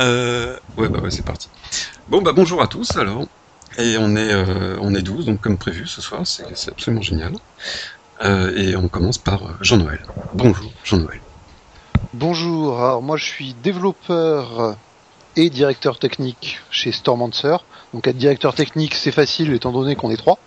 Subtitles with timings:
[0.00, 1.48] Euh, ouais, bah ouais, c'est parti.
[2.08, 3.26] Bon, bah bonjour à tous alors.
[3.78, 7.32] Et on est, euh, on est 12, donc comme prévu ce soir, c'est absolument génial.
[8.22, 10.00] Euh, et on commence par Jean-Noël.
[10.34, 11.20] Bonjour, Jean-Noël.
[12.12, 14.76] Bonjour, alors moi je suis développeur
[15.36, 17.56] et directeur technique chez Stormancer.
[17.94, 20.38] Donc être directeur technique c'est facile étant donné qu'on est trois.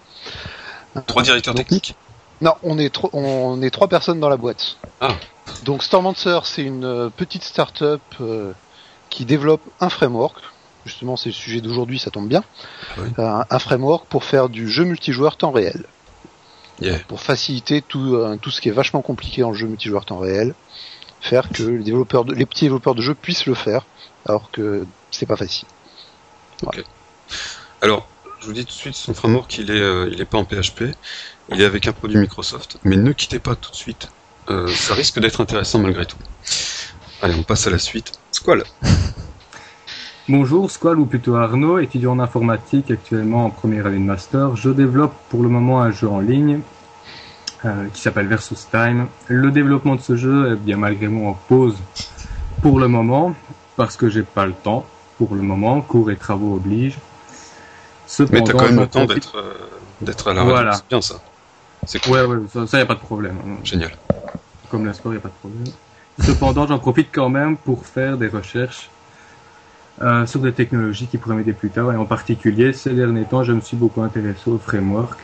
[1.07, 1.95] Trois directeurs Donc- techniques?
[2.41, 4.77] Non, on est, tro- on est trois personnes dans la boîte.
[4.99, 5.15] Ah.
[5.63, 8.51] Donc Stormancer c'est une petite start-up euh,
[9.13, 10.37] qui développe un framework.
[10.85, 12.43] Justement c'est le sujet d'aujourd'hui, ça tombe bien.
[12.97, 13.09] Oui.
[13.17, 15.85] Un, un framework pour faire du jeu multijoueur temps réel.
[16.81, 16.99] Yeah.
[17.07, 20.53] Pour faciliter tout, euh, tout ce qui est vachement compliqué le jeu multijoueur temps réel.
[21.21, 23.85] Faire que les développeurs, de- les petits développeurs de jeux puissent le faire,
[24.25, 25.67] alors que c'est pas facile.
[27.81, 28.07] Alors,
[28.41, 30.43] je vous dis tout de suite, son framework, il est, euh, il est pas en
[30.45, 30.95] PHP,
[31.49, 34.09] il est avec un produit Microsoft, mais ne quittez pas tout de suite.
[34.49, 36.17] Euh, ça risque d'être intéressant malgré tout.
[37.21, 38.19] Allez, on passe à la suite.
[38.33, 38.63] Squall.
[40.29, 44.55] Bonjour, Squall ou plutôt Arnaud, étudiant en informatique actuellement en première année de master.
[44.55, 46.61] Je développe pour le moment un jeu en ligne
[47.65, 49.07] euh, qui s'appelle Versus Time.
[49.27, 51.75] Le développement de ce jeu est bien malgré moi en pause
[52.61, 53.35] pour le moment
[53.75, 54.85] parce que j'ai pas le temps
[55.17, 56.97] pour le moment, cours et travaux obligent.
[58.07, 59.53] Cependant, Mais t'as quand même le temps d'être euh,
[60.01, 60.71] d'être à la radio, Voilà.
[60.73, 61.15] c'est bien ça.
[61.85, 63.35] C'est cool, Ouais, ouais, ça, ça y a pas de problème.
[63.63, 63.91] génial.
[64.71, 65.63] comme le sport, il n'y a pas de problème.
[66.21, 68.89] Cependant, j'en profite quand même pour faire des recherches
[70.01, 71.91] euh, sur des technologies qui pourraient m'aider plus tard.
[71.91, 75.19] Et en particulier, ces derniers temps, je me suis beaucoup intéressé au framework.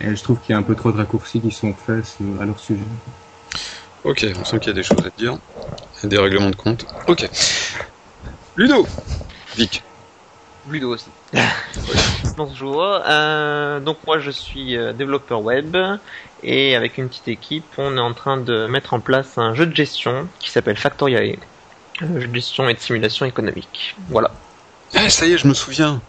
[0.00, 2.46] Et je trouve qu'il y a un peu trop de raccourcis qui sont faits à
[2.46, 2.80] leur sujet.
[4.04, 5.36] Ok, on sent qu'il y a des choses à te dire.
[5.98, 6.86] Il y a des règlements de compte.
[7.06, 7.28] Ok.
[8.56, 8.86] Ludo
[9.56, 9.82] Vic.
[10.70, 11.10] Ludo aussi.
[12.36, 12.82] Bonjour.
[13.06, 15.76] Euh, donc moi je suis euh, développeur web
[16.42, 19.66] et avec une petite équipe, on est en train de mettre en place un jeu
[19.66, 21.36] de gestion qui s'appelle Factoriae.
[22.00, 23.96] Un jeu de gestion et de simulation économique.
[24.08, 24.30] Voilà.
[24.94, 26.00] Ah, ça y est, je me souviens.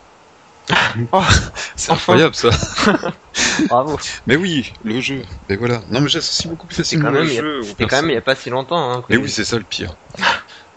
[1.11, 1.21] Oh,
[1.75, 2.13] C'est enfin.
[2.13, 2.49] incroyable ça.
[3.69, 3.99] Bravo.
[4.27, 5.23] Mais oui, le jeu.
[5.49, 5.81] Mais voilà.
[5.89, 7.63] Non, mais j'associe beaucoup plus facilement quand même, le jeu.
[7.63, 8.91] C'était quand même il y a pas si longtemps.
[8.93, 9.95] Hein, Mais oui, c'est ça le pire.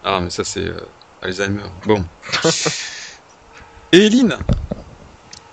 [0.06, 0.86] Ah, mais ça, c'est euh,
[1.22, 1.62] Alzheimer.
[1.86, 2.04] Bon.
[3.90, 4.36] Et Eline?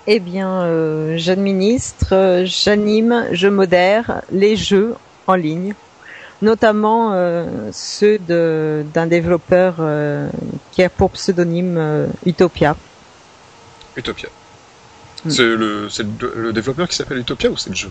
[0.06, 4.94] Eh bien, euh, j'administre, j'anime, je modère les jeux
[5.28, 5.74] en ligne,
[6.40, 10.28] notamment euh, ceux d'un développeur euh,
[10.72, 12.76] qui a pour pseudonyme Utopia.
[13.96, 14.28] Utopia.
[15.24, 15.30] Mm.
[15.30, 17.88] C'est le, le, le développeur qui s'appelle Utopia ou c'est le jeu?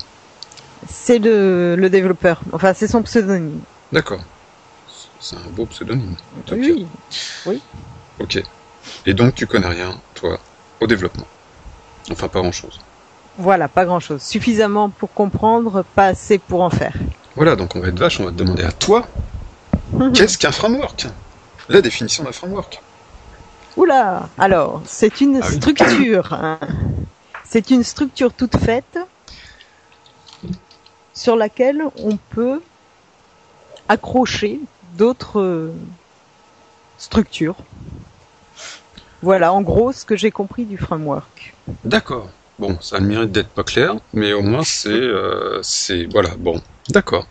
[0.89, 3.61] C'est le, le développeur, enfin c'est son pseudonyme.
[3.94, 4.21] D'accord.
[5.21, 6.16] C'est un beau pseudonyme.
[6.39, 6.73] Utopia.
[7.45, 7.61] Oui,
[8.19, 8.44] Ok.
[9.05, 10.39] Et donc, tu connais rien, toi,
[10.79, 11.27] au développement?
[12.09, 12.79] Enfin, pas grand chose.
[13.38, 14.22] voilà, pas grand-chose.
[14.22, 16.94] Suffisamment pour comprendre, pas assez pour en faire.
[17.35, 19.07] Voilà, donc on va être vache, on va te demander à toi,
[20.13, 21.07] qu'est-ce qu'un framework?
[21.69, 22.81] La définition d'un framework.
[23.78, 25.56] Oula Alors, c'est une Ah oui.
[25.56, 26.34] structure.
[26.34, 26.59] hein.
[27.44, 29.00] C'est une structure toute faite
[31.13, 32.62] sur laquelle on peut
[33.88, 34.59] accrocher
[34.97, 35.72] d'autres
[36.97, 37.56] structures.
[39.21, 41.53] Voilà, en gros, ce que j'ai compris du framework.
[41.85, 42.29] D'accord.
[42.59, 46.29] Bon, ça a le mérite d'être pas clair, mais au moins c'est, euh, c'est, voilà,
[46.37, 47.25] bon, d'accord.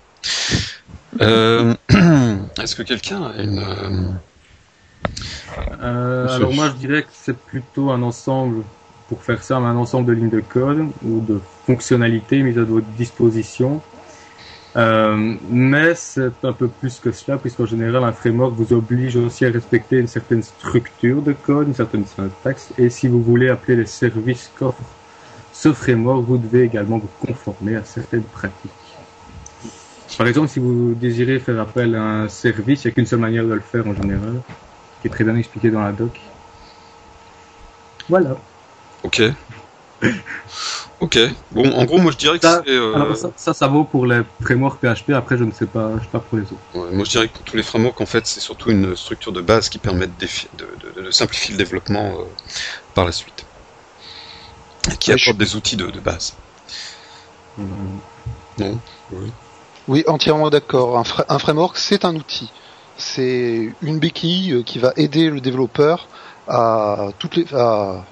[1.21, 1.75] Euh,
[2.61, 3.63] Est-ce que quelqu'un a une,
[5.83, 8.63] euh, alors moi, je dirais que c'est plutôt un ensemble,
[9.09, 12.87] pour faire ça, un ensemble de lignes de code ou de fonctionnalités mises à votre
[12.97, 13.81] disposition.
[14.77, 19.45] Euh, mais c'est un peu plus que cela, puisqu'en général, un framework vous oblige aussi
[19.45, 23.77] à respecter une certaine structure de code, une certaine syntaxe, et si vous voulez appeler
[23.77, 24.79] les services qu'offre
[25.53, 28.71] ce framework, vous devez également vous conformer à certaines pratiques.
[30.17, 33.21] Par exemple, si vous désirez faire appel à un service, il n'y a qu'une seule
[33.21, 34.41] manière de le faire en général,
[35.01, 36.21] qui est très bien expliqué dans la doc.
[38.09, 38.37] Voilà.
[39.03, 39.23] ok,
[41.01, 41.19] ok.
[41.53, 43.85] Bon, en gros, moi je dirais que Ça, c'est, euh, Alors ça, ça, ça vaut
[43.85, 45.11] pour les frameworks PHP.
[45.11, 46.57] Après, je ne sais pas, je sais pas pour les autres.
[46.75, 49.33] ouais, moi je dirais que pour tous les frameworks, en fait, c'est surtout une structure
[49.33, 52.25] de base qui permet de, défi- de, de- de simplifier le développement euh,
[52.95, 53.45] par la suite,
[54.93, 56.35] et qui Ouais, je apporte des outils de, de base.
[58.59, 58.79] Non?
[59.13, 59.31] Oui.
[59.89, 60.99] Oui, entièrement d'accord.
[60.99, 62.51] Un, fra- un framework, c'est un outil.
[62.97, 66.09] C'est une béquille euh, qui va aider le développeur
[66.47, 68.05] à, toutes les, à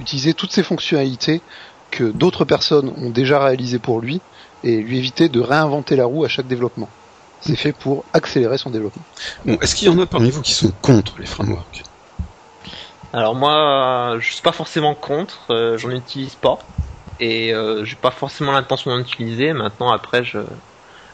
[0.00, 1.42] utiliser toutes ces fonctionnalités
[1.90, 4.20] que d'autres personnes ont déjà réalisées pour lui
[4.62, 6.88] et lui éviter de réinventer la roue à chaque développement.
[7.40, 9.04] C'est fait pour accélérer son développement.
[9.44, 11.82] Bon, est-ce qu'il y en a parmi vous qui sont contre les frameworks?
[13.12, 16.58] Alors moi, je suis pas forcément contre, euh, j'en utilise pas
[17.20, 19.52] et euh, j'ai pas forcément l'intention d'en utiliser.
[19.52, 20.38] Maintenant, après, je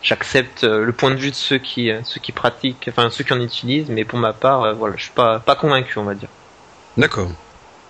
[0.00, 3.40] j'accepte le point de vue de ceux qui ceux qui pratiquent, enfin ceux qui en
[3.40, 6.30] utilisent, mais pour ma part, voilà, je suis pas pas convaincu, on va dire.
[6.96, 7.30] D'accord.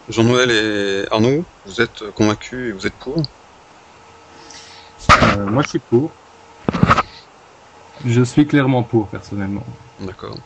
[0.09, 3.23] Jean-Noël et Arnaud, vous êtes convaincus et vous êtes pour?
[5.39, 6.11] Moi, je suis pour.
[8.05, 9.63] Je suis clairement pour, personnellement.
[10.01, 10.37] D'accord.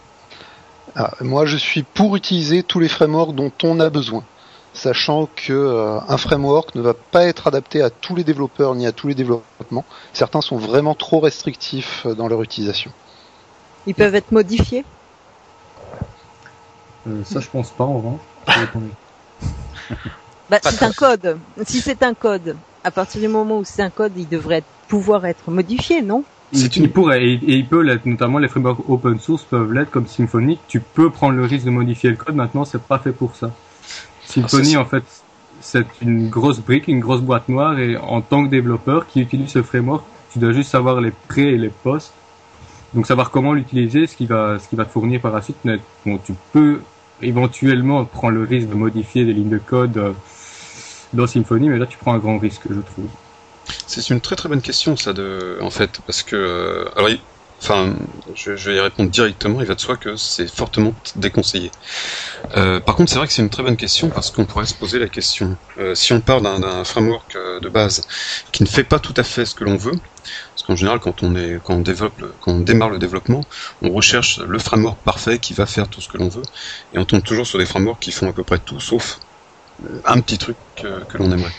[0.95, 4.25] Ah, moi, je suis pour utiliser tous les frameworks dont on a besoin,
[4.73, 8.87] sachant que euh, un framework ne va pas être adapté à tous les développeurs ni
[8.87, 9.85] à tous les développements.
[10.13, 12.93] Certains sont vraiment trop restrictifs euh, dans leur utilisation.
[13.87, 14.85] Ils peuvent être modifiés?
[17.07, 18.21] Euh, Ça, je pense pas, en revanche.
[20.51, 21.39] Bah, c'est un code.
[21.65, 25.25] Si c'est un code, à partir du moment où c'est un code, il devrait pouvoir
[25.27, 26.25] être modifié, non?
[26.53, 26.89] C'est une...
[26.91, 30.59] pourrait, et, il peut l'être, notamment les frameworks open source peuvent l'être comme Symfony.
[30.69, 33.51] Tu peux prendre le risque de modifier le code, maintenant c'est pas fait pour ça.
[34.25, 35.03] Symfony, ah, en fait,
[35.61, 39.51] c'est une grosse brique, une grosse boîte noire, et en tant que développeur qui utilise
[39.51, 42.13] ce framework, tu dois juste savoir les pré et les posts.
[42.95, 45.57] Donc savoir comment l'utiliser, ce qui va, ce qui va te fournir par la suite.
[46.05, 46.81] Bon, tu peux
[47.23, 50.13] éventuellement prendre le risque de modifier des lignes de code euh,
[51.13, 53.09] dans Symfony, mais là tu prends un grand risque, je trouve.
[53.87, 55.13] C'est une très très bonne question ça
[55.61, 57.11] en fait parce que euh, alors
[57.61, 57.95] enfin
[58.35, 61.73] je, vais y répondre directement il va de soi que c'est fortement déconseillé.
[62.57, 64.75] Euh, par contre c'est vrai que c'est une très bonne question parce qu'on pourrait se
[64.75, 65.57] poser la question
[65.95, 68.07] si on part d'un framework de base
[68.53, 69.99] qui ne fait pas tout à fait ce que l'on veut
[70.67, 73.45] qu'en général quand on démarre le développement
[73.83, 76.43] on recherche le framework parfait qui va faire tout ce que l'on veut
[76.93, 79.21] et on tombe toujours sur des frameworks qui font à peu près tout sauf
[80.05, 81.53] un petit truc que l'on aimerait.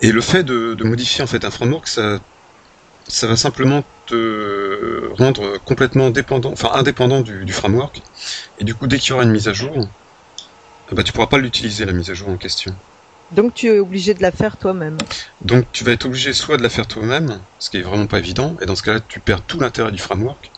[0.00, 2.20] Et le fait de, modifier en fait un framework, ça,
[3.22, 8.02] va simplement te rendre complètement indépendant du, framework.
[8.58, 9.88] Et du coup, dès qu'il y aura une mise à jour,
[10.90, 12.74] ben, tu pourras pas l'utiliser la mise à jour en question.
[13.32, 14.98] Donc tu es obligé de la faire toi-même.
[15.40, 18.18] Donc tu vas être obligé soit de la faire toi-même, ce qui est vraiment pas
[18.18, 20.50] évident, et dans ce cas-là tu perds tout l'intérêt du framework,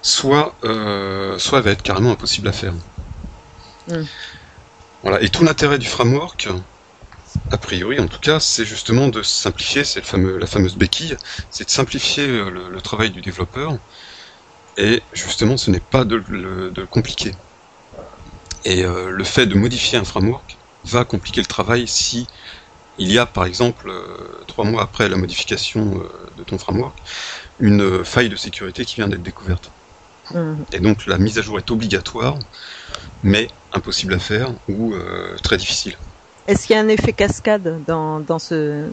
[0.00, 2.72] soit euh, soit elle va être carrément impossible à faire.
[3.88, 4.04] Hmm.
[5.02, 6.48] Voilà, et tout l'intérêt du framework,
[7.50, 11.16] a priori en tout cas, c'est justement de simplifier, c'est fameux, la fameuse béquille,
[11.50, 13.76] c'est de simplifier euh, le, travail du développeur,
[14.78, 17.32] et justement ce n'est pas de, le compliquer.
[18.64, 22.26] Et euh, le fait de modifier un framework va compliquer le travail si
[22.98, 26.02] il y a par exemple, euh, trois mois après la modification
[26.36, 26.96] de ton framework,
[27.60, 29.70] une faille de sécurité qui vient d'être découverte.
[30.34, 30.54] Mmh.
[30.72, 32.38] Et donc la mise à jour est obligatoire,
[33.22, 34.94] mais impossible à faire ou
[35.42, 35.96] très difficile.
[36.48, 38.88] Est-ce qu'il y a un effet cascade dans, dans ce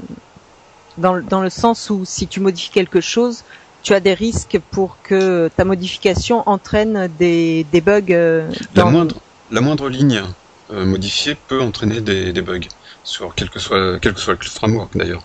[0.97, 3.43] dans, dans le sens où si tu modifies quelque chose,
[3.83, 8.85] tu as des risques pour que ta modification entraîne des, des bugs euh, dans...
[8.85, 9.15] la moindre
[9.51, 10.23] la moindre ligne
[10.71, 12.59] euh, modifiée peut entraîner des, des bugs
[13.03, 15.23] sur quel que soit quel que soit le framework d'ailleurs.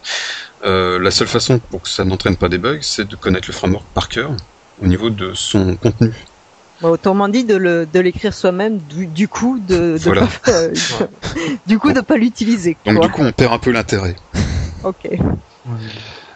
[0.64, 3.52] Euh, la seule façon pour que ça n'entraîne pas des bugs, c'est de connaître le
[3.52, 4.30] framework par cœur
[4.82, 6.12] au niveau de son contenu.
[6.82, 10.68] Autrement dit, de l'écrire soi-même, du, coup, de, pas,
[11.66, 12.76] du coup, de pas l'utiliser.
[12.84, 14.16] Donc du coup, on perd un peu l'intérêt.
[14.84, 15.08] ok.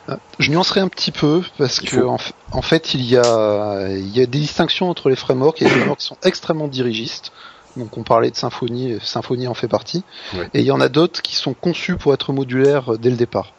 [0.08, 4.22] Euh, je nuancerai un petit peu parce que en, fait, il y a il y
[4.22, 5.60] a des distinctions entre les frameworks.
[5.60, 7.32] Il y a des frameworks qui sont extrêmement dirigistes.
[7.78, 10.04] Donc on parlait de Symfony, Symfony en fait partie.
[10.54, 13.52] Et il y en a d'autres qui sont conçus pour être modulaires dès le départ.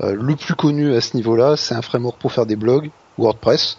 [0.00, 3.78] Euh, le plus connu à ce niveau-là, c'est un framework pour faire des blogs, WordPress.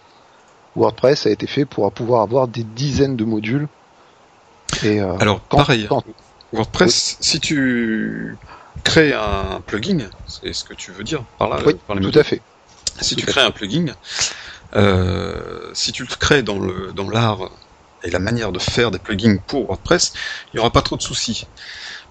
[0.75, 3.67] WordPress a été fait pour pouvoir avoir des dizaines de modules.
[4.83, 5.87] Et, euh, Alors, pareil,
[6.51, 8.37] WordPress, si tu
[8.83, 12.41] crées un plugin, c'est ce que tu veux dire par là, oui, tout à fait.
[13.01, 13.85] Si tu crées un plugin,
[14.75, 17.49] euh, si tu le crées dans le dans l'art
[18.03, 20.13] et la manière de faire des plugins pour WordPress,
[20.47, 21.47] il n'y aura pas trop de soucis.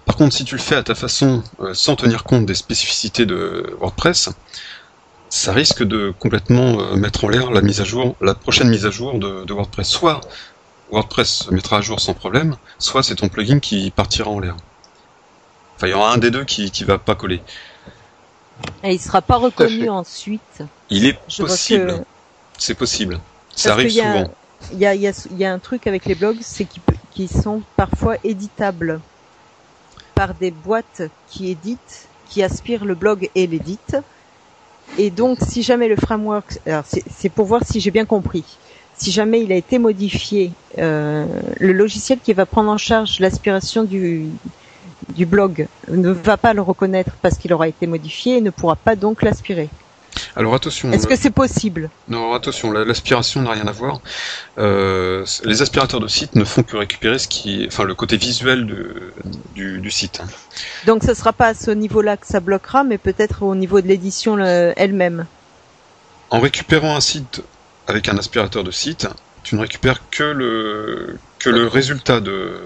[0.05, 3.25] Par contre, si tu le fais à ta façon, euh, sans tenir compte des spécificités
[3.25, 4.29] de WordPress,
[5.29, 8.85] ça risque de complètement euh, mettre en l'air la mise à jour, la prochaine mise
[8.85, 9.87] à jour de, WordPress.
[9.87, 10.21] Soit
[10.91, 14.55] WordPress se mettra à jour sans problème, soit c'est ton plugin qui partira en l'air.
[15.75, 17.41] Enfin, il y aura un des deux qui, qui va pas coller.
[18.83, 20.63] Et il sera pas reconnu ensuite.
[20.89, 22.03] Il est possible.
[22.57, 23.19] C'est possible.
[23.55, 24.33] Ça arrive souvent.
[24.73, 24.85] Il y
[25.45, 26.67] a, un truc avec les blogs, c'est
[27.11, 28.99] qu'ils sont parfois éditables
[30.15, 33.97] par des boîtes qui éditent, qui aspirent le blog et l'éditent
[34.97, 36.59] et donc, si jamais le framework,
[37.07, 38.43] c'est pour voir si j'ai bien compris.
[38.97, 41.25] Si jamais il a été modifié, euh,
[41.57, 44.25] le logiciel qui va prendre en charge l'aspiration du,
[45.15, 48.75] du blog ne va pas le reconnaître parce qu'il aura été modifié et ne pourra
[48.75, 49.69] pas donc l'aspirer.
[50.35, 50.91] Alors attention.
[50.91, 53.99] Est-ce que c'est possible Non, attention, l'aspiration n'a rien à voir.
[54.57, 58.65] Euh, les aspirateurs de site ne font que récupérer ce qui, enfin, le côté visuel
[59.55, 60.21] du, site.
[60.85, 63.87] Donc ce sera pas à ce niveau-là que ça bloquera, mais peut-être au niveau de
[63.87, 65.25] l'édition elle-même.
[66.29, 67.41] en récupérant un site
[67.87, 69.07] avec un aspirateur de site,
[69.43, 72.59] tu ne récupères que le, que le résultat de,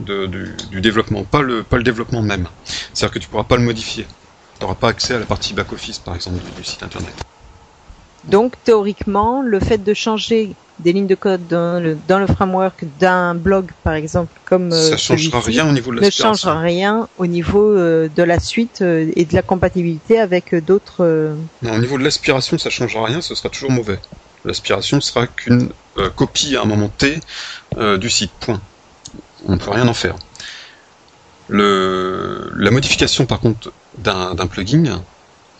[0.00, 2.48] de- du, du développement, pas le, pas le développement même.
[2.94, 4.06] C'est-à-dire que tu pourras pas le modifier.
[4.58, 7.14] Tu n'auras pas accès à la partie back-office, par exemple, du, du site internet.
[8.24, 12.84] Donc théoriquement, le fait de changer des lignes de code dans le, dans le framework
[12.98, 16.32] d'un blog, par exemple, comme euh, Ça changera rien au niveau de ne l'aspiration.
[16.48, 20.60] changera rien au niveau euh, de la suite euh, et de la compatibilité avec euh,
[20.62, 21.36] d'autres.
[21.62, 24.00] Non, au niveau de l'aspiration, ça changera rien, ce sera toujours mauvais.
[24.46, 25.68] L'aspiration sera qu'une
[25.98, 27.20] euh, copie à un moment T
[27.98, 28.32] du site.
[28.40, 28.60] Point.
[29.46, 30.16] On ne peut rien en faire.
[31.48, 35.04] Le, la modification, par contre, d'un plugin,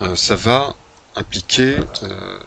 [0.03, 0.75] euh, ça va
[1.15, 2.39] impliquer euh,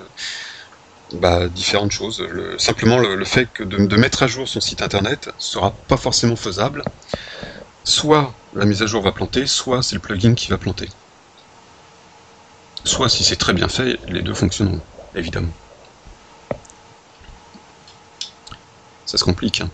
[1.14, 2.22] bah, différentes choses.
[2.22, 5.78] Le- simplement, le, le fait que de, de mettre à jour son site internet sera
[5.88, 6.84] pas forcément faisable.
[7.84, 10.90] Soit la mise à jour va planter, soit c'est le plugin qui va planter.
[12.86, 14.82] Soit, si c'est très bien fait, les deux fonctionneront,
[15.14, 15.54] évidemment.
[19.06, 19.62] Ça se complique.
[19.62, 19.72] hein.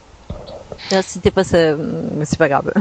[0.91, 2.71] Ah, c'était pas c'est pas grave.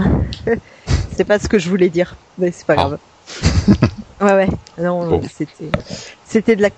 [1.16, 2.76] c'est pas ce que je voulais dire, mais c'est pas Ah.
[2.76, 2.98] grave.
[4.20, 4.48] Ouais, ouais.
[4.78, 5.20] Non, Bon.
[5.36, 5.70] c'était,
[6.26, 6.70] c'était de la.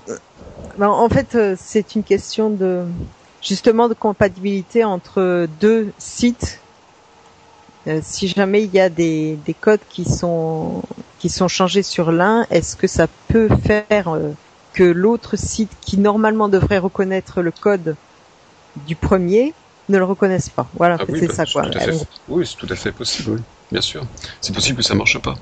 [0.79, 2.85] Ben, en fait, euh, c'est une question de
[3.43, 6.59] justement de compatibilité entre deux sites.
[7.87, 10.83] Euh, si jamais il y a des, des codes qui sont
[11.19, 14.31] qui sont changés sur l'un, est-ce que ça peut faire euh,
[14.73, 17.95] que l'autre site qui normalement devrait reconnaître le code
[18.87, 19.53] du premier
[19.91, 20.67] ne le reconnaisse pas?
[20.75, 21.63] Voilà, Ah oui, c'est bah, ça quoi.
[21.63, 23.41] tout à fait- Oui, c'est tout à fait possible, oui.
[23.71, 24.03] bien sûr.
[24.41, 25.35] C'est possible que ça marche pas.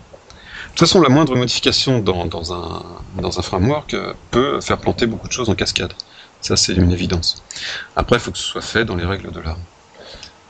[0.73, 5.33] De toute façon, la moindre modification dans, un, framework euh, peut faire planter beaucoup de
[5.33, 5.93] choses en cascade.
[6.41, 7.43] Ça, c'est une évidence.
[7.95, 9.59] Après, il faut que ce soit fait dans les règles de l'art.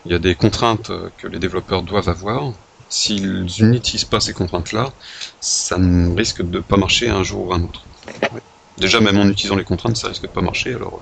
[0.07, 2.53] Il y a des contraintes euh, que les développeurs doivent avoir.
[2.89, 4.93] S'ils n'utilisent pas ces contraintes-là,
[5.41, 7.83] ça ne risque de pas marcher un jour ou un autre.
[8.79, 10.73] Déjà, même en utilisant les contraintes, ça risque de pas marcher.
[10.75, 11.01] Alors,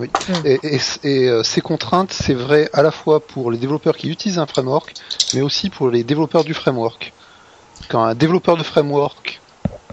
[0.00, 0.06] euh,
[0.44, 0.58] Et,
[1.04, 4.92] et- ces contraintes, c'est vrai à la fois pour les développeurs qui utilisent un framework,
[5.32, 7.14] mais aussi pour les développeurs du framework.
[7.88, 9.42] Quand un développeur de framework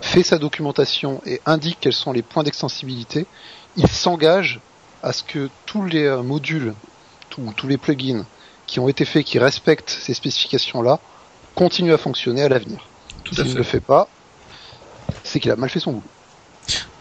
[0.02, 3.28] fait sa documentation et indique quels sont les points d'extensibilité,
[3.76, 4.62] il s'engage
[5.02, 6.76] à ce que tous les euh, modules,
[7.30, 8.26] tous- tous les plugins
[8.66, 11.00] qui ont été faits, qui respectent ces spécifications-là,
[11.56, 12.92] continuent à fonctionner à l'avenir.
[13.32, 14.08] S'il ne le fait pas,
[15.24, 16.12] c'est qu'il a mal fait son boulot.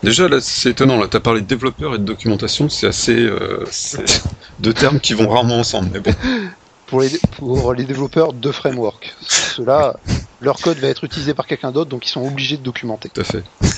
[0.02, 0.98] Déjà, là, c'est étonnant.
[0.98, 2.68] Là, t'as parlé de développeur et de documentation.
[2.68, 3.64] C'est assez euh,
[4.58, 5.90] deux termes qui vont rarement ensemble.
[5.92, 6.14] Mais bon,
[6.92, 7.08] pour les,
[7.38, 9.14] pour les développeurs de framework.
[9.22, 9.96] Ceux-là,
[10.42, 13.08] leur code va être utilisé par quelqu'un d'autre, donc ils sont obligés de documenter.
[13.08, 13.42] tout à fait.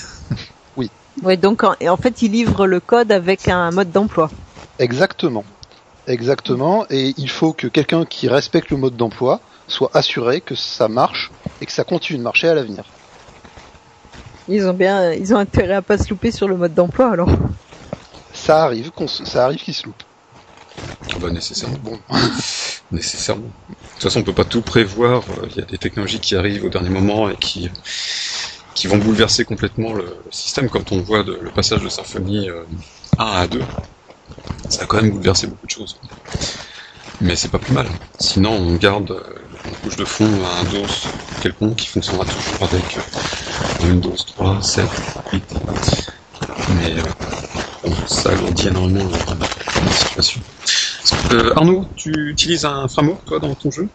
[1.22, 4.30] Ouais, donc en, et en fait, il livre le code avec un mode d'emploi.
[4.80, 5.44] Exactement.
[6.08, 6.86] Exactement.
[6.90, 11.30] Et il faut que quelqu'un qui respecte le mode d'emploi soit assuré que ça marche
[11.60, 12.82] et que ça continue de marcher à l'avenir.
[14.48, 17.30] Ils ont bien, ils ont intérêt à pas se louper sur le mode d'emploi alors.
[18.34, 20.02] Ça arrive, ça arrive qu'il se loupe.
[21.12, 21.78] Ah bah, nécessairement.
[21.82, 21.98] Bon,
[22.94, 23.50] Nécessairement.
[23.68, 25.22] De toute façon, on peut pas tout prévoir.
[25.42, 27.70] Euh, Il y a des technologies qui arrivent au dernier moment et qui
[28.74, 30.68] qui vont bouleverser complètement le, système.
[30.68, 32.64] Quand on voit le passage de Symfony euh,
[33.18, 33.62] 1 à 2,
[34.68, 35.96] ça a quand même bouleversé beaucoup de choses.
[37.20, 37.86] Mais c'est pas plus mal.
[38.18, 39.22] Sinon, on garde euh,
[39.66, 41.06] une couche de fond à un DOS
[41.40, 44.84] quelconque qui fonctionnera toujours avec euh, Windows 3, 7,
[45.32, 45.44] 8.
[46.76, 50.40] Mais euh, ça agrandit énormément la situation.
[51.32, 53.88] Euh, Arnaud, tu utilises un framework toi dans ton jeu?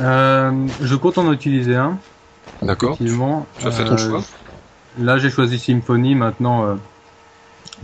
[0.00, 1.98] Euh, je compte en utiliser un,
[2.62, 2.96] D'accord.
[2.98, 3.06] Tu
[3.66, 4.22] as fait ton Euh, choix?
[4.98, 6.14] Là, j'ai choisi Symfony.
[6.14, 6.78] Maintenant,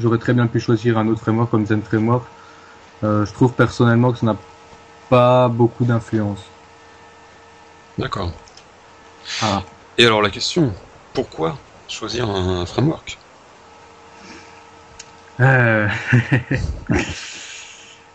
[0.00, 2.24] j'aurais très bien pu choisir un autre framework comme Zen Framework.
[3.02, 4.36] Je trouve personnellement que ça n'a
[5.10, 6.40] pas beaucoup d'influence.
[7.98, 8.32] D'accord.
[9.42, 9.62] Ah.
[9.98, 10.72] Et alors la question,
[11.12, 13.18] pourquoi choisir un framework?
[15.40, 15.88] Euh,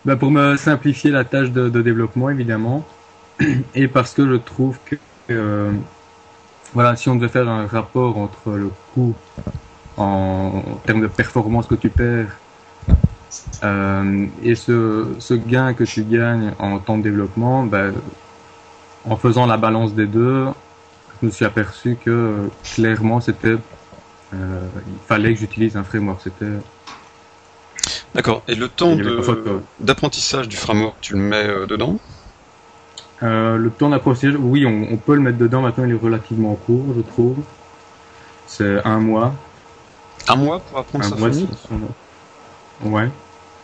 [0.07, 2.87] bah, pour me simplifier la tâche de, développement, évidemment,
[3.75, 4.95] et parce que je trouve que
[5.29, 5.73] euh,
[6.73, 9.13] voilà, si on devait faire un rapport entre le coût
[9.97, 12.37] en, termes de performance que tu perds
[13.63, 17.87] euh, et ce, gain que tu gagnes en temps de développement, bah,
[19.09, 20.45] en faisant la balance des deux,
[21.21, 23.57] je me suis aperçu que clairement c'était
[24.33, 26.21] euh, il fallait que j'utilise un framework.
[28.17, 28.41] D'accord.
[28.47, 28.97] Et le temps
[29.79, 31.97] d'apprentissage du framework, tu le mets euh, dedans
[33.23, 35.61] Euh, le temps d'apprentissage, oui, on, on peut le mettre dedans.
[35.61, 37.37] Maintenant, il est relativement court, je trouve.
[38.47, 39.33] C'est un mois.
[40.27, 41.31] Un mois pour apprendre Un mois.
[41.31, 41.47] Symfony
[42.81, 43.09] c'est- Ouais.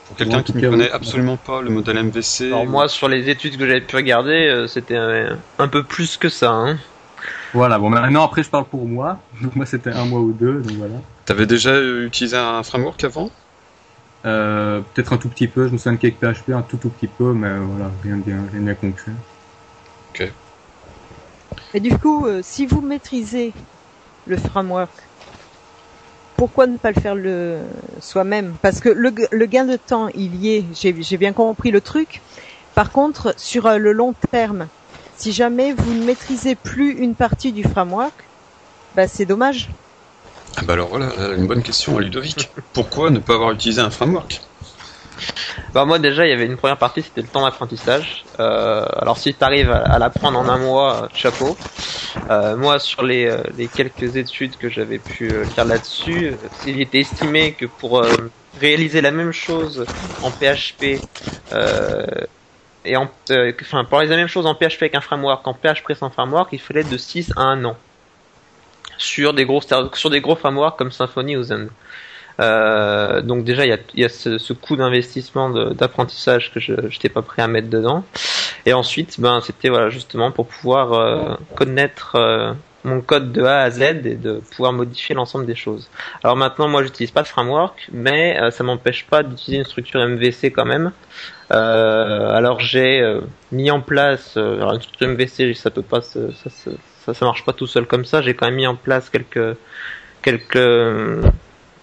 [0.07, 0.89] Pour quelqu'un qui ne connaît oui.
[0.91, 4.48] absolument pas le modèle MVC Alors ou- moi, sur les études que j'avais pu regarder,
[4.48, 6.51] euh, c'était un peu plus que ça.
[6.51, 6.77] Hein.
[7.53, 9.19] Voilà, bon maintenant après je parle pour moi.
[9.41, 10.95] Donc moi c'était un mois ou deux, donc voilà.
[11.25, 13.29] T'avais déjà utilisé un framework avant?
[14.25, 17.08] Euh, Peut-être un tout petit peu, je me souviens de PHP un tout tout petit
[17.08, 19.12] peu, mais voilà, rien de bien, rien de bien concret.
[20.10, 20.32] Ok.
[21.74, 23.53] Et du coup, euh, si vous maîtrisez
[24.27, 24.92] le framework,
[26.38, 27.62] pourquoi ne pas le faire le
[28.00, 28.56] soi-même?
[28.62, 30.65] Parce que le, le, gain de temps, il y est.
[30.74, 32.22] J'ai bien compris le truc.
[32.75, 34.68] Par contre, sur euh, le long terme,
[35.15, 38.13] si jamais vous ne maîtrisez plus une partie du framework,
[38.96, 39.70] bah c'est dommage.
[40.55, 42.50] Ah bah alors voilà, une bonne question à Ludovic.
[42.74, 44.41] Pourquoi ne pas avoir utilisé un framework?
[45.74, 48.25] Bah moi déjà il y avait une première partie c'était le temps d'apprentissage.
[48.39, 51.57] Euh, alors si tu arrives à, l'apprendre en un mois, chapeau.
[52.29, 57.00] Euh, moi sur les, euh, les, quelques études que j'avais pu faire là-dessus, il était
[57.00, 58.05] estimé que pour
[58.60, 59.88] réaliser la même chose
[60.22, 61.03] en PHP
[62.86, 63.10] et en,
[63.62, 66.50] enfin pour réaliser la même chose en PHP avec un framework, en PHP sans framework,
[66.51, 67.77] il fallait de 6 à 1 an
[69.03, 69.62] sur des gros
[69.93, 71.69] sur des gros frameworks comme Symfony ou Zen.
[72.39, 77.10] Euh, donc déjà, il y a, y a, ce, coût d'investissement d'apprentissage que je n'étais
[77.10, 78.03] pas prêt à mettre dedans.
[78.65, 83.62] Et ensuite, ben, c'était voilà justement pour pouvoir euh, connaître euh, mon code de A
[83.62, 85.89] à Z et de pouvoir modifier l'ensemble des choses.
[86.24, 90.51] Alors maintenant, moi, j'utilise pas de framework, mais ça m'empêche pas d'utiliser une structure MVC
[90.51, 90.91] quand même.
[91.50, 93.01] alors j'ai
[93.53, 96.19] mis en place une structure MVC, ça peut pas, ça,
[96.50, 96.72] ça,
[97.05, 98.22] ça, ça marche pas tout seul comme ça.
[98.22, 99.57] J'ai quand même mis en place quelques
[100.22, 101.25] quelques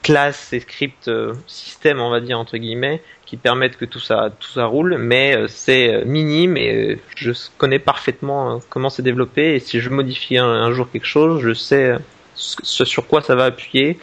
[0.02, 4.30] classes et scripts euh, système on va dire entre guillemets qui permettent que tout ça
[4.38, 4.96] tout ça roule.
[4.98, 9.54] Mais euh, c'est euh, minime et je connais parfaitement comment c'est développé.
[9.54, 11.96] Et si je modifie un, jour quelque chose je sais
[12.34, 13.98] sur quoi ça va appuyer.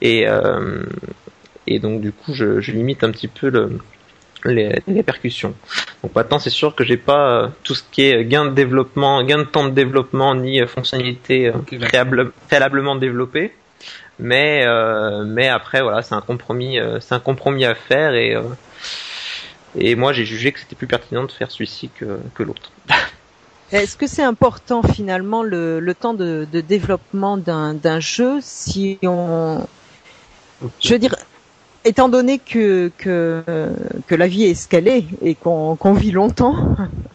[0.00, 0.26] Et
[1.66, 3.78] et donc du coup je, je limite un petit peu le
[4.44, 5.54] les, les percussions.
[6.02, 9.38] Donc maintenant c'est sûr que j'ai pas tout ce qui est gain de développement, gain
[9.38, 11.52] de temps de développement ni fonctionnalité
[12.48, 13.52] préalablement développée
[14.18, 18.34] mais euh, mais après voilà c'est un compromis euh, c'est un compromis à faire et
[18.34, 18.42] euh,
[19.76, 22.70] et moi j'ai jugé que c'était plus pertinent de faire celui-ci que que l'autre.
[23.72, 28.98] Est-ce que c'est important finalement le, le temps de, de développement d'un d'un jeu si
[29.02, 29.66] on
[30.80, 31.16] je veux dire
[31.84, 33.42] étant donné que que
[34.06, 36.76] que la vie est ce qu'elle est et qu'on vit longtemps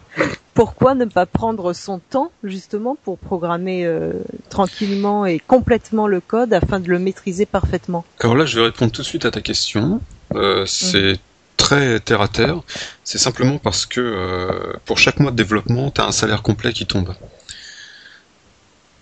[0.60, 4.12] pourquoi ne pas prendre son temps justement pour programmer euh,
[4.50, 8.04] tranquillement et complètement le code afin de le maîtriser parfaitement?
[8.20, 10.02] Alors là, je vais répondre tout de suite à ta question.
[10.36, 11.18] Euh, c'est
[11.56, 12.60] très terre à terre.
[13.06, 16.74] C'est simplement parce que euh, pour chaque mois de développement, tu as un salaire complet
[16.74, 17.16] qui tombe.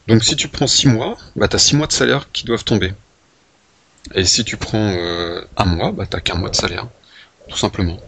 [0.08, 2.66] Donc si tu prends 6 mois, bah, tu as 6 mois de salaire qui doivent
[2.66, 2.94] tomber.
[4.16, 4.96] Et si tu prends
[5.58, 6.88] un mois, bah, tu qu'un mois de salaire.
[7.50, 8.00] Tout simplement.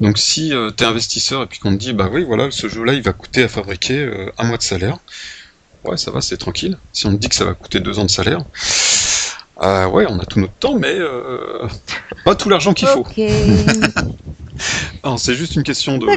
[0.00, 2.68] Donc si euh, tu es investisseur et puis qu'on te dit bah oui voilà ce
[2.68, 4.98] jeu là il va coûter à fabriquer euh, un mois de salaire,
[5.84, 6.78] ouais ça va c'est tranquille.
[6.92, 8.44] Si on te dit que ça va coûter deux ans de salaire,
[9.62, 10.96] euh, ouais on a tout notre temps mais
[12.24, 13.06] pas tout l'argent qu'il faut.
[15.18, 16.08] c'est juste une question de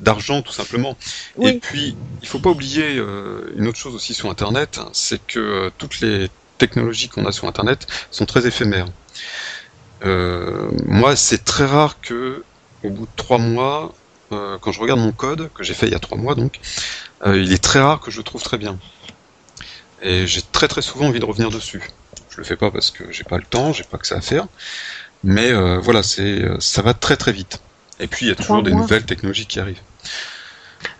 [0.00, 0.96] d'argent tout simplement.
[1.42, 3.00] Et puis il faut pas oublier
[3.56, 7.86] une autre chose aussi sur Internet, c'est que toutes les technologies qu'on a sur Internet
[8.10, 8.86] sont très éphémères.
[10.04, 12.44] Euh, moi, c'est très rare que,
[12.84, 13.94] au bout de trois mois,
[14.32, 16.60] euh, quand je regarde mon code, que j'ai fait il y a trois mois donc,
[17.26, 18.78] euh, il est très rare que je le trouve très bien.
[20.02, 21.82] Et j'ai très très souvent envie de revenir dessus.
[22.30, 24.20] Je le fais pas parce que j'ai pas le temps, j'ai pas que ça à
[24.20, 24.46] faire.
[25.24, 27.60] Mais voilà, c'est ça va très très vite.
[27.98, 29.80] Et puis il y a toujours des nouvelles technologies qui arrivent.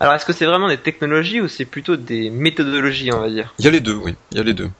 [0.00, 3.54] Alors est-ce que c'est vraiment des technologies ou c'est plutôt des méthodologies, on va dire?
[3.60, 4.16] Il y a les deux, oui.
[4.32, 4.70] Il y a les deux.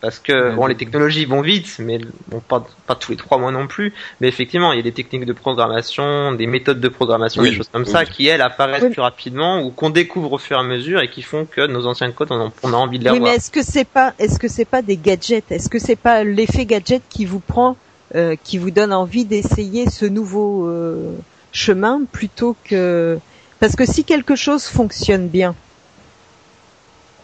[0.00, 3.50] Parce que bon, les technologies vont vite, mais bon, pas, pas tous les trois mois
[3.50, 3.94] non plus.
[4.20, 7.70] Mais effectivement, il y a des techniques de programmation, des méthodes de programmation, des choses
[7.72, 11.00] comme ça, qui elles apparaissent plus rapidement ou qu'on découvre au fur et à mesure
[11.00, 13.50] et qui font que nos anciens codes, on, a envie de les oui, mais est-ce
[13.50, 15.50] que c'est pas, est-ce que c'est pas des gadgets?
[15.50, 17.76] Est-ce que c'est pas l'effet gadget qui vous prend,
[18.14, 21.12] euh, qui vous donne envie d'essayer ce nouveau euh,
[21.52, 23.18] chemin plutôt que
[23.60, 25.54] parce que si quelque chose fonctionne bien,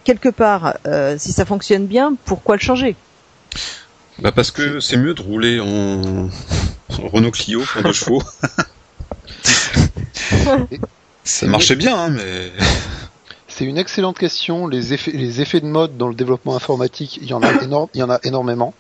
[0.05, 2.97] quelque part, euh, si ça fonctionne bien, pourquoi le changer?
[4.19, 6.29] Bah parce que c'est mieux de rouler en,
[7.13, 8.23] Renault Clio en deux chevaux.
[11.25, 12.53] ça marchait bien, hein, mais.
[13.49, 14.67] C'est une excellente question.
[14.67, 17.99] Les effets, les effets de mode dans le développement informatique, il y en a, il
[17.99, 18.73] y en a énormément,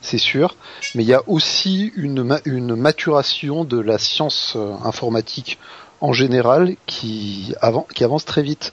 [0.00, 0.56] c'est sûr.
[0.94, 5.58] Mais il y a aussi une, une maturation de la science euh, informatique
[6.00, 7.54] en général qui,
[7.94, 8.72] qui avance très vite.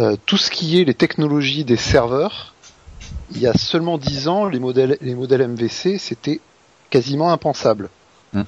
[0.00, 2.54] Euh, tout ce qui est les technologies des serveurs,
[3.32, 6.40] il y a seulement 10 ans, les modèles, les modèles MVC, c'était
[6.90, 7.90] quasiment impensable.
[8.32, 8.42] Hmm.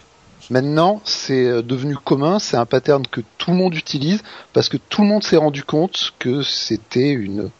[0.50, 4.76] Maintenant, c'est euh, devenu commun, c'est un pattern que tout le monde utilise parce que
[4.76, 7.50] tout le monde s'est rendu compte que c'était une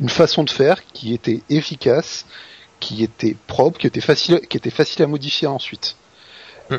[0.00, 2.26] une façon de faire qui était efficace,
[2.80, 5.96] qui était propre, qui était facile, qui était facile à modifier ensuite.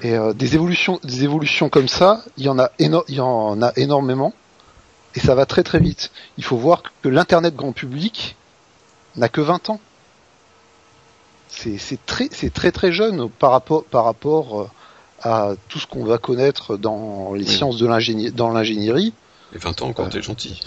[0.02, 3.20] Et euh, des évolutions, des évolutions comme ça, il y en a éno- il y
[3.20, 4.34] en a énormément,
[5.16, 6.12] et ça va très très vite.
[6.38, 8.38] Il faut voir que l'internet grand public
[9.18, 9.80] n'a que 20 ans.
[11.50, 14.70] C'est très c'est très très jeune par rapport par rapport euh,
[15.22, 17.50] à tout ce qu'on va connaître dans les Oui.
[17.50, 19.14] sciences de l'ingénierie dans l'ingénierie.
[19.54, 20.62] Et 20 ans encore, t'es gentil.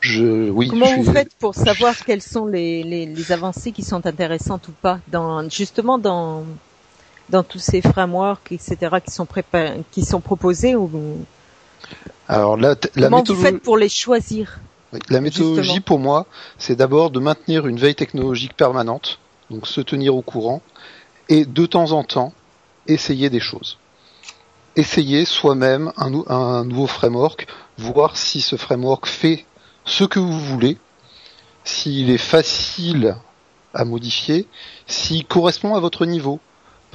[0.00, 0.68] Je oui.
[0.68, 4.06] Comment je vous suis- faites pour savoir quelles sont les, les, les avancées qui sont
[4.06, 6.44] intéressantes ou pas dans justement dans
[7.30, 10.90] dans tous ces frameworks etc qui sont prépa- qui sont proposés ou
[12.28, 14.58] Alors la, la comment vous faites pour les choisir
[15.10, 19.18] la méthodologie justement pour moi, c'est d'abord de maintenir une veille technologique permanente,
[19.50, 20.62] donc se tenir au courant,
[21.28, 22.32] et de temps en temps
[22.86, 23.78] essayer des choses.
[24.76, 29.44] Essayer soi-même un, nou- un nouveau framework, voir si ce framework fait
[29.84, 30.78] ce que vous voulez,
[31.64, 33.16] s'il est facile
[33.72, 34.46] à modifier,
[34.86, 36.38] s'il correspond à votre niveau.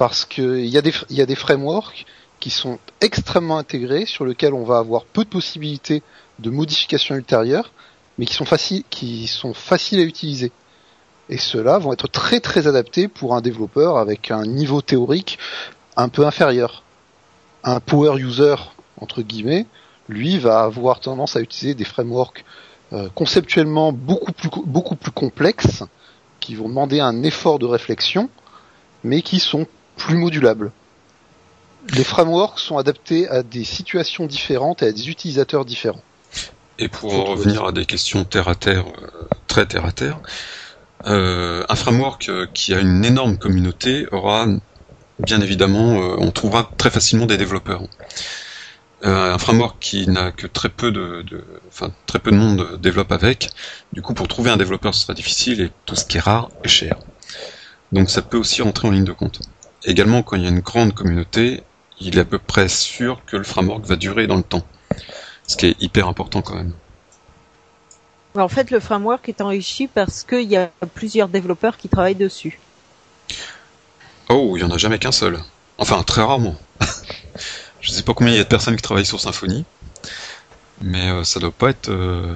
[0.00, 2.06] Parce qu'il y, a des- frameworks
[2.40, 6.02] qui sont extrêmement intégrés, sur lesquels on va avoir peu de possibilités
[6.38, 7.70] de modifications ultérieures,
[8.16, 10.52] mais qui sont faciles, qui sont faciles à utiliser.
[11.28, 15.38] Et ceux-là vont être très très adaptés pour un développeur avec un niveau théorique
[15.98, 16.82] un peu inférieur.
[17.62, 18.54] Un power user,
[19.02, 19.66] entre guillemets,
[20.08, 22.42] lui va avoir tendance à utiliser des frameworks
[22.94, 25.82] euh, conceptuellement beaucoup plus, co- beaucoup plus complexes,
[26.40, 28.30] qui vont demander un effort de réflexion,
[29.04, 29.66] mais qui sont
[30.00, 30.72] plus modulables.
[31.94, 36.02] Les frameworks sont adaptés à des situations différentes et à des utilisateurs différents.
[36.78, 40.18] Et pour en revenir à des questions terre à terre, euh, très terre à terre,
[41.06, 44.46] euh, un framework euh, qui a une énorme communauté aura,
[45.18, 47.82] bien évidemment, euh, on trouvera très facilement des développeurs.
[49.04, 52.78] Euh, un framework qui n'a que très peu de, de- enfin très peu de monde
[52.82, 53.48] développe avec,
[53.94, 56.50] du coup pour trouver un développeur ce sera difficile et tout ce qui est rare
[56.64, 56.96] est cher.
[57.92, 59.40] Donc ça peut aussi rentrer en ligne de compte.
[59.84, 61.62] Également quand il y a une grande communauté,
[62.00, 64.64] il est à peu près sûr que le framework va durer dans le temps.
[65.46, 66.74] Ce qui est hyper important quand même.
[68.36, 72.60] en fait le framework est enrichi parce qu'il y a plusieurs développeurs qui travaillent dessus
[74.28, 75.40] Oh, il y en a jamais qu'un seul.
[75.78, 76.56] Enfin, très rarement.
[77.80, 79.64] Je sais pas combien il y a de personnes qui travaillent sur Symfony,
[80.80, 82.34] mais euh, ça doit pas être euh,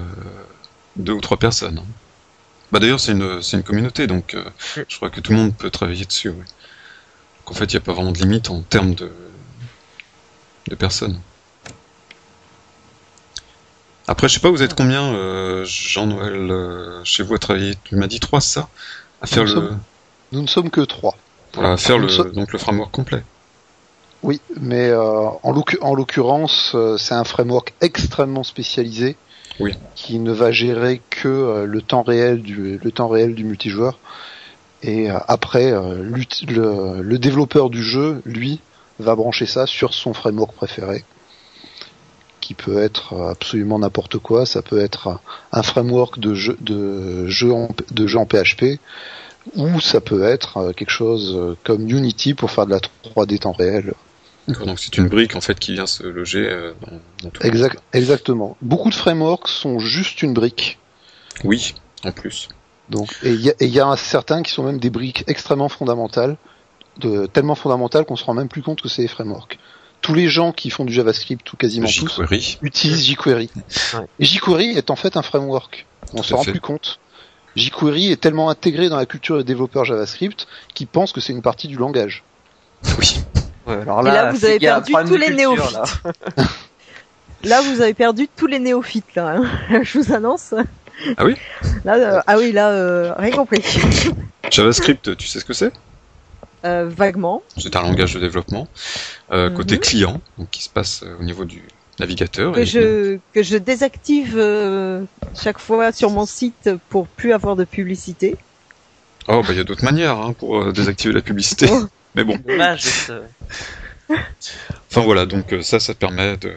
[0.96, 1.78] deux ou trois personnes.
[1.78, 1.86] hein.
[2.72, 4.44] Bah d'ailleurs, c'est une communauté, donc euh,
[4.88, 6.30] je crois que tout le monde peut travailler dessus.
[6.30, 6.44] ouais.
[7.44, 9.10] Donc, en fait, il n'y a pas vraiment de limite en termes de
[10.68, 11.20] de personnes.
[14.06, 17.74] Après, je sais pas, vous êtes combien, euh, Jean-Noël, euh, chez vous à travailler?
[17.84, 18.68] Tu m'as dit trois, c'est ça?
[19.20, 19.80] À faire Nous le sommes-
[20.32, 21.16] Nous ne sommes que trois.
[21.58, 23.22] à faire Nous le sommes- donc le framework complet.
[24.22, 29.16] Oui, mais euh, en l'occu- en l'occurrence, c'est un framework extrêmement spécialisé
[29.60, 29.74] Oui.
[29.94, 33.98] qui ne va gérer que le temps réel du le temps réel du multijoueur.
[34.86, 38.60] Et euh, après, euh, le, le développeur du jeu, lui,
[38.98, 41.04] va brancher ça sur son framework préféré,
[42.40, 44.44] qui peut être euh, absolument n'importe quoi.
[44.44, 45.18] Ça peut être
[45.52, 48.78] un- framework de jeu de jeu en, de jeu en PHP,
[49.56, 53.94] ou ça peut être quelque chose comme Unity pour faire de la 3D temps réel.
[54.48, 56.46] Donc c'est une brique en fait qui vient se loger
[56.82, 58.58] dans, dans tout Exact, exactement.
[58.60, 60.78] Beaucoup de frameworks sont juste une brique.
[61.44, 62.48] Oui, en plus.
[62.90, 66.36] Donc, et il y a, y certains qui sont même des briques extrêmement fondamentales,
[66.98, 69.58] de, tellement fondamentales qu'on se rend même plus compte que c'est des frameworks.
[70.00, 72.58] Tous les gens qui font du JavaScript, ou quasiment tous, jQuery.
[72.60, 73.50] utilisent jQuery.
[73.94, 74.00] Ouais.
[74.18, 75.86] Et jQuery est en fait un framework.
[76.12, 76.50] On se rend fait.
[76.50, 77.00] plus compte.
[77.56, 81.42] jQuery est tellement intégré dans la culture des développeurs JavaScript qu'ils pensent que c'est une
[81.42, 82.22] partie du langage.
[82.98, 83.16] Oui.
[83.66, 86.02] Ouais, alors Et là, vous avez perdu tous les culture, néophytes.
[86.04, 86.44] là.
[87.44, 89.40] Là, vous avez perdu tous les néophytes, là.
[89.82, 90.54] Je vous annonce.
[91.16, 91.34] Ah oui
[91.84, 93.62] Là, euh, ah oui, là, euh, rien compris.
[94.50, 95.72] JavaScript, tu sais ce que c'est
[96.64, 97.42] Euh, vaguement.
[97.58, 98.68] C'est un langage de développement
[99.32, 99.56] euh, Mhm.
[99.56, 101.62] côté client, donc qui se passe euh, au niveau du
[102.00, 102.52] navigateur.
[102.54, 105.04] Que et- je, que je désactive euh,
[105.34, 108.36] chaque fois sur mon site pour plus avoir de publicité.
[109.28, 111.66] Oh, bah il y a d'autres manières hein, pour euh, désactiver la publicité.
[111.70, 111.84] Oh.
[112.14, 112.36] Mais bon.
[112.46, 112.84] Dommage.
[114.10, 116.54] Enfin voilà, donc euh, ça, ça permet de,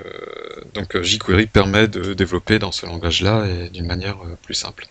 [0.74, 4.88] donc euh, jQuery permet de développer dans ce langage-là et d'une manière euh, plus simple.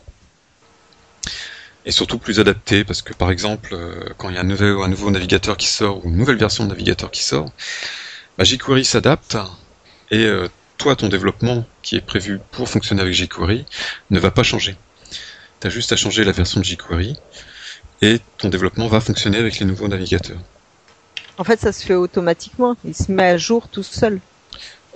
[1.84, 3.76] Et surtout plus adapté, parce que par exemple,
[4.16, 4.44] quand il y a un
[4.88, 7.52] nouveau, navigateur qui sort ou une nouvelle version de navigateur qui sort,
[8.36, 9.36] bah, jQuery s'adapte
[10.10, 10.28] et
[10.78, 13.66] toi, ton développement qui est prévu pour fonctionner avec jQuery
[14.10, 14.74] ne va pas changer.
[15.60, 17.16] Tu as juste à changer la version de jQuery
[18.02, 20.40] et ton développement va fonctionner avec les nouveaux navigateurs.
[21.38, 22.76] En fait, ça se fait automatiquement.
[22.84, 24.20] Il se met à jour tout seul.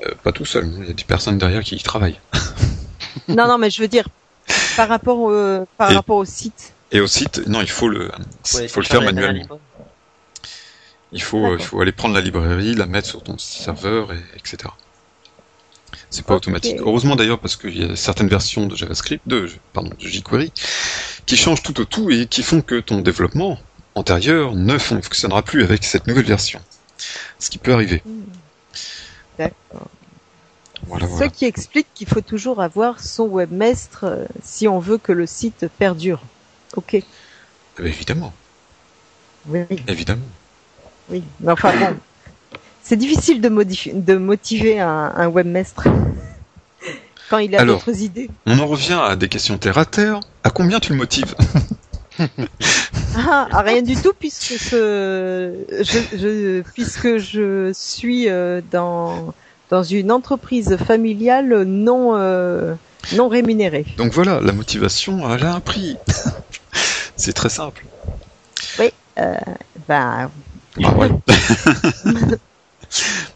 [0.05, 2.18] Euh, pas tout seul, il y a des personnes derrière qui y travaillent.
[3.29, 4.09] non, non, mais je veux dire,
[4.76, 6.72] par rapport au, par Et- rapport au site.
[6.92, 8.07] Et au site, non, il faut le,
[8.55, 9.40] Ouais, il faut le faire manuellement.
[9.42, 9.59] libre.
[11.12, 11.57] Il faut, D'accord.
[11.59, 14.72] il faut aller prendre la librairie, la mettre sur ton serveur, et, etc.
[16.09, 16.76] C'est pas automatique.
[16.81, 20.53] Heureusement d'ailleurs parce qu'il y a certaines versions de JavaScript, de, pardon, de jQuery,
[21.26, 23.59] qui changent tout au tout et qui font que ton développement
[24.01, 26.61] antérieur ne fonctionnera plus avec cette nouvelle version.
[27.39, 28.03] Ce qui peut arriver.
[29.39, 29.89] D'accord.
[30.87, 31.29] Voilà, Ce voilà.
[31.29, 35.67] qui explique qu'il faut toujours avoir son webmestre euh, si on veut que le site
[35.79, 36.21] perdure.
[36.75, 36.95] Ok.
[36.95, 37.05] Eh
[37.77, 38.33] bien, évidemment,
[39.47, 40.23] Oui, évidemment.
[41.11, 41.23] oui.
[41.41, 41.97] Mais enfin bon,
[42.83, 43.49] c'est difficile de,
[44.17, 45.85] motiver un, un webmestre
[47.31, 48.31] quand il a d'autres idées.
[48.47, 50.21] On en revient à des questions terre à terre.
[50.45, 51.35] À combien tu le motives?
[53.16, 59.35] Ah, à rien du tout puisque ce, je, je, puisque je suis euh, dans
[59.68, 62.75] dans une entreprise familiale non euh,
[63.16, 63.85] non rémunérée.
[63.96, 65.96] Donc voilà, la motivation, elle a un prix.
[67.16, 67.85] C'est très simple.
[69.88, 70.31] Ben,
[70.85, 71.09] Ah ouais.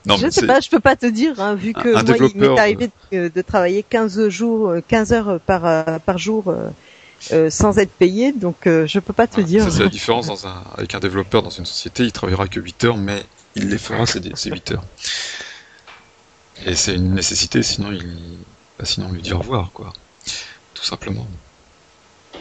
[0.06, 2.28] non, je mais sais pas, je peux pas te dire, hein, vu que un moi,
[2.32, 6.54] il m'est arrivé de, de travailler 15 jours, euh, 15 heures par euh, par jour
[7.32, 9.70] euh, sans être payé, donc euh, je peux pas te Ouais, dire.
[9.70, 12.84] c'est la différence dans un, avec un développeur dans une société, il travaillera que 8
[12.84, 13.22] heures, mais
[13.54, 14.84] il les fera ces, ces 8 heures.
[16.66, 18.44] Et c'est une nécessité, sinon il,
[18.78, 19.92] bah, sinon on lui dit au revoir, quoi.
[20.74, 21.26] Tout simplement.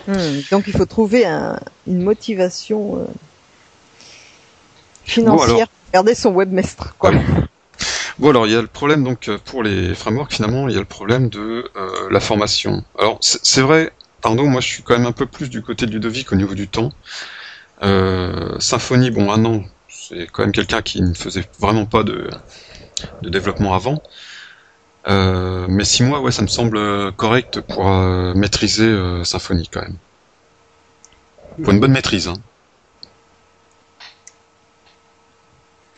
[0.07, 3.05] Hmm, donc il faut trouver un- une motivation euh,
[5.05, 5.67] financière alors.
[5.67, 6.95] pour garder son webmestre.
[6.97, 7.11] Quoi.
[8.19, 10.77] Bon alors il y a le problème donc euh, pour les frameworks finalement il y
[10.77, 12.83] a le problème de euh, la formation.
[12.97, 13.91] Alors c'est vrai
[14.23, 16.55] Arnaud moi je suis quand même un peu plus du côté de Ludovic au niveau
[16.55, 16.91] du temps.
[17.81, 19.63] Euh, Symfony bon un an
[20.09, 22.29] c'est quand même quelqu'un qui ne faisait vraiment pas de,
[23.21, 24.01] développement avant.
[25.07, 29.81] Euh, mais six mois ouais ça me semble correct pour euh, maîtriser euh, Symfony quand
[29.81, 29.97] même.
[31.61, 32.27] Pour une bonne maîtrise.
[32.27, 32.35] Hein.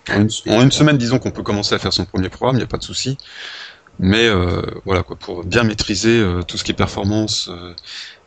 [0.09, 2.67] En une, semaine, disons qu'on peut commencer à faire son premier programme, il n'y a
[2.67, 3.17] pas de souci.
[3.97, 4.29] Mais
[4.85, 7.49] voilà pour bien maîtriser tout ce qui est performance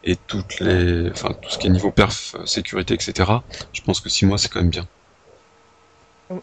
[0.08, 3.30] et toutes les, enfin tout ce qui est niveau perf, sécurité, etc.
[3.72, 4.86] Je pense que six mois c'est quand même bien.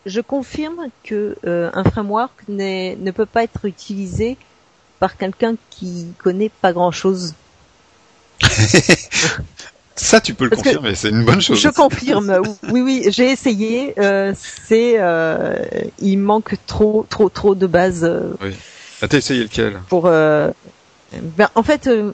[0.05, 4.37] Je confirme que euh, un framework ne peut pas être utilisé
[4.99, 7.33] par quelqu'un qui connaît pas grand chose.
[9.95, 11.61] Ça, tu peux le Parce confirmer, c'est une bonne chose.
[11.61, 12.41] Je confirme.
[12.71, 13.93] Oui, oui, j'ai essayé.
[13.97, 15.55] Euh, c'est, euh,
[15.99, 18.33] il manque trop, trop, trop de bases euh,
[19.01, 19.79] Ah, t'as essayé lequel?
[19.87, 20.07] pour.
[20.07, 20.51] euh,
[21.37, 22.11] ben, en fait, euh,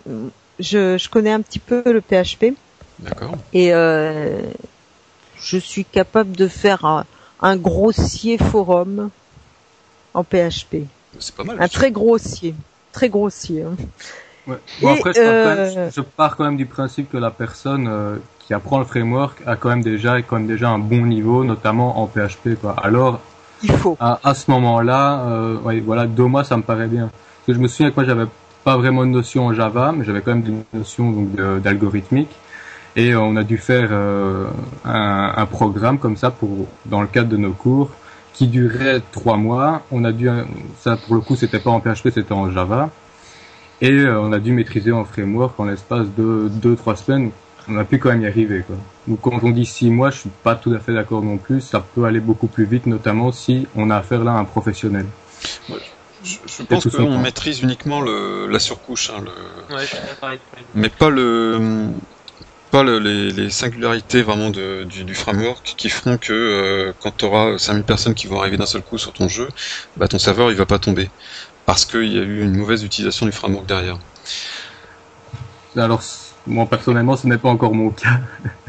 [0.62, 2.54] je, je connais un petit peu le PHP
[3.00, 3.36] D'accord.
[3.54, 4.42] et euh,
[5.42, 7.06] je suis capable de faire un,
[7.42, 9.10] un grossier forum
[10.14, 10.86] en PHP,
[11.20, 11.58] C'est pas mal.
[11.62, 12.54] un très grossier,
[12.92, 13.64] très grossier.
[13.64, 13.76] hein.
[14.48, 14.58] Ouais.
[14.82, 17.88] Bon, Et, après, euh, même, je je pars quand même du principe que la personne
[17.88, 21.44] euh, qui apprend le framework a quand même déjà, quand même déjà un bon niveau,
[21.44, 22.60] notamment en PHP.
[22.60, 22.76] Quoi.
[22.84, 23.20] Alors,
[23.64, 23.96] Il faut.
[24.00, 27.04] à, à ce moment-là, euh, ouais, voilà, deux mois, ça me paraît bien.
[27.12, 28.26] Parce que je me souviens que moi, j'avais
[28.64, 32.30] pas vraiment de notion en Java, mais j'avais quand même des notions donc d'algorithmique.
[32.96, 34.48] Et euh, on a dû faire euh,
[34.86, 37.90] un, un programme comme ça pour dans le cadre de nos cours
[38.34, 39.84] qui durait trois mois.
[39.92, 40.30] On a dû,
[40.80, 42.90] ça pour le coup, c'était pas en PHP, c'était en Java.
[43.82, 47.32] Et euh, on a dû maîtriser en framework en l'espace de deux trois semaines.
[47.68, 48.64] On a pu quand même y arriver.
[48.66, 48.76] Quoi.
[49.08, 51.62] Donc quand on dit six mois, je suis pas tout à fait d'accord non plus.
[51.62, 55.06] Ça peut aller beaucoup plus vite, notamment si on a affaire là à un professionnel.
[56.24, 59.32] Je, je pense qu'on maîtrise uniquement le, la surcouche, hein, le,
[59.70, 59.88] Ouais,
[60.74, 61.94] mais pas le
[62.72, 67.12] pas le- les, les singularités vraiment de, du, du framework qui feront que euh, quand
[67.18, 69.48] tu auras 5000 personnes qui vont arriver d'un seul coup sur ton jeu,
[69.98, 71.10] bah ton serveur il va pas tomber
[71.66, 74.00] parce qu'il y a eu une mauvaise utilisation du framework derrière.
[75.76, 78.22] Alors c- moi personnellement, ce n'est pas encore mon cas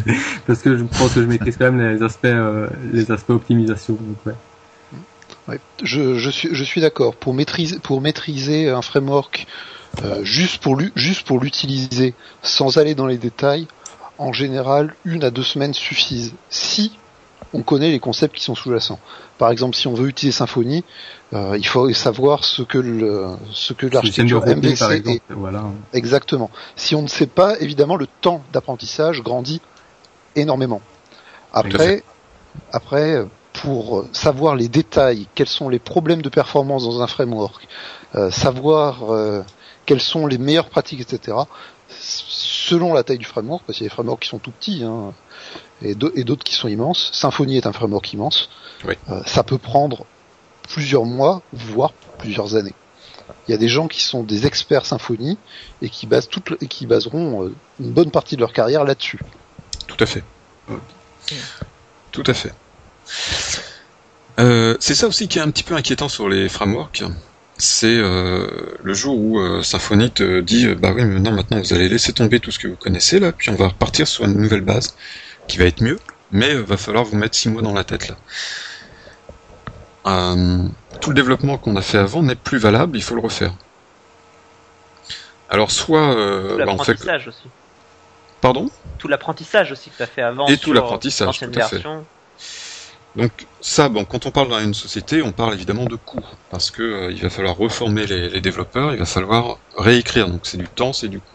[0.47, 3.95] parce que je pense que je maîtrise quand même les aspects euh, les aspects optimisation.
[3.97, 4.35] Donc, ouais.
[5.49, 7.15] Ouais, je, je suis, je suis d'accord.
[7.17, 9.47] Pour maîtriser, pour maîtriser un framework
[10.03, 13.67] euh, juste pour juste pour l'utiliser, sans aller dans les détails,
[14.19, 16.35] en général, une à deux semaines suffisent.
[16.49, 16.93] Si
[17.53, 18.99] on connaît les concepts qui sont sous-jacents.
[19.37, 20.85] Par exemple, si on veut utiliser Symfony,
[21.35, 25.21] euh, il faut savoir ce que le, ce que l'architecture MVC par est.
[25.29, 25.65] Voilà.
[25.93, 26.51] Exactement.
[26.77, 29.61] Si on ne sait pas, évidemment, le temps d'apprentissage grandit
[30.35, 30.81] énormément.
[31.53, 32.03] Après,
[32.73, 33.27] après,
[33.63, 37.67] pour savoir les détails, quels sont les problèmes de performance dans un framework,
[38.17, 39.43] euh, savoir euh,
[39.87, 41.37] quelles sont les meilleures pratiques, etc.
[42.01, 44.83] Selon la taille du framework, parce qu'il y a des frameworks qui sont tout petits
[44.83, 45.13] hein,
[45.83, 47.11] et d'au- et d'autres qui sont immenses.
[47.13, 48.49] Symfony est un framework immense.
[48.85, 48.95] Oui.
[49.11, 50.07] Euh, ça peut prendre
[50.69, 52.75] plusieurs mois, voire plusieurs années.
[53.47, 55.39] Il y a des gens qui sont des experts symphonie
[55.83, 59.21] et qui basent toute, et qui baseront euh, une bonne partie de leur carrière là-dessus.
[59.87, 60.25] Tout à fait.
[62.11, 62.53] Tout à fait.
[64.39, 67.05] Euh, c'est ça aussi qui est un petit peu inquiétant sur les frameworks.
[67.59, 71.61] C'est euh, le jour où euh, Symfony te dit euh, bah oui mais non maintenant
[71.61, 74.25] vous allez laisser tomber tout ce que vous connaissez là, puis on va repartir sur
[74.25, 74.97] une nouvelle base
[75.47, 76.01] qui va être mieux,
[76.33, 78.17] mais va falloir vous mettre six mois dans la tête là.
[81.01, 83.53] tout le développement qu'on a fait avant n'est plus valable, il faut le refaire.
[85.51, 86.97] Alors soit tout bah, on fait
[87.29, 87.49] aussi.
[88.41, 88.71] Pardon?
[88.99, 90.49] Tout l'apprentissage aussi que tu as fait avant.
[90.49, 91.83] Et tout l'apprentissage, tout à fait.
[93.17, 96.71] Donc ça, bon, quand on parle dans une société, on parle évidemment de coûts, parce
[96.71, 100.69] que euh, il va falloir reformer les, développeurs, il va falloir réécrire, donc c'est du
[100.69, 101.27] temps, c'est du coût.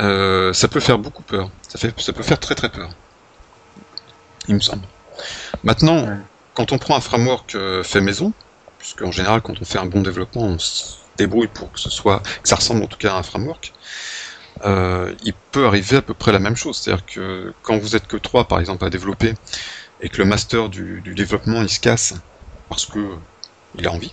[0.00, 2.88] Euh, ça peut faire beaucoup peur, ça, fait, ça peut faire très très peur,
[4.48, 4.86] il me semble.
[5.62, 6.06] Maintenant,
[6.54, 8.32] quand on prend un framework euh, fait maison,
[8.78, 11.90] puisque en général, quand on fait un bon développement, on se débrouille pour que ce
[11.90, 13.74] soit, que ça ressemble en tout cas à un framework.
[14.64, 18.16] il peut arriver à peu près la même chose, c'est-à-dire que quand vous êtes que
[18.16, 19.34] trois, par exemple, à développer
[20.00, 22.14] et que le master du, développement il se casse
[22.68, 23.00] parce que
[23.78, 24.12] il a envie,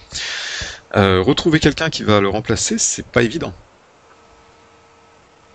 [0.95, 3.53] euh, retrouver quelqu'un qui va le remplacer, c'est pas évident.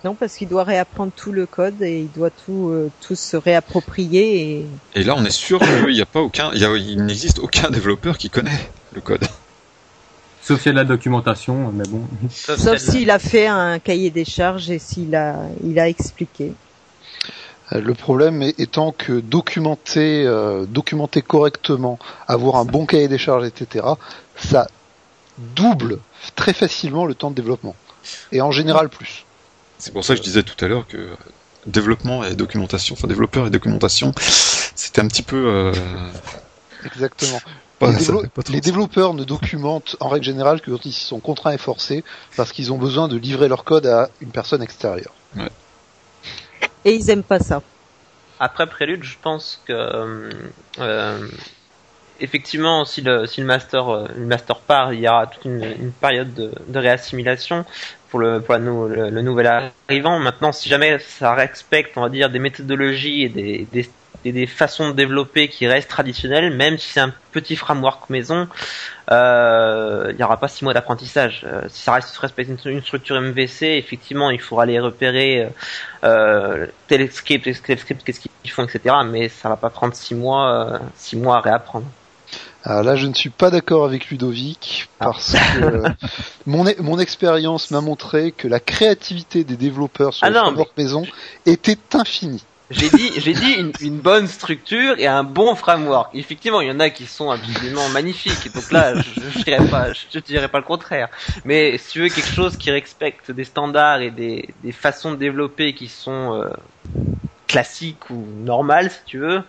[0.05, 3.37] Non, parce qu'il doit réapprendre tout le code et il doit tout, euh, tout se
[3.37, 4.41] réapproprier.
[4.41, 4.67] Et...
[4.95, 8.17] et là, on est sûr qu'il n'y a pas aucun, il, il n'existe aucun développeur
[8.17, 9.27] qui connaît le code.
[10.41, 12.03] Sauf s'il y a de la documentation, mais bon.
[12.31, 16.55] Sauf s'il a fait un cahier des charges et s'il a, il a expliqué.
[17.73, 23.47] Euh, le problème étant que documenter, euh, documenter correctement, avoir un bon cahier des charges,
[23.47, 23.87] etc.,
[24.37, 24.69] ça
[25.39, 25.99] double
[26.35, 27.77] très facilement le temps de développement.
[28.33, 29.25] Et en général plus.
[29.79, 31.11] C'est pour ça que je disais tout à l'heure que
[31.67, 35.37] développement et documentation, enfin développeur et documentation, c'était un petit peu...
[35.37, 35.73] Euh,
[36.85, 37.41] Exactement.
[38.49, 42.03] les, développeurs ne documentent en règle générale que quand ils sont contraints et forcés
[42.37, 45.13] parce qu'ils ont besoin de livrer leur code à une personne extérieure.
[45.37, 45.51] Ouais
[46.89, 47.63] et ils aiment pas ça.
[48.41, 50.31] Après Prélude, je pense que euh,
[50.79, 51.29] euh,
[52.21, 55.93] effectivement, si le si le master euh, le master part, il y aura toute une,
[56.01, 57.65] période de, réassimilation
[58.09, 60.19] pour le pour le, le, nouvel arrivant.
[60.19, 63.91] Maintenant, si jamais ça respecte, on va dire, des méthodologies et des, des
[64.25, 68.49] des façons de développer qui restent traditionnelles, même si c'est un petit framework maison,
[69.11, 71.47] euh, il n'y aura pas six mois d'apprentissage.
[71.47, 72.15] Euh, si ça reste
[72.67, 75.49] une, structure MVC, effectivement, il faudra aller repérer euh,
[76.05, 78.97] euh tel script, tel script, qu'est-ce qu'ils font, etc.
[79.07, 81.87] Mais ça va pas prendre six mois, six mois à réapprendre.
[82.65, 85.07] Alors là, je ne suis pas d'accord avec Ludovic ah.
[85.07, 85.83] parce que
[86.47, 91.07] mon, mon expérience m'a montré que la créativité des développeurs sur ah le framework maison
[91.47, 92.45] était infinie.
[92.71, 96.15] J'ai dit, j'ai dit une, une, bonne structure et un bon framework.
[96.15, 98.53] Effectivement, il y en a qui sont absolument magnifiques.
[98.55, 101.09] Donc là, je, je dirais pas, je, dirais pas le contraire.
[101.47, 105.17] Mais si tu veux quelque chose qui respecte des standards et des, des façons de
[105.17, 106.51] développer qui sont euh,
[107.47, 109.43] classiques ou normales, si tu veux,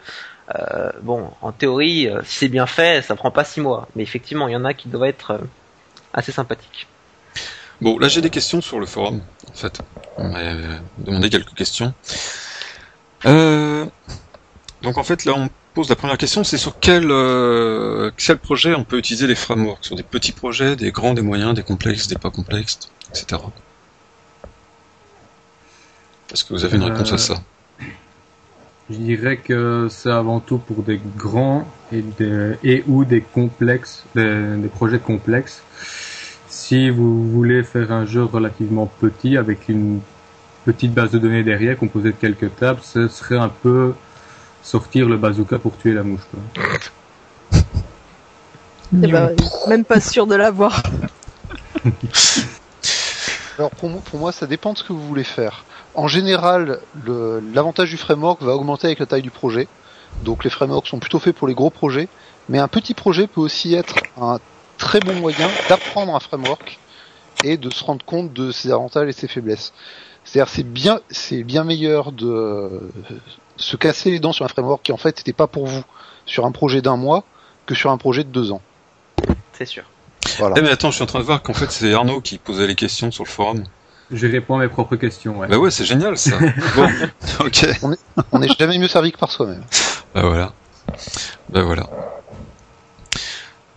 [0.55, 3.87] euh, bon, en théorie, euh, si c'est bien fait, ça prend pas six mois.
[3.95, 5.39] Mais effectivement, il y en a qui doivent être euh,
[6.13, 6.87] assez sympathiques.
[7.81, 9.21] Bon, là j'ai des questions sur le forum.
[9.49, 9.81] En fait,
[10.17, 10.39] on m'a
[10.97, 11.93] demandé quelques questions.
[13.25, 13.85] Euh,
[14.81, 18.73] donc en fait là on pose la première question, c'est sur quel, euh, quel projet
[18.73, 19.85] on peut utiliser les frameworks?
[19.85, 22.79] Sur des petits projets, des grands, des moyens, des complexes, des pas complexes,
[23.09, 23.41] etc.
[26.31, 27.35] Est-ce que vous avez une réponse à ça?
[28.89, 32.03] Je dirais que c'est avant tout pour des grands et,
[32.63, 35.61] et ou des complexes, des, des projets complexes.
[36.47, 40.01] Si vous voulez faire un jeu relativement petit avec une
[40.65, 43.93] petite base de données derrière composée de quelques tables, ce serait un peu
[44.61, 46.21] sortir le bazooka pour tuer la mouche.
[47.53, 49.35] Eh ben,
[49.67, 50.81] même pas sûr de l'avoir.
[53.57, 55.65] Alors pour moi, pour moi, ça dépend de ce que vous voulez faire.
[55.93, 56.79] En général,
[57.53, 59.67] l'avantage du framework va augmenter avec la taille du projet.
[60.23, 62.07] Donc les frameworks sont plutôt faits pour les gros projets,
[62.47, 64.39] mais un petit projet peut aussi être un
[64.77, 66.79] très bon moyen d'apprendre un framework
[67.43, 69.73] et de se rendre compte de ses avantages et ses faiblesses.
[70.29, 72.91] C'est-à-dire c'est bien c'est bien meilleur de
[73.57, 75.83] se casser les dents sur un framework qui en fait n'était pas pour vous
[76.27, 77.23] sur un projet d'un mois
[77.65, 78.61] que sur un projet de deux ans.
[79.53, 79.85] C'est sûr.
[80.37, 80.53] Voilà.
[80.59, 82.67] Eh mais attends, je suis en train de voir qu'en fait c'est Arnaud qui posait
[82.67, 83.63] les questions sur le forum.
[84.11, 85.39] Je réponds à mes propres questions.
[85.39, 85.47] Ouais.
[85.47, 86.37] Bah ouais, c'est génial ça.
[86.75, 86.87] bon,
[87.39, 87.67] ok.
[88.31, 89.63] On est, jamais mieux servi que par soi-même.
[90.13, 90.53] Bah voilà.
[91.49, 91.89] Bah voilà.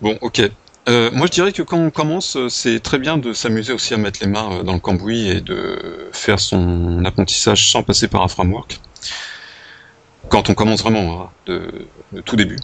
[0.03, 0.43] Bon, ok.
[0.89, 3.95] Euh, moi, je dirais que quand on commence, euh, c'est très bien de s'amuser aussi
[3.95, 8.09] à mettre les mains euh, dans le cambouis et de faire son apprentissage sans passer
[8.09, 8.80] par un framework.
[10.28, 11.87] Quand on commence vraiment, hein, de,
[12.24, 12.59] tout début.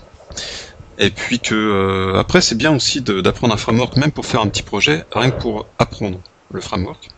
[0.98, 4.48] Et puis que euh, après c'est bien aussi d'apprendre un framework même pour faire un
[4.48, 7.08] petit projet, rien que pour apprendre le framework.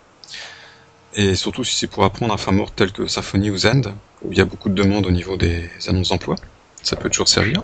[1.15, 4.39] Et surtout si c'est pour apprendre un framework tel que Symfony ou Zend, où il
[4.39, 6.37] y a beaucoup de demandes au niveau des annonces d'emploi,
[6.83, 7.63] ça peut toujours servir.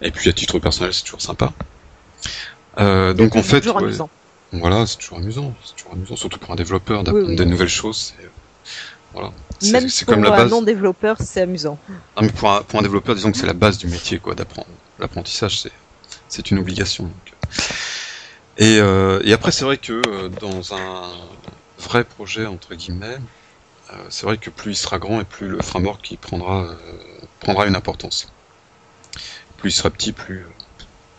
[0.00, 1.52] Et puis à titre personnel c'est toujours sympa.
[2.78, 3.92] Euh, donc en fait, ouais,
[4.52, 7.36] voilà, c'est toujours amusant, c'est toujours amusant, surtout pour un développeur d'apprendre Oui, oui.
[7.36, 8.14] des nouvelles choses.
[8.20, 8.28] euh,
[9.12, 10.50] Voilà, C'est- Même pour comme la un base.
[10.52, 11.78] non développeur, c'est amusant.
[11.88, 14.34] Non, mais pour un, pour un développeur, disons que c'est la base du métier, quoi,
[14.34, 14.68] d'apprendre.
[14.98, 15.72] L'apprentissage, c'est,
[16.28, 17.04] c'est une obligation.
[17.04, 17.34] donc.
[18.56, 21.12] Et, euh, et après, c'est vrai que euh, dans un
[21.78, 23.18] vrai projet, entre guillemets,
[23.92, 26.76] euh, c'est vrai que plus il sera grand et plus le framework il prendra,
[27.40, 28.28] prendra une importance.
[29.56, 30.46] Plus il sera petit, plus.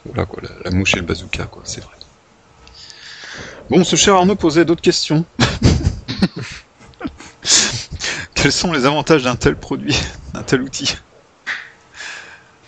[0.06, 1.96] Euh, voilà, quoi, la, la mouche et le bazooka, quoi, c'est vrai.
[3.70, 5.26] Bon, ce cher Arnaud posait d'autres questions.
[8.34, 9.96] Quels sont les avantages d'un tel produit,
[10.34, 10.96] d'un tel outil?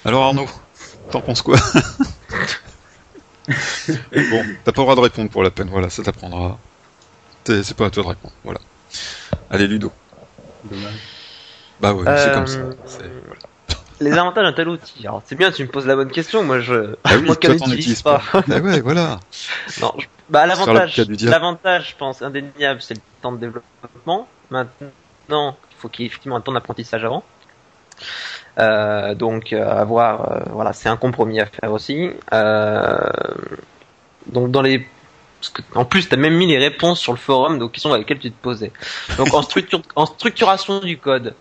[0.06, 0.50] Alors Arnaud,
[1.10, 1.58] t'en penses quoi?
[4.30, 6.60] Bon, t'as pas le droit de répondre pour la peine, voilà, ça t'apprendra.
[7.48, 8.60] C'est c'est pas à toi de répondre, voilà.
[9.50, 9.92] Allez Ludo.
[10.64, 11.00] Dommage.
[11.80, 12.60] Bah ouais, c'est Euh, comme ça.
[12.86, 13.42] c'est- voilà.
[14.02, 15.06] Les avantages d'un tel outil.
[15.08, 16.44] Alors c'est bien, tu me poses la bonne question.
[16.44, 18.22] Moi, je, Ah oui, moi toi, n'en t'en utilise utilises pas.
[18.34, 19.20] Ah ouais, voilà.
[19.82, 24.28] Non, je- bah l'avantage, l'avantage, je pense, indéniable, c'est le temps de développement.
[24.50, 27.24] Maintenant, il faut qu'il y ait effectivement un temps d'apprentissage avant.
[28.60, 32.10] Euh, donc, euh, avoir, euh, voilà, c'est un compromis à faire aussi.
[32.34, 32.98] Euh,
[34.28, 34.88] donc, dans les,
[35.42, 38.08] parce que, en plus, t'as même mis les réponses sur le forum aux questions avec
[38.08, 38.72] lesquelles tu te posais.
[39.18, 41.36] Donc, en structure, en structuration du code,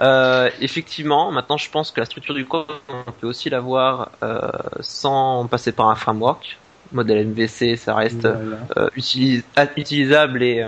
[0.00, 4.38] euh, effectivement, maintenant, je pense que la structure du code, on peut aussi l'avoir euh,
[4.80, 6.58] sans passer par un framework.
[6.92, 8.66] Modèle MVC, ça reste Voilà.
[8.76, 9.42] euh, utilis-
[9.76, 10.64] utilisable et,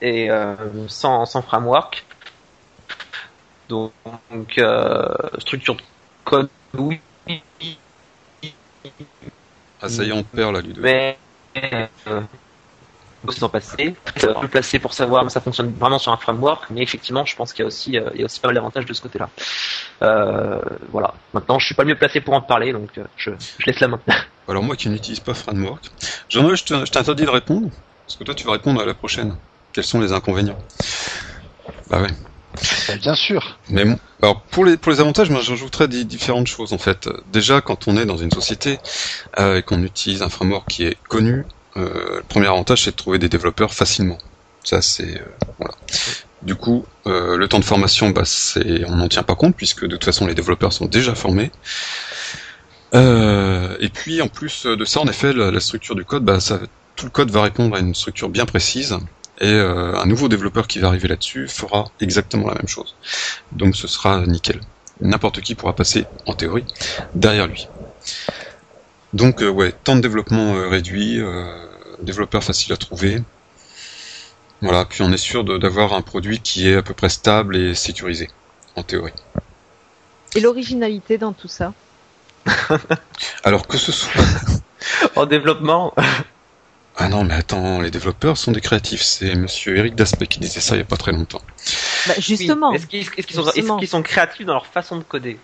[0.00, 0.28] et
[0.86, 2.04] sans, sans framework.
[3.68, 3.92] Donc,
[4.58, 5.04] euh,
[5.38, 5.82] structure de
[6.24, 6.48] code,
[6.78, 7.00] oui,
[9.82, 10.80] Ah ça y est, on perd là, Ludo.
[10.82, 11.18] mais
[13.32, 13.96] s'en passer.
[14.16, 16.70] C'est un peu placé pour savoir, mais ça fonctionne vraiment sur un framework.
[16.70, 18.54] Mais effectivement, je pense qu'il y a aussi, euh, il y a aussi pas mal
[18.54, 19.30] d'avantages de ce côté-là.
[20.02, 21.14] Euh, voilà.
[21.32, 23.80] Maintenant, je suis pas le mieux placé pour en parler, donc euh, je, je laisse
[23.80, 24.00] la main.
[24.48, 25.84] Alors moi qui n'utilise pas framework,
[26.28, 27.70] Jean-Noël, je te- je t'interdis de répondre,
[28.06, 29.36] parce que toi tu vas répondre à la prochaine.
[29.72, 30.58] Quels sont les inconvénients?
[31.88, 32.10] Bah ouais.
[33.00, 33.58] Bien sûr.
[33.68, 37.08] Mais bon, alors pour les pour les avantages, moi j'ajouterais différentes choses en fait.
[37.32, 38.78] Déjà, quand on est dans une société
[39.38, 41.44] euh, et qu'on utilise un framework qui est connu,
[41.76, 44.18] euh, le premier avantage c'est de trouver des développeurs facilement.
[44.64, 45.24] Ça c'est euh,
[45.58, 45.74] voilà.
[46.42, 48.22] Du coup, le temps de formation, bah
[48.86, 51.50] on n'en tient pas compte puisque de toute façon les développeurs sont déjà formés.
[52.92, 56.38] Et puis en plus de ça, en effet, la, structure du code, bah
[56.94, 58.96] tout le code va répondre à une structure bien précise.
[59.40, 62.96] Et euh, un nouveau développeur qui va arriver là-dessus fera exactement la même chose.
[63.52, 64.60] Donc ce sera nickel.
[65.00, 66.64] N'importe qui pourra passer, en théorie,
[67.14, 67.68] derrière lui.
[69.12, 71.46] Donc euh, ouais, temps de développement euh, réduit, euh,
[72.02, 73.22] développeur facile à trouver.
[74.62, 77.74] Voilà, puis on est sûr d'avoir un produit qui est à peu près stable et
[77.74, 78.28] sécurisé,
[78.74, 79.12] en théorie.
[80.34, 81.72] Et l'originalité dans tout ça?
[83.44, 84.12] Alors que ce soit...
[85.16, 85.94] en développement,
[86.98, 89.02] Ah non, mais attends, les développeurs sont des créatifs.
[89.02, 91.42] C'est monsieur Eric Daspet qui disait ça il y a pas très longtemps.
[92.08, 92.70] bah, Justement.
[92.70, 92.76] Oui.
[92.76, 92.86] Est-ce
[93.26, 95.38] qu'ils sont, créatifs dans leur façon de coder?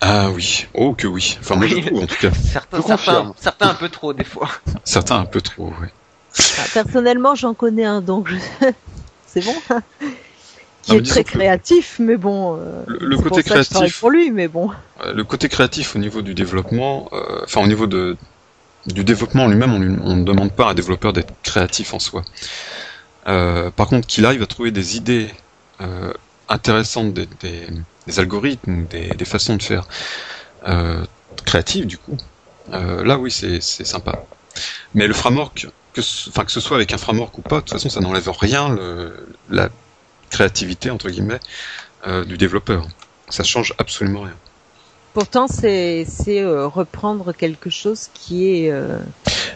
[0.00, 1.36] Ah oui, oh que oui.
[1.40, 2.30] Enfin moi je trouve en tout cas.
[2.32, 4.48] Certains, un peu trop des fois.
[4.84, 5.88] Certains un peu trop, oui.
[6.58, 8.36] Ah, Personnellement, j'en connais un, donc je...
[9.26, 9.54] c'est bon.
[10.82, 12.56] Qui mais est très que- créatif, mais bon.
[12.60, 14.70] euh, Le- côté pour ça que je travaille créatif- pour lui, mais bon.
[15.04, 18.16] Euh, Le côté créatif au niveau du développement, euh, enfin au niveau de,
[18.86, 19.72] du développement en lui-même,
[20.04, 22.24] on ne demande pas à un développeur d'être créatif en soi.
[23.26, 25.28] Euh, par contre, qu'il arrive à trouver des idées
[25.80, 26.12] euh,
[26.48, 29.88] intéressantes, des, algorithmes, des, façons de faire
[30.68, 31.04] euh,
[31.44, 32.16] créatives du coup,
[32.70, 34.24] là oui c'est sympa.
[34.94, 37.72] Mais le framework, que ce, que ce soit avec un framework ou pas, de toute
[37.72, 39.68] façon ça n'enlève rien le, la
[40.30, 41.40] créativité entre guillemets
[42.26, 42.86] du développeur.
[43.28, 44.36] Ça change absolument rien.
[45.16, 48.70] Pourtant, c'est euh, reprendre quelque chose qui est.
[48.70, 48.98] euh,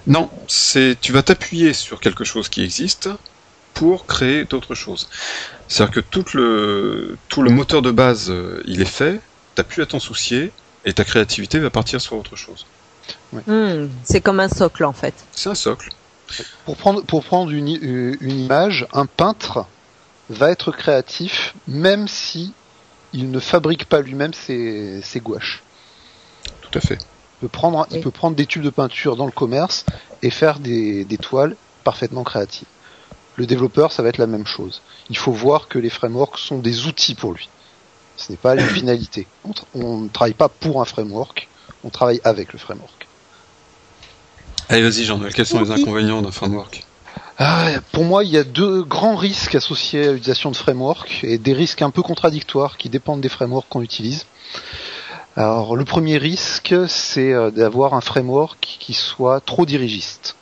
[0.07, 3.11] Non, c'est tu vas t'appuyer sur quelque chose qui existe
[3.75, 5.11] pour créer d'autres choses.
[5.69, 9.21] C'est-à-dire que tout le tout le moteur de base, euh, il est fait,
[9.55, 10.51] t'as plus à t'en soucier
[10.87, 12.65] et ta créativité va partir sur autre chose.
[13.47, 15.15] hmm, c'est comme un socle en fait.
[15.33, 15.91] C'est un socle.
[16.65, 19.67] Pour prendre, pour prendre une, une image, un peintre
[20.31, 22.55] va être créatif même si
[23.13, 25.63] il ne fabrique pas lui-même ses, ses gouaches.
[26.63, 26.99] Tout à fait.
[27.43, 28.03] Il peut, prendre, il Oui.
[28.03, 29.85] peut prendre des tubes de peinture dans le commerce
[30.23, 32.69] et faire des, des toiles parfaitement créatives.
[33.37, 34.83] Le développeur, ça va être la même chose.
[35.09, 37.49] Il faut voir que les frameworks sont des outils pour lui.
[38.17, 39.27] Ce n'est pas une finalité.
[39.45, 41.49] On, tra- on ne travaille pas pour un framework,
[41.83, 43.09] On travaille avec le framework.
[44.69, 46.85] Allez, vas-y, Jean-Noël, quels sont les inconvénients d'un framework?
[47.43, 51.39] Ah, Pour moi, il y a deux grands risques associés à l'utilisation de framework et
[51.39, 54.27] des risques un peu contradictoires qui dépendent des frameworks qu'on utilise.
[55.37, 60.37] Alors, le premier risque, c'est euh, d'avoir un framework qui soit trop dirigiste,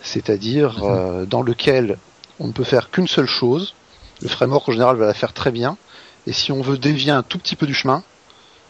[0.00, 1.98] c'est-à-dire euh, dans lequel
[2.38, 3.74] on ne peut faire qu'une seule chose.
[4.22, 5.76] Le framework en général va la faire très bien,
[6.28, 8.04] et si on veut dévier un tout petit peu du chemin,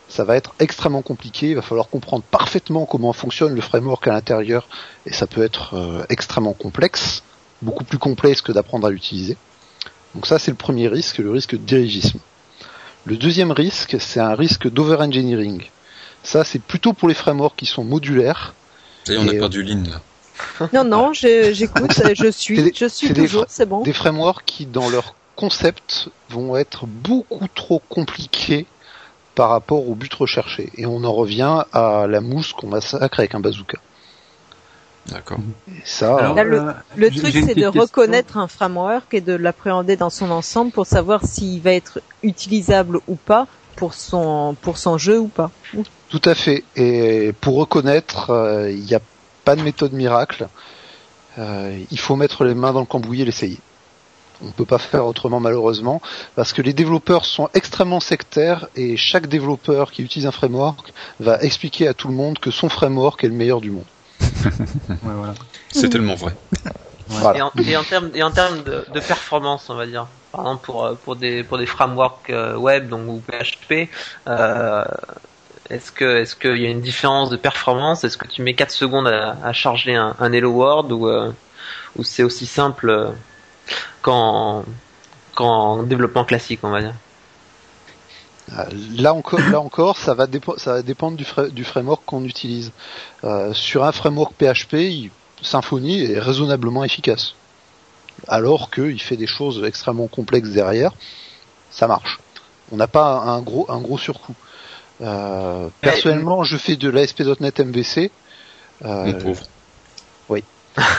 [0.08, 1.50] ça va être extrêmement compliqué.
[1.50, 4.68] Il va falloir comprendre parfaitement comment fonctionne le framework à l'intérieur,
[5.04, 7.22] et ça peut être euh, extrêmement complexe,
[7.62, 9.36] beaucoup plus complexe que d'apprendre à l'utiliser.
[10.14, 12.20] Donc ça, c'est le premier risque, le risque de dirigisme.
[13.04, 15.62] Le deuxième risque, c'est un risque d'over-engineering.
[16.22, 18.54] Ça, c'est plutôt pour les frameworks qui sont modulaires.
[19.08, 20.00] Et on a perdu Lynn là.
[20.72, 23.82] Non, non, j'écoute, je suis, je suis toujours, c'est bon.
[23.82, 28.66] Des frameworks qui, dans leur concept, vont être beaucoup trop compliqués
[29.34, 30.70] par rapport au but recherché.
[30.76, 33.78] Et on en revient à la mousse qu'on massacre avec un bazooka.
[35.08, 35.38] D'accord.
[35.84, 40.72] Ça, le, euh, truc, c'est de reconnaître un framework et de l'appréhender dans son ensemble
[40.72, 43.46] pour savoir s'il va être utilisable ou pas
[43.76, 45.50] pour son pour son jeu ou pas.
[46.08, 46.64] Tout à fait.
[46.74, 49.00] Et pour reconnaître, euh, il n'y a
[49.44, 50.48] pas de méthode miracle.
[51.38, 53.58] Euh, il faut mettre les mains dans le cambouis et l'essayer.
[54.42, 56.02] On ne peut pas faire autrement malheureusement,
[56.34, 61.40] parce que les développeurs sont extrêmement sectaires et chaque développeur qui utilise un framework va
[61.42, 63.84] expliquer à tout le monde que son framework est le meilleur du monde.
[65.72, 66.32] C'est tellement vrai.
[67.36, 67.50] Et, en,
[67.84, 71.44] termes et en termes de, performance, on va dire, par exemple pour euh, pour des
[71.44, 73.88] pour des frameworks euh, web donc ou PHP,
[74.26, 74.84] euh,
[75.70, 78.02] est-ce que est-ce qu'il y a une différence de performance?
[78.02, 81.08] Est-ce que tu mets 4 secondes à, charger un, Hello World ou
[81.96, 83.12] ou c'est aussi simple
[84.02, 84.64] qu'en
[85.34, 86.94] qu'en développement classique, on va dire?
[88.96, 90.26] Là encore, là encore, ça va,
[90.56, 92.72] ça va dépendre du, du framework qu'on utilise.
[93.24, 95.10] Euh, sur un framework PHP,
[95.42, 97.34] Symfony est raisonnablement efficace,
[98.28, 100.92] alors qu'il fait des choses extrêmement complexes derrière.
[101.70, 102.20] Ça marche.
[102.72, 104.34] On n'a pas un gros, un gros surcoût.
[105.02, 108.10] Euh, personnellement, je fais de l'ASP.NET MVC.
[108.84, 109.34] Euh,
[110.28, 110.44] oui.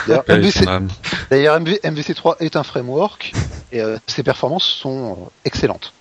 [0.06, 3.32] D'ailleurs, MVC, 3 est un framework
[3.72, 5.92] et euh, ses performances sont excellentes,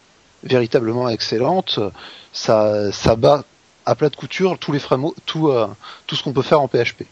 [0.48, 1.80] véritablement excellentes.
[2.34, 3.44] Ça, ça bat
[3.88, 5.68] à plat de couture tous les frameworks, tout, euh,
[6.06, 7.04] tout ce qu'on peut faire en PHP.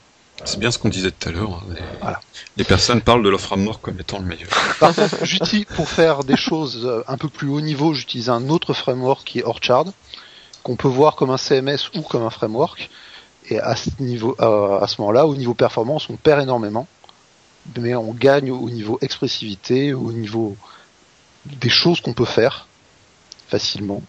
[0.44, 1.64] C'est bien ce qu'on disait tout à l'heure.
[2.04, 2.14] Hein.
[2.58, 4.50] Les, personnes parlent de leur framework comme étant le meilleur.
[4.82, 8.74] Par contre, pour faire des choses euh, un peu plus haut niveau, j'utilise un autre
[8.74, 9.86] framework qui est Orchard,
[10.64, 12.90] qu'on peut voir comme un CMS ou comme un framework.
[13.50, 16.88] Et à ce niveau, euh, à ce moment-là, au niveau performance, on perd énormément,
[17.78, 20.58] mais on gagne au niveau expressivité, au niveau
[21.46, 22.68] des choses qu'on peut faire
[23.48, 24.02] facilement.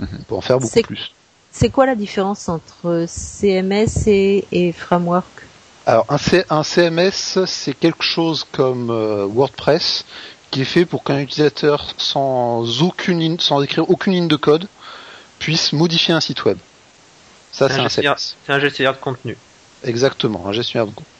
[0.00, 1.12] On peut en faire beaucoup plus.
[1.50, 5.26] C'est quoi la différence entre CMS et, framework?
[5.86, 6.16] Alors un,
[6.50, 10.04] un CMS, c'est quelque chose comme euh, WordPress
[10.50, 14.66] qui est fait pour qu'un utilisateur sans aucune sans écrire aucune ligne de code
[15.38, 16.58] puisse modifier un site web.
[17.52, 19.36] Ça, c'est un, C'est un gestionnaire de contenu.
[19.84, 21.14] Exactement, un gestionnaire de contenu.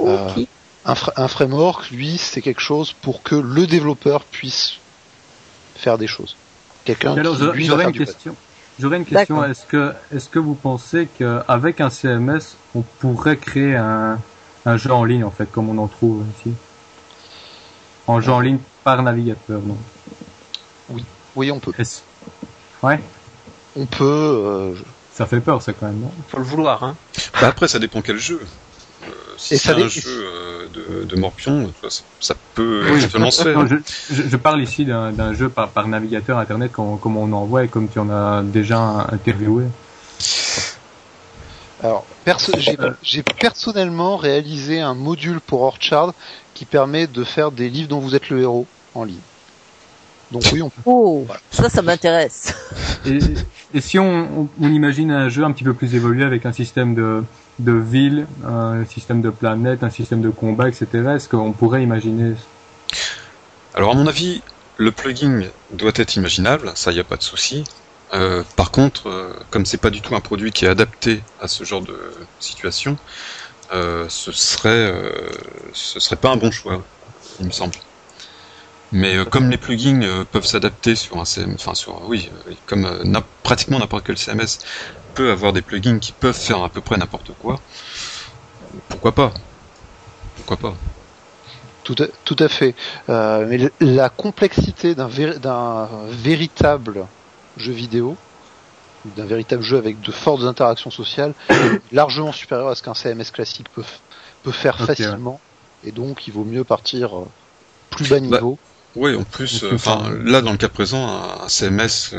[0.00, 0.44] Euh,
[0.84, 4.74] un, framework, lui, c'est quelque chose pour que le développeur puisse
[5.76, 6.36] faire des choses.
[6.84, 7.20] Quelqu'un qui
[7.52, 8.36] lui une question.
[8.78, 9.42] J'aurais une question.
[9.44, 14.18] Est-ce que, est-ce que vous pensez qu'avec un CMS, on pourrait créer un,
[14.66, 16.52] un jeu en ligne, en fait, comme on en trouve ici?
[18.06, 19.78] En jeu en ligne par navigateur, non?
[20.90, 21.04] Oui.
[21.34, 21.72] Oui, on peut.
[22.82, 23.00] Ouais.
[23.74, 24.74] On peut, euh,
[25.12, 26.00] ça fait peur, ça quand même.
[26.00, 26.12] Non?
[26.28, 26.84] Faut le vouloir.
[26.84, 26.96] Hein.
[27.40, 28.40] Bah après, ça dépend quel jeu.
[29.06, 31.72] Euh, si c'est un jeu euh, de, de, Morpion,
[32.20, 33.66] ça, peut éventuellement se faire.
[34.10, 37.68] je, parle ici d'un jeu par, par, navigateur internet comme, comme, on en voit et
[37.68, 39.64] comme tu en as déjà interviewé.
[41.82, 42.06] Alors,
[43.02, 46.14] j'ai personnellement réalisé un module pour Orchard
[46.54, 49.20] qui permet de faire des livres dont vous êtes le héros en ligne.
[50.32, 50.82] Donc oui, on peut.
[50.86, 52.54] Oh, ça, ça m'intéresse.
[53.04, 53.18] Et,
[53.74, 56.96] et, si on, on, imagine un jeu un petit peu plus évolué avec un système
[56.96, 57.22] de,
[57.58, 60.86] de ville, un système de planète, un système de combat, etc.,
[61.16, 62.34] est-ce qu'on pourrait imaginer
[63.74, 64.42] Alors à mon avis,
[64.76, 65.42] le plugin
[65.72, 67.64] doit être imaginable, ça y a pas de souci.
[68.12, 71.48] Euh, par contre, euh, comme c'est pas du tout un produit qui est adapté à
[71.48, 71.98] ce genre de
[72.38, 72.98] situation,
[73.72, 75.10] euh, ce serait, euh,
[75.72, 76.84] serait pas un bon choix,
[77.40, 77.74] il me semble.
[78.92, 82.30] Mais comme les plugins peuvent s'adapter sur un CMS, enfin sur oui,
[82.66, 82.88] comme
[83.42, 84.60] pratiquement n'importe quel CMS
[85.16, 87.58] peut avoir des plugins qui peuvent faire à peu près n'importe quoi,
[88.88, 89.32] pourquoi pas?
[90.36, 90.74] Pourquoi pas?
[91.82, 92.74] Tout à, tout à fait.
[93.08, 95.08] mais la complexité d'un
[96.10, 97.06] véritable
[97.56, 98.16] jeu vidéo
[99.14, 101.34] d'un véritable jeu avec de fortes interactions sociales,
[101.92, 103.84] largement supérieur à ce qu'un CMS classique peut,
[104.42, 105.40] peut faire facilement.
[105.84, 107.12] Et donc, il vaut mieux partir
[107.90, 108.58] plus bas bah, niveau.
[108.96, 111.06] Oui, en plus, enfin, là, dans le cas présent,
[111.42, 112.14] un, CMS,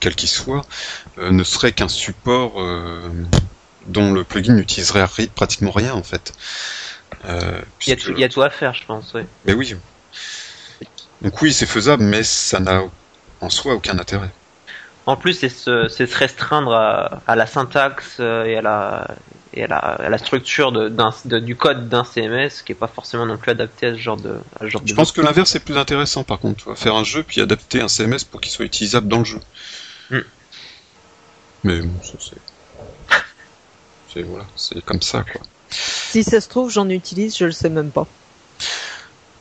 [0.00, 0.62] quel qu'il soit,
[1.18, 2.52] ne serait qu'un support
[3.86, 6.32] dont le plugin n'utiliserait pratiquement rien, en fait.
[7.24, 7.30] il,
[7.88, 9.22] y a tout, il y a tout à faire, je pense, oui.
[9.44, 9.76] Mais oui,
[11.22, 12.82] donc oui, c'est faisable, mais ça n'a
[13.40, 14.30] en soi aucun intérêt.
[15.06, 19.08] En plus, c'est se, restreindre à, la syntaxe euh, et à la,
[19.54, 23.50] et à la, structure de, du code d'un CMS qui est pas forcément non plus
[23.50, 24.38] adapté à ce genre de.
[24.62, 26.74] genre Je pense que l'inverse est plus intéressant par contre.
[26.76, 29.40] Faire un jeu puis adapter un CMS pour qu'il soit utilisable dans le jeu.
[30.10, 30.20] Hmm.
[31.64, 33.18] Mais bon, ça c'est.
[34.12, 35.42] c'est voilà, c'est comme ça quoi.
[35.70, 38.06] Si ça se trouve, j'en utilise, je le sais même pas.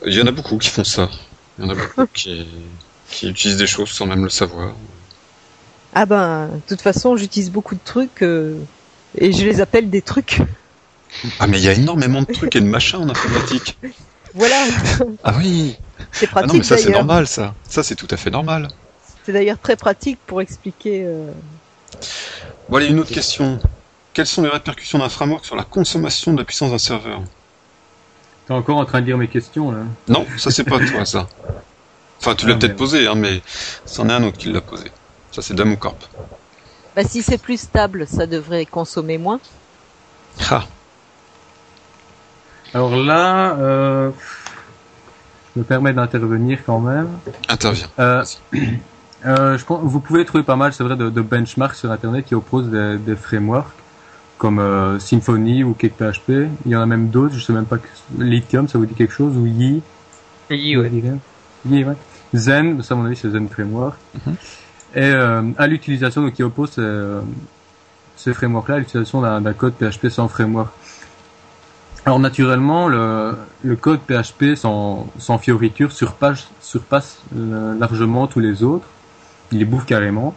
[0.05, 1.09] Il y en a beaucoup qui font ça.
[1.57, 2.47] Il y en a beaucoup qui,
[3.23, 4.73] utilisent des choses sans même le savoir.
[5.93, 8.57] Ah ben, de toute façon, j'utilise beaucoup de trucs euh,
[9.17, 10.41] et je les appelle des trucs.
[11.39, 13.77] Ah mais il y a énormément de trucs et de machins en informatique.
[14.33, 14.63] Voilà.
[15.23, 15.77] Ah oui.
[16.11, 16.49] C'est pratique.
[16.49, 17.53] Ah non mais ça c'est normal ça.
[17.67, 18.69] Ça c'est tout à fait normal.
[19.25, 21.03] C'est d'ailleurs très pratique pour expliquer.
[21.05, 21.31] Euh...
[22.69, 23.59] Bon allez une autre question.
[24.13, 27.21] Quelles sont les répercussions d'un framework sur la consommation de la puissance d'un serveur?
[28.47, 31.27] T'es encore en train de dire mes questions là Non, ça c'est pas toi ça.
[32.19, 33.41] Enfin, tu l'as ah, peut-être posé, hein, mais
[33.85, 34.91] c'en est un autre qui l'a posé.
[35.31, 35.97] Ça c'est Damocorp.
[36.95, 39.39] Bah si c'est plus stable, ça devrait consommer moins.
[40.49, 40.65] Ah.
[42.73, 44.11] Alors là, euh,
[45.55, 47.07] je me permets d'intervenir quand même.
[47.49, 47.87] Interviens.
[47.99, 48.23] Euh,
[49.25, 52.35] euh, je, vous pouvez trouver pas mal, c'est vrai, de, de benchmarks sur Internet qui
[52.35, 53.73] opposent des, des frameworks
[54.41, 56.49] comme euh, Symfony ou PHP.
[56.65, 57.87] Il y en a même d'autres, je sais même pas que
[58.17, 59.83] Lithium, ça vous dit quelque chose ou Yi.
[60.49, 60.91] Yi, ouais.
[61.69, 61.93] Yi, ouais.
[62.33, 63.95] Zen, ça à mon avis c'est Zen Framework.
[64.25, 64.35] Mhm.
[64.95, 67.21] Et euh, à l'utilisation, qui oppose euh,
[68.15, 70.69] ces frameworks-là, à l'utilisation d'un code PHP sans framework.
[72.05, 73.35] Alors naturellement, le,
[73.79, 78.87] code PHP sans, sans fioriture surpasse, surpasse largement tous les autres.
[79.51, 80.33] Il les bouffe carrément.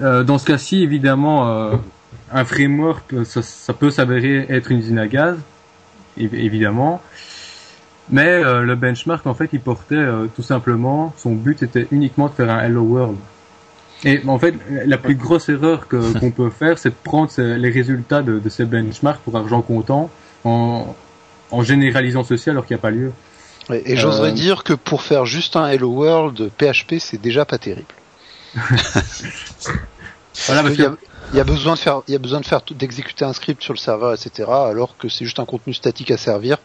[0.00, 1.72] dans ce cas-ci, évidemment,
[2.32, 5.36] un framework, ça, peut s'avérer être une usine à gaz,
[6.16, 7.02] évidemment.
[8.10, 12.28] Mais euh, le benchmark, en fait, il portait euh, tout simplement, son but était uniquement
[12.28, 13.16] de faire un Hello World.
[14.04, 18.22] Et en fait, la plus grosse erreur qu'on peut faire, c'est de prendre les résultats
[18.22, 20.10] de, ces benchmarks pour argent comptant
[20.44, 20.94] en,
[21.62, 23.12] généralisant ceci alors qu'il n'y a pas lieu.
[23.70, 27.56] Et, j'oserais euh, dire que pour faire juste un Hello World, PHP, c'est déjà pas
[27.56, 27.86] terrible.
[30.46, 30.98] voilà, parce que
[31.32, 33.62] il y a besoin de faire, il y a besoin de faire d'exécuter un script
[33.62, 34.48] sur le serveur, etc.
[34.50, 36.58] Alors que c'est juste un contenu statique à servir.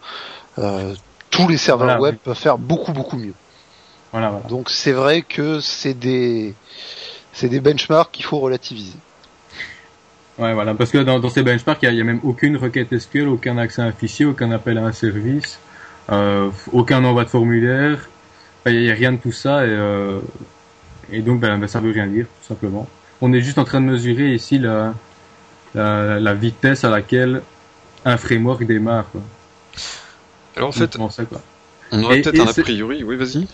[0.58, 0.94] Euh,
[1.30, 3.34] tous les serveurs web peuvent faire beaucoup beaucoup mieux.
[4.12, 4.48] Voilà, voilà.
[4.48, 6.54] Donc c'est vrai que c'est des,
[7.34, 8.98] c'est des benchmarks qu'il faut relativiser.
[10.38, 13.58] Ouais, voilà, parce que dans, ces benchmarks, il n'y a, même aucune requête SQL, aucun
[13.58, 15.60] accès à un fichier, aucun appel à un service,
[16.12, 18.10] euh, aucun envoi de formulaire.
[18.66, 20.20] Il n'y a, rien de tout ça et, euh,
[21.12, 22.88] et donc ben, ben, ça veut rien dire, tout simplement
[23.22, 24.94] on est juste en train de mesurer ici la,
[25.76, 27.42] la, vitesse à laquelle
[28.06, 29.08] un framework démarre.
[30.60, 30.98] Alors en fait,
[31.92, 33.48] on aurait peut-être un a priori, oui vas-y.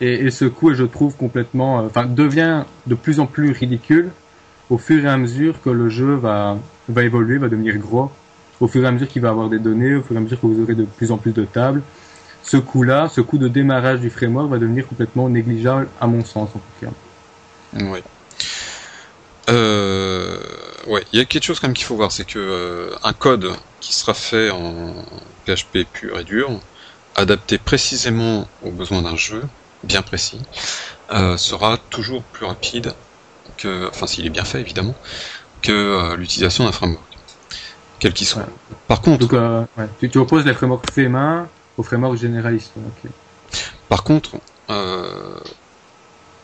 [0.00, 4.10] Et, ce coup, je trouve complètement, euh, enfin, devient de plus en plus ridicule
[4.70, 6.56] au fur et à mesure que le jeu va,
[6.88, 8.10] va évoluer, va devenir gros,
[8.60, 10.40] au fur et à mesure qu'il va avoir des données, au fur et à mesure
[10.40, 11.82] que vous aurez de plus en plus de tables.
[12.42, 16.48] Ce coup-là, ce coup de démarrage du framework va devenir complètement négligeable, à mon sens
[16.54, 16.92] en tout cas.
[17.74, 18.02] Oui.
[19.50, 20.38] Euh,
[20.90, 23.12] ouais, il y a quelque chose quand même qu'il faut voir, c'est que euh, un
[23.12, 24.92] code qui sera fait en
[25.46, 26.50] PHP pur et dur,
[27.16, 29.42] adapté précisément aux besoins d'un jeu,
[29.84, 30.40] bien précis,
[31.12, 32.92] euh, sera toujours plus rapide
[33.56, 34.94] que, enfin s'il est bien fait évidemment,
[35.62, 37.04] que euh, l'utilisation d'un framework,
[38.00, 38.46] quel qu'il soit.
[38.88, 39.88] Par contre, Donc, ouais.
[40.00, 42.72] tu, tu, opposes les frameworks faits main aux frameworks généralistes.
[43.88, 44.36] Par contre,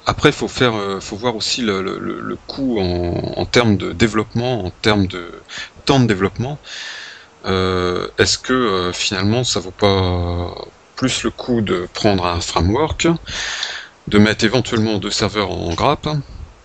[0.06, 3.92] après, faut faire, euh, faut voir aussi le, le, le coût en, en, termes de
[3.92, 5.32] développement, en termes de
[5.84, 6.58] temps de développement.
[7.44, 10.54] Euh, Est-ce que euh, finalement, ça vaut pas
[10.94, 13.08] plus le coût de prendre un framework,
[14.06, 16.08] de mettre éventuellement deux serveurs en grappe,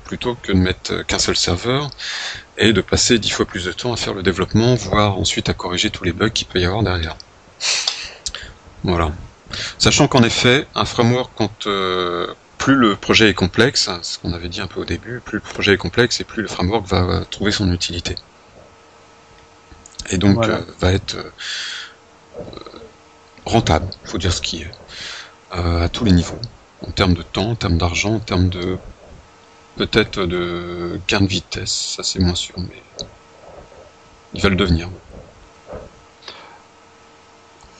[0.06, 1.90] plutôt que de mettre qu'un seul serveur,
[2.58, 5.54] et de passer dix fois plus de temps à faire le développement, voire ensuite à
[5.54, 7.18] corriger tous les bugs qu'il peut y avoir derrière.
[8.84, 9.12] Voilà.
[9.78, 12.28] Sachant qu'en effet, un framework, quand, euh,
[12.62, 15.42] plus le projet est complexe, ce qu'on avait dit un peu au début, plus le
[15.42, 18.16] projet est complexe et plus le framework va trouver son utilité.
[20.12, 21.32] Et donc euh, va être euh,
[23.48, 24.72] rentable, il faut dire ce qui est,
[25.56, 26.40] euh, à tous les niveaux,
[26.88, 28.78] en termes de temps, en termes d'argent, en termes de
[29.78, 33.08] peut-être de gain de vitesse, ça c'est moins sûr, mais
[34.36, 34.88] il va le devenir.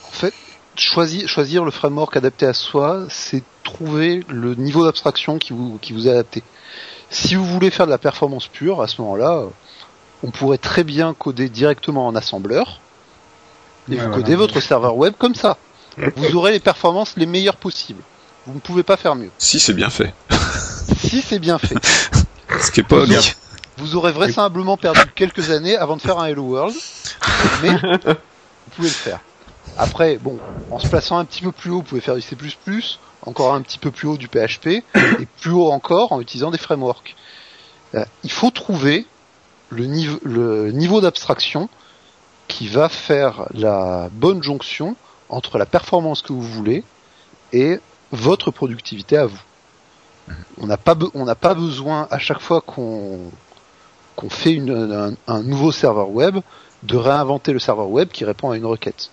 [0.08, 0.34] En fait,
[0.76, 5.92] choisir, choisir le framework adapté à soi, c'est trouver le niveau d'abstraction qui vous, qui
[5.92, 6.42] vous est adapté.
[7.10, 9.44] Si vous voulez faire de la performance pure, à ce moment-là,
[10.22, 12.80] on pourrait très bien coder directement en assembleur
[13.88, 14.16] et Ouais, vous voilà.
[14.22, 15.56] codez votre serveur web comme ça.
[16.16, 18.02] Vous aurez les performances les meilleures possibles.
[18.46, 19.30] Vous ne pouvez pas faire mieux.
[19.38, 20.14] Si c'est bien fait.
[20.98, 21.76] Si c'est bien fait.
[22.60, 23.14] Ce qui est pas Vous,
[23.78, 26.74] vous aurez vraisemblablement perdu quelques années avant de faire un Hello World,
[27.62, 27.80] mais vous
[28.76, 29.20] pouvez le faire.
[29.76, 30.38] Après, bon,
[30.70, 32.36] en se plaçant un petit peu plus haut, vous pouvez faire du C++,
[33.24, 36.58] encore un petit peu plus haut du PHP, et plus haut encore en utilisant des
[36.58, 37.16] frameworks.
[37.94, 39.06] Euh, il faut trouver
[39.70, 41.68] le niveau, le niveau d'abstraction
[42.48, 44.96] qui va faire la bonne jonction
[45.28, 46.84] entre la performance que vous voulez
[47.52, 47.78] et
[48.10, 49.40] votre productivité à vous.
[50.58, 53.18] On n'a pas, be- on n'a pas besoin à chaque fois qu'on
[54.14, 56.36] qu'on fait une, un, un nouveau serveur web
[56.82, 59.10] de réinventer le serveur web qui répond à une requête.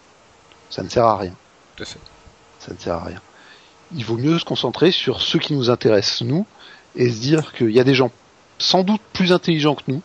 [0.70, 1.34] Ça ne sert à rien.
[1.76, 2.00] Tout à fait.
[2.60, 3.22] Ça ne sert à rien.
[3.96, 6.46] Il vaut mieux se concentrer sur ce qui nous intéresse nous
[6.96, 8.12] et se dire qu'il y a des gens
[8.58, 10.02] sans doute plus intelligents que nous,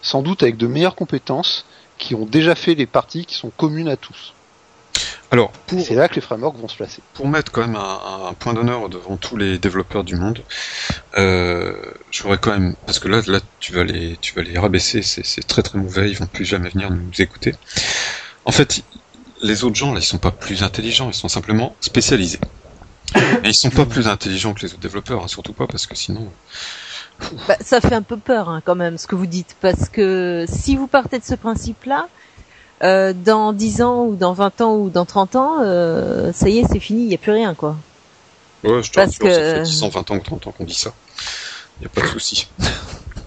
[0.00, 1.66] sans doute avec de meilleures compétences,
[1.98, 4.34] qui ont déjà fait les parties qui sont communes à tous.
[5.30, 7.00] Alors, c'est là que les frameworks vont se placer.
[7.14, 10.42] pour mettre quand même un, un point d'honneur devant tous les développeurs du monde,
[11.16, 11.74] euh,
[12.10, 15.00] je voudrais quand même, parce que là, là, tu vas les, tu vas les rabaisser,
[15.00, 17.54] c'est, c'est très très mauvais, ils vont plus jamais venir nous écouter.
[18.44, 18.82] En fait,
[19.42, 22.38] les autres gens là, ils sont pas plus intelligents, ils sont simplement spécialisés.
[23.44, 25.94] Et ils sont pas plus intelligents que les autres développeurs, hein, surtout pas parce que
[25.94, 26.32] sinon,
[27.46, 30.46] Bah, ça fait un peu peur hein, quand même ce que vous dites, parce que
[30.48, 32.08] si vous partez de ce principe-là,
[32.82, 36.58] euh, dans 10 ans ou dans 20 ans ou dans 30 ans, euh, ça y
[36.58, 37.76] est, c'est fini, il n'y a plus rien quoi.
[38.64, 40.64] ouais, je te Parce rassure, ça que- fait 10 ans, 20 ans, 30 ans qu'on
[40.64, 40.92] dit ça.
[41.82, 42.48] Y a pas de souci.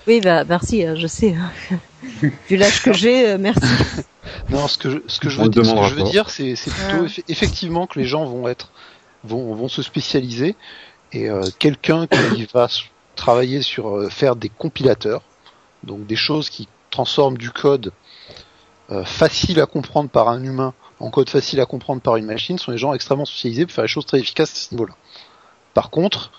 [0.07, 1.35] Oui, bah merci, hein, je sais.
[2.49, 3.61] Vu l'âge que j'ai, euh, merci.
[4.49, 6.09] Non, ce que je, ce que je veux, dire, ce que demandera je veux pas.
[6.09, 8.71] dire, c'est, c'est plutôt eff- effectivement que les gens vont être,
[9.23, 10.55] vont, vont se spécialiser
[11.11, 12.67] et euh, quelqu'un qui va
[13.15, 15.21] travailler sur euh, faire des compilateurs,
[15.83, 17.91] donc des choses qui transforment du code
[18.91, 22.57] euh, facile à comprendre par un humain en code facile à comprendre par une machine,
[22.57, 24.93] sont des gens extrêmement spécialisés pour faire des choses très efficaces à ce niveau-là.
[25.73, 26.31] Par contre,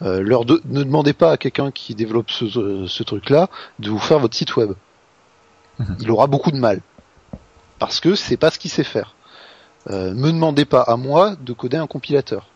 [0.00, 3.90] euh, leur de- ne demandez pas à quelqu'un qui développe ce, ce- ce truc-là de
[3.90, 4.72] vous faire votre site web.
[5.78, 5.96] Mhm.
[6.00, 6.80] Il aura beaucoup de mal
[7.78, 9.14] parce que c'est pas ce qu'il sait faire.
[9.90, 12.46] Euh, me demandez pas à moi de coder un compilateur.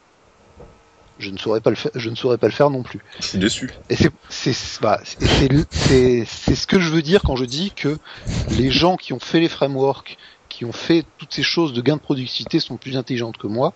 [1.19, 3.01] Je ne saurais pas le faire, je ne saurais pas le faire non plus.
[3.21, 3.71] Je suis déçu.
[3.91, 7.45] Et c'est c'est bah, c'est- c'est c'est c'est ce que je veux dire quand je
[7.45, 7.99] dis que
[8.51, 10.17] les gens qui ont fait les frameworks,
[10.49, 13.73] qui ont fait toutes ces choses de gain de productivité sont plus intelligentes que moi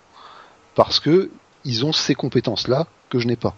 [0.75, 1.31] parce que
[1.65, 3.55] ils ont ces compétences là que je n'ai pas.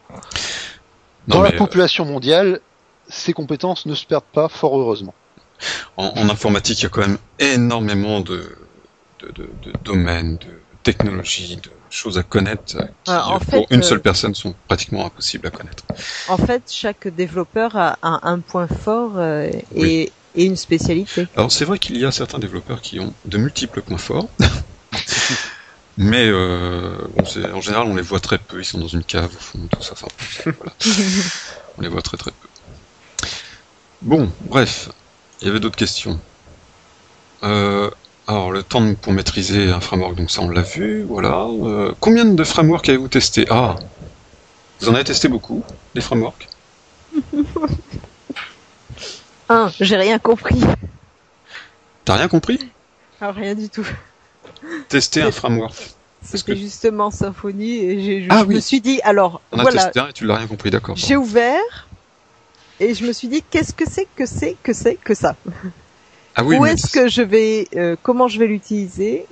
[1.28, 2.60] Dans Non, la euh, population mondiale,
[3.08, 5.14] ces compétences ne se perdent pas fort heureusement.
[5.96, 8.56] En, en informatique, il y a quand même énormément de,
[9.20, 13.66] de, de, de domaines, de technologies, de choses à connaître euh, qui, en pour fait,
[13.70, 15.84] une euh, seule personne, sont pratiquement impossibles à connaître.
[16.28, 21.26] En fait, chaque développeur a, un point fort euh, et, et une spécialité.
[21.36, 24.28] Alors c'est vrai qu'il y a certains développeurs qui ont de multiples points forts,
[25.98, 29.40] mais bon, en général on les voit très peu, ils sont dans une cave au
[29.40, 30.08] fond, tout ça, enfin,
[30.44, 30.72] voilà.
[31.78, 32.48] on les voit très très peu.
[34.02, 34.90] Bon, bref,
[35.40, 36.20] il y avait d'autres questions.
[37.42, 37.90] Euh,
[38.26, 41.46] alors le temps pour maîtriser un framework, donc ça on l'a vu, voilà.
[41.46, 43.46] Euh, combien de frameworks avez-vous testé?
[43.50, 43.76] Ah,
[44.80, 45.64] vous en avez testé beaucoup,
[45.94, 46.48] des frameworks?
[49.48, 50.60] Un, j'ai rien compris.
[52.04, 52.58] T'as rien compris?
[53.20, 53.86] Ah, rien du tout.
[54.88, 55.74] Tester un framework.
[56.22, 58.54] C'était que- justement Symfony et Ah je oui.
[58.56, 60.96] me suis dit, alors On a testé un et tu l'as rien compris, d'accord.
[60.96, 61.87] j'ai ouvert
[62.80, 65.36] et je me suis dit, qu'est-ce que c'est que c'est que c'est que ça?
[66.34, 69.26] Ah oui, Où est-ce que je vais, euh, comment je vais l'utiliser?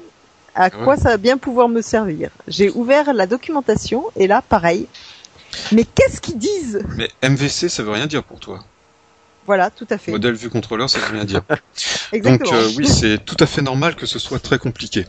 [0.55, 0.70] À Ouais.
[0.84, 2.30] quoi ça va bien pouvoir me servir?
[2.49, 4.86] J'ai ouvert la documentation et là, pareil.
[5.72, 6.82] Mais qu'est-ce qu'ils disent?
[6.97, 8.64] Mais MVC, ça veut rien dire pour toi.
[9.47, 10.11] Voilà, tout à fait.
[10.12, 11.42] Modèle vue contrôleur, ça veut rien dire.
[11.49, 11.61] Donc
[12.12, 12.55] Exactement.
[12.55, 15.07] euh, oui, c'est tout à fait normal que ce soit très compliqué.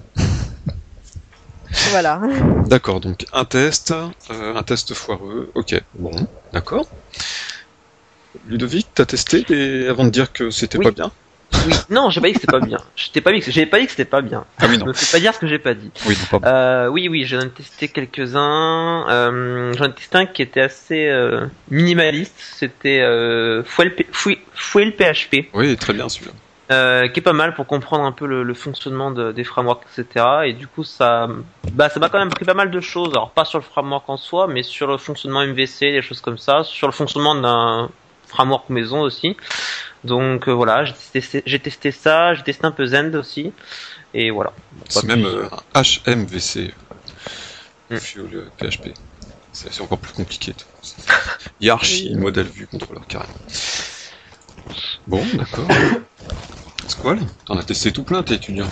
[1.92, 2.22] Voilà.
[2.68, 6.12] D'accord, donc un test, euh, un test foireux, ok, bon,
[6.52, 6.88] d'accord.
[8.48, 10.86] Ludovic, t'as testé des- avant de dire que c'était Oui.
[10.86, 11.12] pas bien
[11.66, 12.78] Oui, non, j'ai pas dit que c'était pas bien.
[12.96, 14.46] J'étais pas dit que j'ai pas dit que c'était pas bien.
[14.60, 14.86] Ah oui, Je non.
[14.88, 15.92] me fais pas dire ce que j'ai pas dit.
[16.06, 16.48] Oui, non, pardon.
[16.48, 19.06] Euh, oui, oui, j'en ai testé quelques-uns.
[19.10, 22.36] Euh, j'en ai testé un qui était assez euh, minimaliste.
[22.38, 25.50] C'était euh, Fuel, Fui- Fuel PHP.
[25.54, 26.32] Oui, très bien celui-là.
[26.72, 29.84] euh, qui est pas mal pour comprendre un peu le, le fonctionnement de, des frameworks,
[29.98, 30.26] etc.
[30.48, 31.30] Et du coup, ça,
[31.72, 33.12] bah, ça m'a quand même pris pas mal de choses.
[33.12, 36.38] Alors pas sur le framework en soi, mais sur le fonctionnement MVC, des choses comme
[36.38, 37.90] ça, sur le fonctionnement d'un
[38.28, 39.38] framework maison aussi.
[40.04, 43.52] Donc euh, voilà, j'ai testé, j'ai testé ça, j'ai testé un peu Zend aussi,
[44.14, 44.54] et voilà.
[44.90, 46.74] C'est même euh, un HMVC,
[47.90, 47.98] Mm.
[47.98, 48.90] Fuel euh, PHP.
[49.54, 50.54] C'est c'est encore plus compliqué.
[51.70, 53.34] archi modèle vue contrôleur carrément.
[55.08, 55.68] Bon, d'accord.
[56.88, 58.70] Squall, t'en as testé tout plein, t'es étudiant.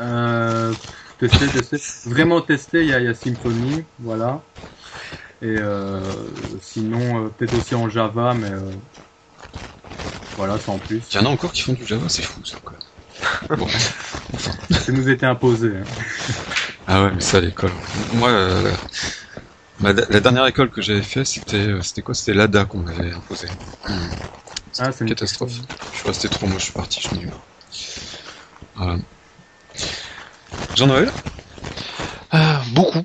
[0.00, 0.72] Euh,
[1.18, 1.78] tester, tester.
[2.08, 4.40] Vraiment tester, il y y a Symfony, voilà.
[5.40, 8.72] Et euh, sinon, euh, peut-être aussi en Java, mais euh,
[10.36, 11.12] voilà, sans plus.
[11.12, 12.80] Il y en a encore qui font du Java, c'est fou ça même.
[13.58, 13.66] Bon,
[14.70, 15.76] Ça nous était imposé.
[15.76, 15.86] hein.
[16.86, 17.74] Ah ouais, mais ça, l'école.
[17.94, 18.76] Moi, euh, la,
[19.78, 22.14] ma- la dernière école que j'avais fait, c'était, euh, c'était quoi?
[22.14, 23.48] C'était l'ADA qu'on m'avait imposé.
[24.78, 25.52] Ah, c'est une Catastrophe.
[25.90, 27.32] Je suis resté trop moche, je suis parti, je suis nul.
[28.74, 28.98] Voilà.
[30.74, 31.12] Jean-Noël?
[32.30, 33.02] Ah, beaucoup.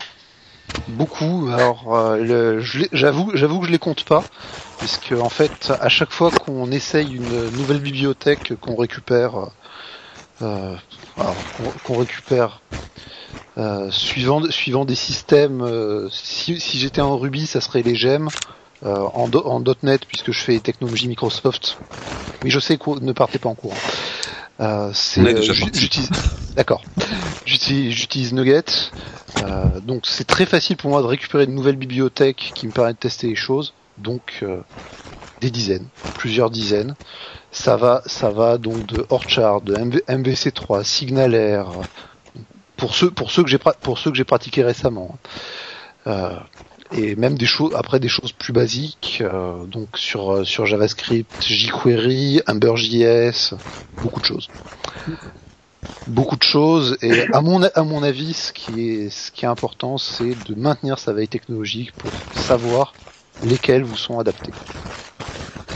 [0.88, 1.48] Beaucoup.
[1.50, 2.60] Alors, euh,
[2.92, 4.28] j'avoue, que je les compte pas,
[4.78, 9.52] puisque en fait, à chaque fois qu'on essaye une nouvelle bibliothèque qu'on récupère,
[10.42, 10.76] euh,
[11.18, 12.64] alors, qu'on récupère
[13.58, 15.62] euh, suivant des systèmes.
[15.62, 18.32] euh, si j'étais en Ruby, ça serait les gemmes.
[18.84, 21.80] Euh, en, en .NET, puisque je fais technologie Microsoft.
[22.44, 23.82] Oui, je sais, cou- ne partez pas en courant.
[24.60, 26.10] Euh, c'est, euh, j'utilise,
[26.56, 26.84] d'accord.
[27.46, 28.92] J'utilise, Nugget.
[29.42, 32.94] Euh, donc c'est très facile pour moi de récupérer une nouvelle bibliothèque qui me permet
[32.94, 33.74] de tester les choses.
[33.98, 34.62] Donc euh,
[35.42, 35.88] des dizaines,
[36.18, 36.96] plusieurs dizaines.
[37.52, 41.86] Ça va, ça va donc de Orchard, de MV, MVC3, Signalair.
[42.78, 45.18] Pour ceux, pour ceux que j'ai, pour ceux que j'ai pratiqué récemment.
[46.08, 46.38] Euh,
[46.94, 51.44] et même des choses, après des choses plus basiques, euh, donc sur euh, sur JavaScript,
[51.44, 53.56] jQuery, Ember.js,
[54.02, 54.52] beaucoup de choses.
[56.06, 59.48] Beaucoup de choses et à mon à mon avis ce qui est ce qui est
[59.48, 62.98] important c'est de maintenir sa veille technologique pour savoir
[63.42, 64.54] lesquels vous sont adaptés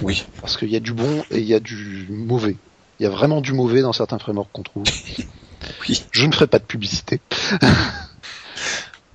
[0.02, 0.26] Oui.
[0.42, 2.58] parce qu'il y a du bon et il y a du mauvais.
[3.00, 4.86] Il y a vraiment du mauvais dans certains frameworks qu'on trouve.
[5.90, 6.06] Oui.
[6.12, 7.22] je ne ferai pas de publicité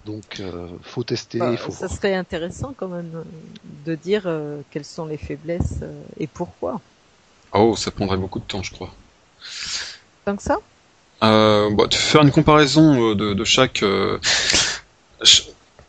[0.04, 1.90] donc euh, faut tester Bah, faut ça voir.
[1.90, 3.24] serait intéressant quand même euh,
[3.64, 6.80] de dire euh, quelles sont les faiblesses euh, et pourquoi.
[7.54, 8.94] Oh, ça prendrait beaucoup de temps, je crois.
[10.24, 10.58] Tant que ça?
[11.22, 14.18] Euh, bah, faire une comparaison euh, de, de chaque euh,
[15.22, 15.48] ch-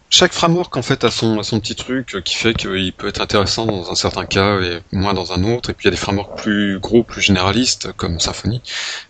[0.09, 3.19] chaque framework en fait a son a son petit truc qui fait qu'il peut être
[3.21, 5.71] intéressant dans un certain cas et moins dans un autre.
[5.71, 8.61] Et puis il y a des frameworks plus gros, plus généralistes comme Symfony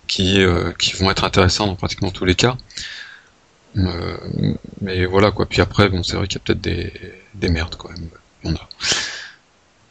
[0.08, 2.58] qui euh, qui vont être intéressants dans pratiquement tous les cas.
[3.78, 4.18] Euh,
[4.82, 5.46] mais voilà quoi.
[5.48, 6.94] Puis après bon c'est vrai qu'il y a peut-être des
[7.34, 8.08] des merdes quand même.
[8.56, 8.68] A.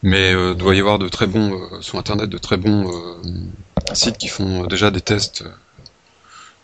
[0.03, 3.95] Mais euh, doit y avoir de très bons euh, sur internet de très bons euh,
[3.95, 5.51] sites qui font déjà des tests euh,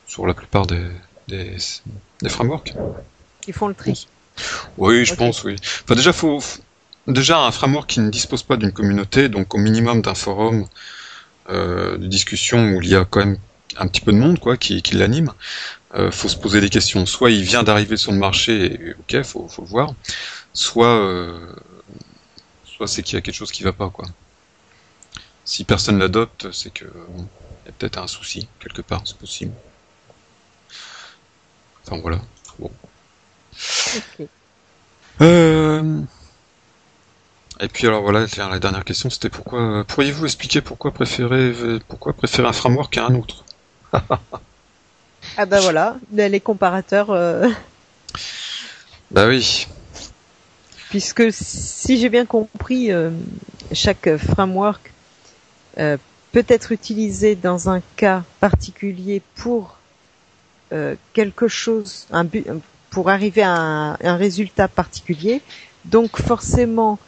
[0.06, 0.84] sur la plupart des,
[1.28, 1.56] des,
[2.22, 2.74] des frameworks.
[3.46, 4.06] Ils font le tri.
[4.76, 5.56] Oui, je pense, oui.
[5.84, 6.60] Enfin, déjà, faut, faut-
[7.06, 10.66] déjà un framework qui ne dispose pas d'une communauté, donc au minimum d'un forum
[11.50, 13.38] euh, de discussion où il y a quand même
[13.78, 15.32] un petit peu de monde, quoi, qui, qui l'anime.
[15.94, 17.06] Euh, faut se poser des questions.
[17.06, 19.94] Soit il vient d'arriver sur le marché, et, ok, faut, faut le voir.
[20.52, 21.54] Soit, euh,
[22.64, 24.06] soit c'est qu'il y a quelque chose qui va pas, quoi.
[25.44, 27.26] Si personne l'adopte, c'est que bon,
[27.64, 29.52] il y a peut-être un souci quelque part, c'est possible.
[31.86, 32.20] Enfin voilà.
[32.60, 34.28] Ok.
[35.20, 36.02] Euh...
[37.60, 41.52] Et puis alors voilà, la dernière question, c'était pourquoi pourriez-vous expliquer pourquoi préférer
[41.88, 43.44] pourquoi préférer un framework à un autre?
[45.40, 47.48] Ah bah voilà, les comparateurs, euh,
[49.12, 49.68] Bah oui.
[50.90, 53.10] puisque si j'ai bien compris, euh,
[53.72, 54.92] chaque framework
[55.78, 55.96] euh,
[56.32, 59.76] peut être utilisé dans un cas particulier pour
[61.14, 62.44] quelque chose, un but,
[62.90, 65.40] pour arriver à un, un résultat particulier.
[65.84, 66.98] Donc forcément,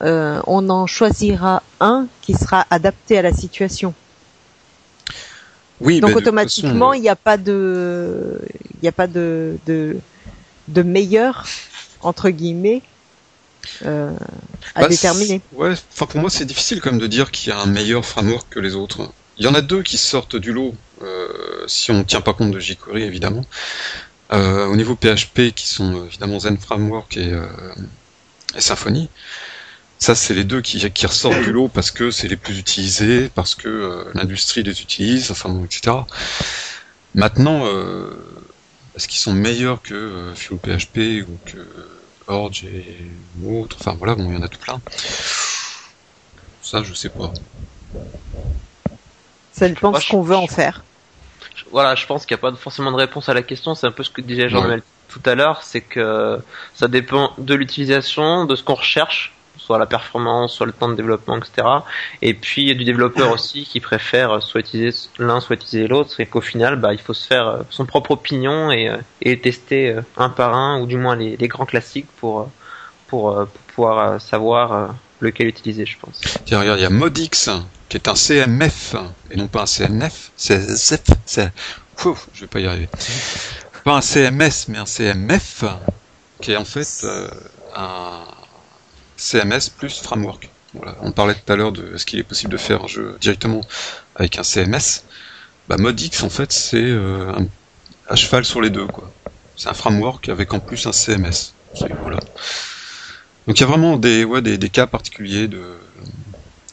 [0.00, 3.92] on en choisira un qui sera adapté à la situation.
[5.82, 8.40] Oui, Donc bah, toute automatiquement, façon, il n'y a pas de,
[8.74, 9.96] il n'y a pas de, de,
[10.68, 11.46] de meilleur
[12.00, 12.82] entre guillemets
[13.84, 14.12] euh,
[14.74, 15.40] à bah, déterminer.
[15.52, 18.04] Ouais, enfin pour moi c'est difficile quand même de dire qu'il y a un meilleur
[18.04, 19.12] framework que les autres.
[19.38, 21.28] Il y en a deux qui sortent du lot, euh,
[21.66, 23.44] si on ne tient pas compte de jQuery évidemment.
[24.32, 27.46] Euh, au niveau PHP, qui sont euh, évidemment Zen Framework et, euh,
[28.56, 29.10] et Symfony.
[30.02, 33.30] Ça, c'est les deux qui, qui ressortent du lot parce que c'est les plus utilisés,
[33.36, 35.96] parce que euh, l'industrie les utilise, enfin bon, etc.
[37.14, 38.10] Maintenant, euh,
[38.96, 41.68] est-ce qu'ils sont meilleurs que euh, Fuel PHP ou que
[42.26, 42.96] Orge et
[43.46, 43.76] autres?
[43.78, 44.80] Enfin voilà, bon, il y en a tout plein.
[46.62, 47.32] Ça, je sais pas.
[49.52, 50.82] Ça dépend de ce qu'on veut en faire.
[51.70, 53.76] Voilà, je pense qu'il n'y a pas forcément de réponse à la question.
[53.76, 56.40] C'est un peu ce que disait Jean-Noël tout à l'heure, c'est que
[56.74, 59.32] ça dépend de l'utilisation, de ce qu'on recherche,
[59.64, 61.66] soit la performance, soit le temps de développement, etc.
[62.20, 66.40] Et puis du développeur aussi qui préfère soit utiliser l'un, soit utiliser l'autre, et qu'au
[66.40, 70.02] final, bah, il faut se faire euh, son propre opinion et, euh, et tester euh,
[70.16, 72.44] un par un, ou du moins les, les grands classiques pour, euh,
[73.06, 74.86] pour, euh, pour pouvoir euh, savoir euh,
[75.20, 76.20] lequel utiliser, je pense.
[76.44, 77.48] Tiens, regarde, il y a Modix,
[77.88, 78.96] qui est un CMF,
[79.30, 80.32] et non pas un CNF.
[80.36, 81.52] C'est ZF, c'est...
[82.34, 82.88] Je vais pas y arriver.
[83.84, 85.64] Pas un CMS, mais un CMF,
[86.40, 87.28] qui est en fait euh,
[87.76, 88.24] un
[89.22, 90.50] CMS plus framework.
[91.00, 93.60] On parlait tout à l'heure de ce qu'il est possible de faire un jeu directement
[94.16, 95.04] avec un CMS.
[95.68, 97.32] Bah, Modix, en fait, c'est euh,
[98.08, 98.86] un, cheval sur les deux.
[99.56, 101.54] C'est un framework avec en plus un CMS.
[103.46, 105.76] Donc il y a vraiment des, cas particuliers de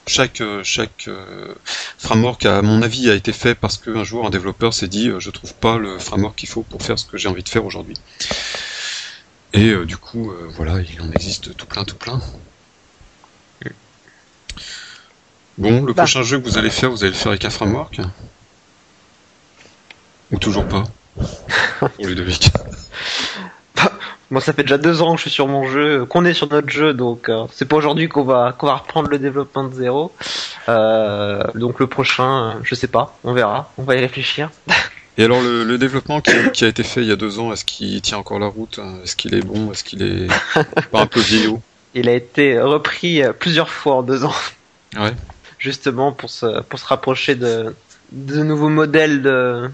[0.08, 0.64] chaque euh,
[1.08, 1.54] euh,
[1.98, 5.20] framework à mon avis a été fait parce qu'un jour un développeur s'est dit euh,
[5.20, 7.66] je trouve pas le framework qu'il faut pour faire ce que j'ai envie de faire
[7.66, 7.96] aujourd'hui.
[9.54, 12.22] Et euh, du coup euh, voilà il en existe tout plein tout plein.
[15.58, 16.04] Bon le Bah.
[16.04, 18.00] prochain jeu que vous allez faire vous allez le faire avec un framework
[20.32, 20.84] ou toujours pas
[21.80, 22.52] pour Ludovic?
[24.32, 26.48] Moi, ça fait déjà deux ans que je suis sur mon jeu, qu'on est sur
[26.50, 29.74] notre jeu, donc euh, c'est pas aujourd'hui qu'on va qu'on va reprendre le développement de
[29.74, 30.14] zéro.
[30.68, 34.52] Donc le prochain, je sais pas, on verra, on va y réfléchir.
[35.20, 37.52] Et alors le, le développement qui, qui a été fait il y a deux ans,
[37.52, 38.96] est-ce qu'il tient encore la route hein?
[39.04, 39.72] Est-ce qu'il est bon?
[39.72, 40.28] Est-ce qu'il est
[40.92, 41.62] pas un peu vieillot?
[41.94, 44.34] Il a été repris euh, plusieurs fois en deux ans,
[44.98, 45.12] Ouais.
[45.58, 47.76] justement pour se pour se rapprocher de
[48.14, 49.70] de nouveaux modèles de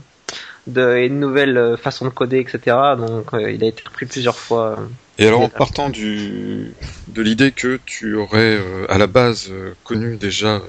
[0.65, 2.75] de et de nouvelles euh, façons de coder, etc.
[2.97, 4.79] Donc euh, il a été repris plusieurs fois.
[5.19, 6.73] Et alors en partant du
[7.07, 10.61] de l'idée que tu aurais euh, à la base euh, connu déjà,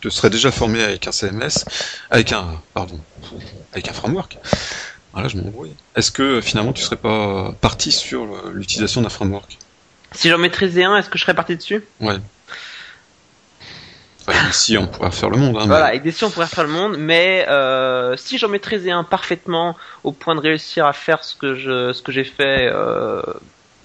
[0.00, 1.64] te serais déjà formé avec un CMS,
[2.10, 3.00] avec un pardon,
[3.72, 4.38] avec un framework.
[5.12, 5.74] Voilà, je m'embrouille.
[5.96, 9.58] Est-ce que finalement tu serais pas parti sur l'utilisation d'un framework?
[10.12, 11.82] Si j'en maîtrisais un, est-ce que je serais parti dessus?
[12.00, 12.16] Ouais.
[14.26, 15.56] Enfin, ici on pourrait faire le monde.
[15.56, 18.48] Hein, mais- Voilà, avec des si on pourrait faire le monde, mais euh, si j'en
[18.48, 22.24] maîtrisais un parfaitement au point de réussir à faire ce que je ce que j'ai
[22.24, 23.22] fait, euh,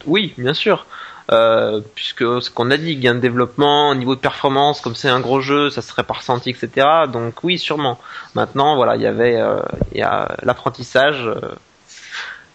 [0.05, 0.85] oui, bien sûr.
[1.31, 5.09] Euh, puisque ce qu'on a dit, gain de développement, au niveau de performance, comme c'est
[5.09, 6.87] un gros jeu, ça serait pas ressenti, etc.
[7.11, 7.97] Donc oui, sûrement.
[8.35, 9.59] Maintenant, voilà, il y avait, euh,
[9.93, 11.55] il y a l'apprentissage, euh,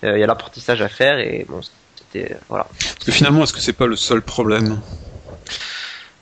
[0.03, 1.61] il y a l'apprentissage à faire et bon,
[1.97, 2.66] c'était voilà.
[2.79, 4.81] Parce que finalement, est-ce que c'est pas le seul problème?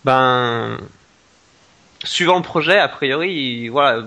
[0.05, 0.78] Ben,
[2.05, 4.05] suivant le projet, a priori, voilà,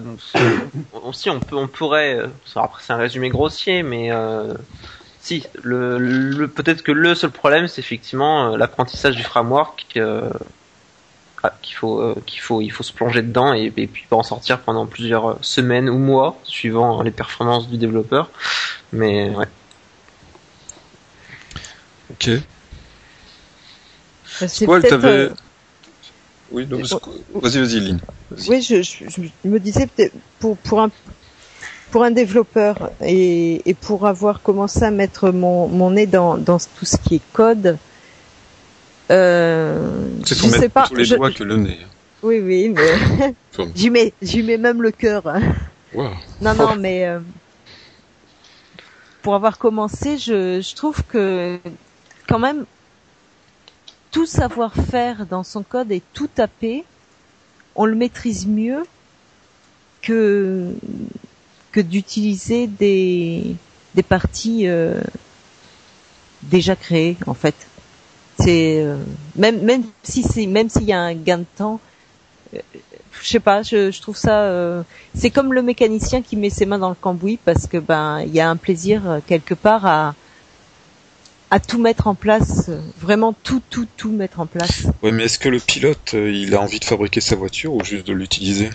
[1.04, 2.20] aussi on peut, on pourrait,
[2.56, 4.12] après c'est un résumé grossier, mais
[5.22, 9.86] si, le, le peut-être que le seul problème, c'est effectivement euh, l'apprentissage du framework.
[9.98, 10.30] euh,
[11.42, 14.18] ah, qu'il faut, euh, qu'il faut, il faut se plonger dedans et, et puis pas
[14.18, 18.30] en sortir pendant plusieurs semaines ou mois, suivant les performances du développeur.
[18.92, 19.48] Mais ouais.
[22.12, 22.30] Ok.
[24.26, 25.30] C'est Squall, t'avais- euh,
[26.52, 26.96] Oui, c'est-
[27.36, 28.00] vas-y, vas-y, Lynn.
[28.32, 28.50] Vas-y.
[28.50, 30.92] Oui, je, je, je me disais peut-être pour pour un
[31.92, 36.58] pour un développeur et, et pour avoir commencé à mettre mon, mon nez dans, dans
[36.60, 37.78] tout ce qui est code,
[39.12, 40.88] euh, C'est je sais pas.
[40.88, 41.80] tous les je- doigts que le nez.
[42.22, 43.34] Oui, oui, mais
[43.76, 45.26] j'y mets j'y mets même le cœur.
[45.28, 45.42] hein.
[45.94, 46.10] Wow.
[46.42, 47.20] Non, non, mais euh,
[49.22, 51.58] pour avoir commencé, je, je trouve que
[52.28, 52.66] quand même
[54.12, 56.84] tout savoir-faire dans son code et tout taper,
[57.76, 58.86] on le maîtrise mieux
[60.02, 60.72] que
[61.72, 63.56] que d'utiliser des
[63.96, 65.02] des parties euh,
[66.44, 67.56] déjà créées en fait.
[68.40, 68.98] C'est euh,
[69.36, 71.80] même même si c'est même s'il y a un gain de temps,
[72.54, 72.60] euh,
[73.22, 74.84] je sais pas, je, je trouve ça euh,
[75.16, 78.34] c'est comme le mécanicien qui met ses mains dans le cambouis parce que ben il
[78.34, 80.16] y a un plaisir quelque part à
[81.52, 84.86] à tout mettre en place, vraiment tout tout tout mettre en place.
[85.02, 88.06] Ouais, mais est-ce que le pilote, il a envie de fabriquer sa voiture ou juste
[88.06, 88.70] de l'utiliser?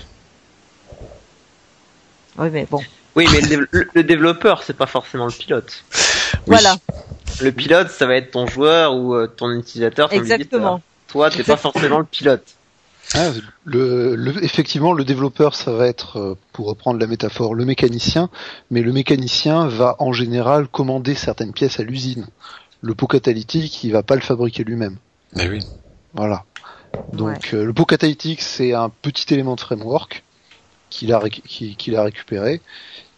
[2.39, 2.81] Oui mais bon,
[3.17, 5.85] Oui, mais le, dév- le- le développeur, c'est pas forcément le pilote.
[6.35, 6.41] Oui.
[6.47, 6.77] voilà,
[7.41, 10.09] Le pilote, ça va être ton joueur ou euh, ton utilisateur.
[10.11, 10.77] ton exactement.
[10.77, 10.81] visiteur.
[11.09, 12.43] Toi, t'es pas forcément le pilote.
[13.15, 13.29] Ah,
[13.65, 18.31] le, le- effectivement, le développeur, ça va être, euh, pour reprendre la métaphore, le mécanicien,
[18.71, 22.27] mais le mécanicien va en général commander certaines pièces à l'usine.
[22.81, 24.97] Le pot catalytique, il va pas le fabriquer lui-même.
[25.37, 25.61] Mais oui.
[26.15, 26.43] Voilà.
[27.13, 30.24] Donc euh, le pot catalytique, c'est un petit élément de framework
[30.95, 32.61] qu'il a, récupéré,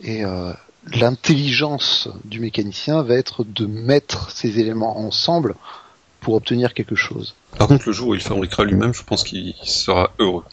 [0.01, 0.53] et euh,
[0.95, 5.55] l'intelligence du mécanicien va être de mettre ces éléments ensemble
[6.21, 7.35] pour obtenir quelque chose.
[7.59, 10.45] Par contre, le jour où il fabriquera lui-même, je pense qu'il sera heureux.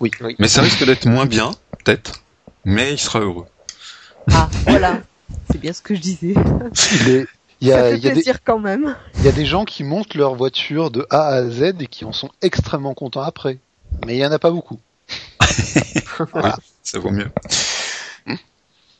[0.00, 0.10] Oui.
[0.38, 1.52] Mais ça risque d'être moins bien,
[1.84, 2.22] peut-être,
[2.64, 3.46] mais il sera heureux.
[4.32, 5.00] Ah, voilà.
[5.50, 6.34] C'est bien ce que je disais.
[7.02, 7.26] Il est-
[7.62, 8.96] il y Ça a, fait il y a des, plaisir quand même.
[9.18, 12.06] il y a des gens qui montent leur voiture de A à Z et qui
[12.06, 13.58] en sont extrêmement contents après.
[14.06, 14.78] Mais il y en a pas beaucoup.
[16.82, 17.30] Ça vaut mieux.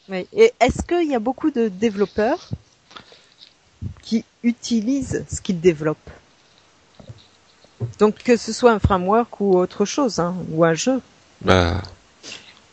[0.09, 0.26] Oui.
[0.32, 2.51] Et est-ce qu'il y a beaucoup de développeurs
[4.03, 6.11] qui utilisent ce qu'ils développent?
[7.99, 11.01] Donc que ce soit un framework ou autre chose, hein, ou un jeu.
[11.43, 11.80] Bah,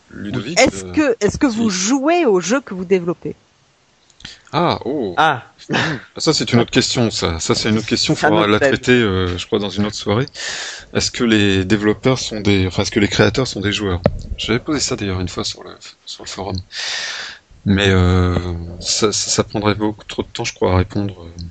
[0.10, 0.60] Ludovic.
[0.60, 3.36] Est-ce euh, que est-ce que vous jouez au jeu que vous développez?
[4.54, 5.14] Ah, oh.
[5.18, 5.44] Ah,
[6.18, 7.40] Ça, c'est une autre question, ça.
[7.40, 8.14] Ça, c'est une autre question.
[8.14, 10.26] Il faudra la traiter, euh, je crois, dans une autre soirée.
[10.94, 14.02] Est-ce que les développeurs sont des, enfin, est-ce que les créateurs sont des joueurs?
[14.38, 15.72] J'avais posé ça d'ailleurs une fois sur le,
[16.06, 16.58] sur le forum.
[17.66, 18.38] Mais euh,
[18.80, 21.42] ça, ça, ça prendrait beaucoup trop de temps, je crois, à répondre euh,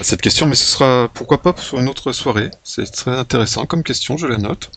[0.00, 0.46] à cette question.
[0.46, 2.50] Mais ce sera, pourquoi pas, sur une autre soirée.
[2.62, 4.70] C'est très intéressant comme question, je la note.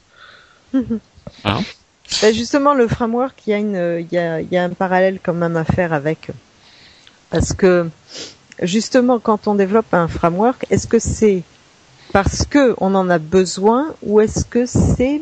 [2.22, 4.70] Ben justement, le framework, il y a une, il y a, il y a un
[4.70, 6.32] parallèle quand même à faire avec,
[7.30, 7.90] parce que
[8.62, 11.44] justement, quand on développe un framework, est-ce que c'est
[12.12, 15.22] parce que on en a besoin ou est-ce que c'est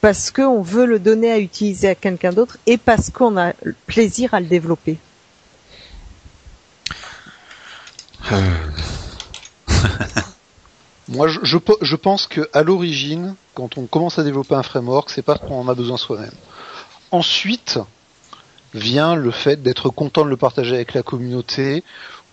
[0.00, 3.52] parce qu'on veut le donner à utiliser à quelqu'un d'autre et parce qu'on a
[3.86, 4.98] plaisir à le développer?
[8.32, 8.40] Euh,
[11.08, 15.40] Moi, je pense que à l'origine, quand on commence à développer un framework, c'est parce
[15.40, 16.34] qu'on en a besoin soi-même.
[17.10, 17.78] Ensuite
[18.74, 21.84] vient le fait d'être content de le partager avec la communauté,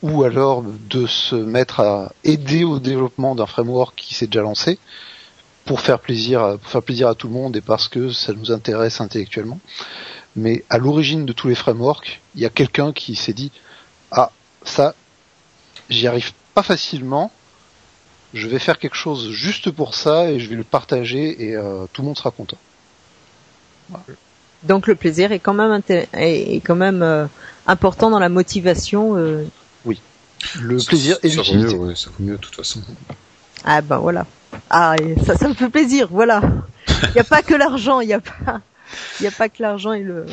[0.01, 4.77] ou alors de se mettre à aider au développement d'un framework qui s'est déjà lancé,
[5.65, 8.33] pour faire plaisir, à- pour faire plaisir à tout le monde et parce que ça
[8.33, 9.59] nous intéresse intellectuellement.
[10.35, 13.51] Mais à l'origine de tous les frameworks, il y a quelqu'un qui s'est dit
[14.11, 14.31] ah
[14.63, 14.93] ça,
[15.89, 17.31] j'y arrive pas facilement
[18.33, 21.85] je vais faire quelque chose juste pour ça et je vais le partager et euh,
[21.93, 22.57] tout le monde sera content.
[24.67, 27.25] Donc le plaisir est quand même inté- est, est quand même euh,
[27.67, 29.15] important dans la motivation.
[29.17, 29.45] euh.
[30.61, 31.73] Le plaisir et ça vaut l'utilité.
[31.73, 32.79] mieux, ouais, ça vaut mieux de toute façon.
[33.63, 34.25] Ah ben voilà.
[34.69, 34.95] Ah
[35.25, 36.07] ça, ça me fait plaisir.
[36.11, 36.39] Voilà.
[37.03, 37.99] Il n'y a pas que l'argent.
[38.01, 38.61] Il n'y a pas.
[39.19, 40.25] Il n'y a pas que l'argent et le.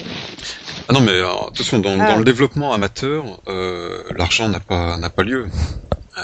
[0.88, 2.12] Ah non, mais euh, attention, dans, Ah.
[2.12, 5.46] dans le développement amateur, euh, l'argent n'a pas n'a pas lieu.
[6.18, 6.22] Euh,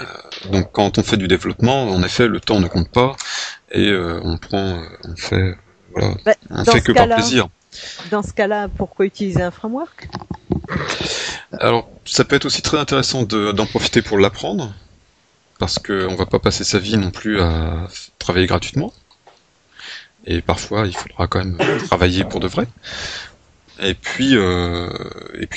[0.51, 3.15] donc quand on fait du développement, en effet, le temps ne compte pas
[3.71, 5.57] et euh, on prend, on fait,
[5.95, 7.47] voilà, Bah, on fait que par plaisir.
[8.11, 10.09] Dans ce cas-là, pourquoi utiliser un framework?
[11.59, 14.73] Alors, ça peut être aussi très intéressant de- d'en profiter pour l'apprendre,
[15.59, 18.93] parce que on va pas passer sa vie non plus à travailler gratuitement.
[20.25, 21.57] Et parfois, il faudra quand même
[21.87, 22.67] travailler pour de vrai.
[23.81, 24.89] Et puis, euh,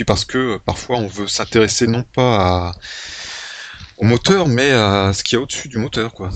[0.06, 2.74] parce que parfois, on veut s'intéresser non pas
[3.98, 6.30] au moteur, mais à ce qu'il y a au-dessus du moteur, quoi.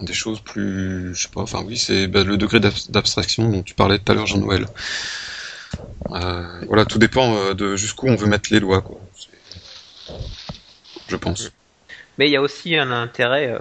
[0.00, 1.42] Des choses plus, je sais pas.
[1.42, 4.64] Enfin, oui, c'est bah, le degré d'ab- d'abstraction dont tu parlais tout à l'heure, Jean-Noël.
[6.10, 9.00] Euh, voilà, tout dépend euh, de jusqu'où on veut mettre les doigts, quoi.
[11.08, 11.50] Je pense.
[12.18, 13.58] mais il y a aussi un intérêt euh,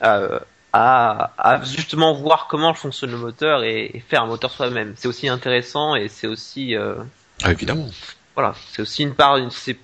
[0.00, 0.40] à,
[0.72, 4.94] à, à justement voir comment fonctionne le moteur et, et faire un moteur soi-même.
[4.96, 6.94] C'est aussi intéressant et c'est aussi euh,
[7.42, 7.88] Ah, évidemment.
[8.34, 9.38] voilà, c'est aussi une part.
[9.50, 9.76] C'est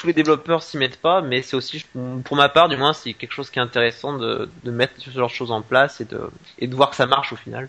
[0.00, 1.84] tous les développeurs s'y mettent pas, mais c'est aussi,
[2.24, 5.10] pour ma part, du moins, c'est quelque chose qui est intéressant de, de mettre ce
[5.10, 6.22] genre de choses en place et de,
[6.58, 7.68] et de voir que ça marche au final.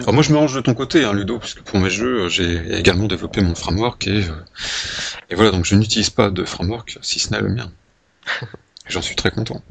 [0.00, 2.28] Alors moi, je me range de ton côté, hein, Ludo, puisque pour mes jeux, euh,
[2.28, 4.32] j'ai également développé mon framework et, euh,
[5.30, 7.72] et voilà, donc je n'utilise pas de framework si ce n'est le mien.
[8.42, 8.46] Et
[8.90, 9.62] J'en suis très content.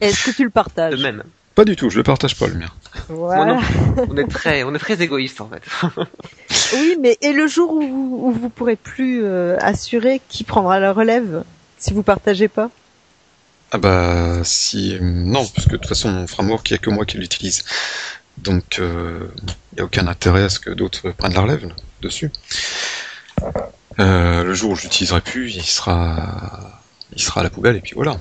[0.00, 1.24] Est-ce que tu le De partages même.
[1.56, 2.70] Pas du tout, je le partage pas le mien.
[3.08, 3.44] Voilà.
[3.44, 4.02] Moi non plus.
[4.10, 5.62] On est très, on est très égoïste en fait.
[6.72, 10.78] Oui, mais et le jour où vous, où vous pourrez plus euh, assurer qui prendra
[10.78, 11.42] la relève
[11.78, 12.70] si vous partagez pas?
[13.72, 16.90] Ah bah si non, parce que de toute façon mon framework il y a que
[16.90, 17.64] moi qui l'utilise.
[18.38, 22.30] Donc il n'y a aucun intérêt à ce que d'autres prennent la relève là, dessus.
[23.98, 26.80] Euh, le jour où je l'utiliserai plus, il sera
[27.12, 28.16] il sera à la poubelle et puis voilà.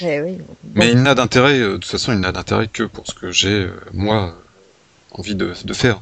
[0.00, 0.38] Eh oui.
[0.74, 3.30] Mais il n'a d'intérêt, euh, de toute façon, il n'a d'intérêt que pour ce que
[3.30, 4.34] j'ai, euh, moi,
[5.12, 5.98] envie de, de faire.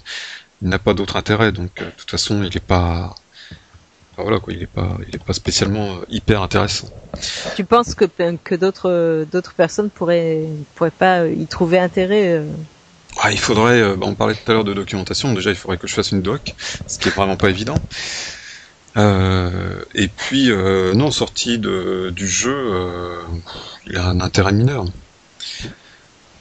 [0.63, 3.15] Il n'a pas d'autre intérêt, donc euh, de toute façon, il n'est pas...
[4.13, 6.89] enfin, voilà quoi, il n'est pas, il est pas spécialement hyper intéressant.
[7.55, 8.07] Tu penses que
[8.43, 10.45] que d'autres d'autres personnes pourraient
[10.75, 12.43] pourraient pas y trouver intérêt
[13.21, 15.87] Ah, il faudrait, bah, on parlait tout à l'heure de documentation, déjà il faudrait que
[15.87, 16.55] je fasse une doc,
[16.87, 17.77] ce qui est vraiment pas évident.
[18.97, 23.21] Euh, et puis, euh, non, sorti de, du jeu, euh,
[23.87, 24.85] il a un intérêt mineur.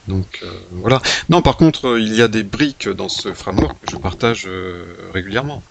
[0.06, 1.00] Donc euh, voilà.
[1.28, 4.44] Non, par contre, euh, il y a des briques dans ce framework que je partage
[4.46, 5.62] euh, régulièrement.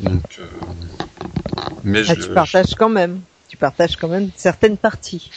[0.00, 0.46] Donc, euh,
[1.82, 3.20] mais ah, je, Tu partages quand même.
[3.48, 5.30] Tu partages quand même certaines parties.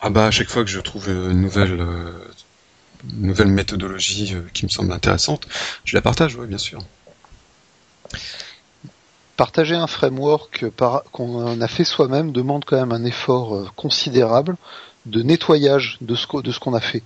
[0.00, 2.12] ah bah à chaque fois que je trouve une nouvelle euh,
[3.14, 5.46] nouvelle méthodologie qui me semble intéressante,
[5.84, 6.80] je la partage, oui, bien sûr.
[9.38, 10.66] Partager un framework
[11.12, 14.56] qu'on a fait soi-même demande quand même un effort considérable
[15.06, 17.02] de nettoyage de ce, qu'on a fait.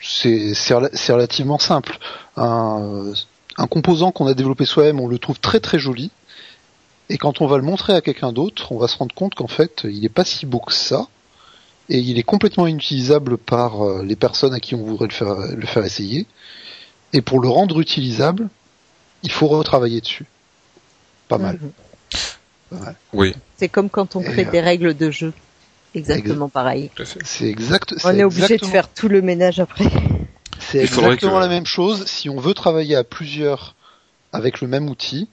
[0.00, 1.98] c'est relativement simple.
[2.36, 3.12] Un,
[3.58, 6.10] un composant qu'on a développé soi-même, on le trouve très très joli.
[7.08, 9.46] Et quand on va le montrer à quelqu'un d'autre, on va se rendre compte qu'en
[9.46, 11.06] fait, il n'est pas si beau que ça.
[11.88, 15.36] Et il est complètement inutilisable par euh, les personnes à qui on voudrait le faire,
[15.36, 16.26] le faire essayer.
[17.12, 18.48] Et pour le rendre utilisable,
[19.22, 20.26] il faut retravailler dessus.
[21.28, 21.58] Pas mal.
[22.70, 22.94] Mhm.
[23.12, 23.34] Oui.
[23.56, 25.32] C'est comme quand on crée des euh, règles de jeu.
[25.94, 26.90] Exactement pareil.
[27.24, 27.94] C'est exact.
[28.04, 29.86] On est, obligé de faire tout le ménage après.
[30.58, 32.04] C'est exactement la même chose.
[32.06, 33.74] Si on veut travailler à plusieurs
[34.32, 35.28] avec le même outil,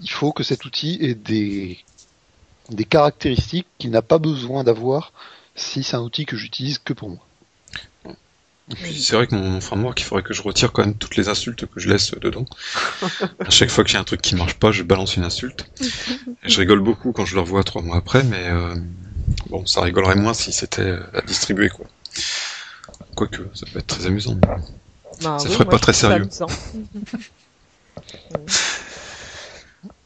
[0.00, 1.78] il faut que cet outil ait des,
[2.70, 5.12] des caractéristiques qu'il n'a pas besoin d'avoir
[5.54, 7.20] si c'est un outil que j'utilise que pour moi.
[8.78, 11.66] C'est vrai que mon framework, il faudrait que je retire quand même toutes les insultes
[11.66, 12.44] que je laisse dedans.
[13.40, 15.66] à chaque fois que j'ai un truc qui marche pas, je balance une insulte.
[16.44, 18.74] je rigole beaucoup quand je le revois trois mois après, mais euh,
[19.48, 21.86] bon, ça rigolerait moins si c'était à distribuer, quoi.
[23.14, 24.38] Quoique, ça peut être très amusant.
[25.22, 26.28] Bah ça ferait pas très sérieux.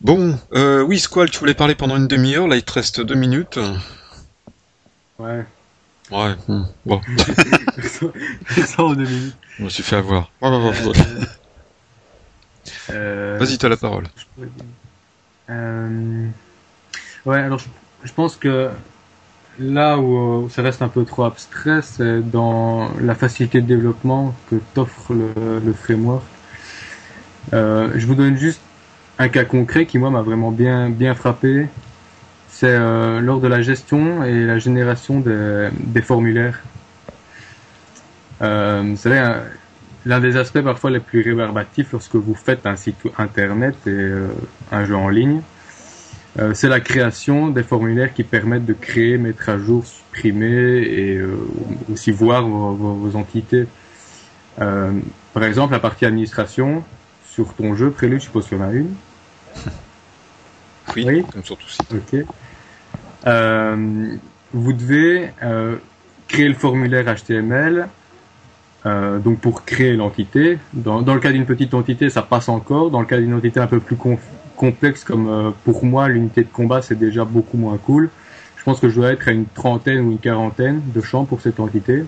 [0.00, 3.14] Bon, euh, oui, Squall, tu voulais parler pendant une demi-heure, là il te reste deux
[3.14, 3.58] minutes.
[5.18, 5.46] Ouais.
[6.10, 7.00] Ouais, hmm, bon.
[7.82, 9.36] Ça en deux minutes.
[9.58, 10.30] Je me suis fait avoir.
[12.90, 13.38] euh...
[13.38, 14.04] Vas-y, t'as la parole.
[15.50, 16.28] Euh...
[17.26, 17.60] Ouais, alors
[18.02, 18.70] je, pense que
[19.58, 24.56] là où, ça reste un peu trop abstrait, c'est dans la facilité de développement que
[24.74, 26.24] t'offre le, le framework.
[27.52, 28.60] Euh, je vous donne juste
[29.18, 31.68] un cas concret qui moi m'a vraiment bien bien frappé,
[32.48, 36.62] c'est euh, lors de la gestion et la génération des, des formulaires.
[38.42, 39.40] Euh, vous savez,
[40.04, 44.28] l'un des aspects parfois les plus rébarbatifs lorsque vous faites un site internet et euh,
[44.72, 45.40] un jeu en ligne,
[46.38, 51.20] euh, c'est la création des formulaires qui permettent de créer, mettre à jour, supprimer et
[51.92, 53.66] aussi voir vos, vos, vos entités.
[54.56, 56.84] par exemple, la partie administration,
[57.28, 58.94] sur ton jeu Prélude, je suppose qu'il y en a une.
[60.94, 61.24] Oui, oui.
[61.32, 61.86] comme sur tout site.
[61.92, 62.24] Ok.
[63.26, 64.16] Euh,
[64.52, 65.76] vous devez euh,
[66.28, 67.88] créer le formulaire HTML.
[68.86, 70.58] Euh, donc pour créer l'entité.
[70.74, 72.90] Dans, dans, le cas d'une petite entité, ça passe encore.
[72.90, 73.96] Dans le cas d'une entité un peu plus
[74.56, 78.10] complexe, comme euh, pour moi, l'unité de combat, c'est déjà beaucoup moins cool.
[78.56, 81.40] Je pense que je dois être à une trentaine ou une quarantaine de champs pour
[81.40, 82.04] cette entité.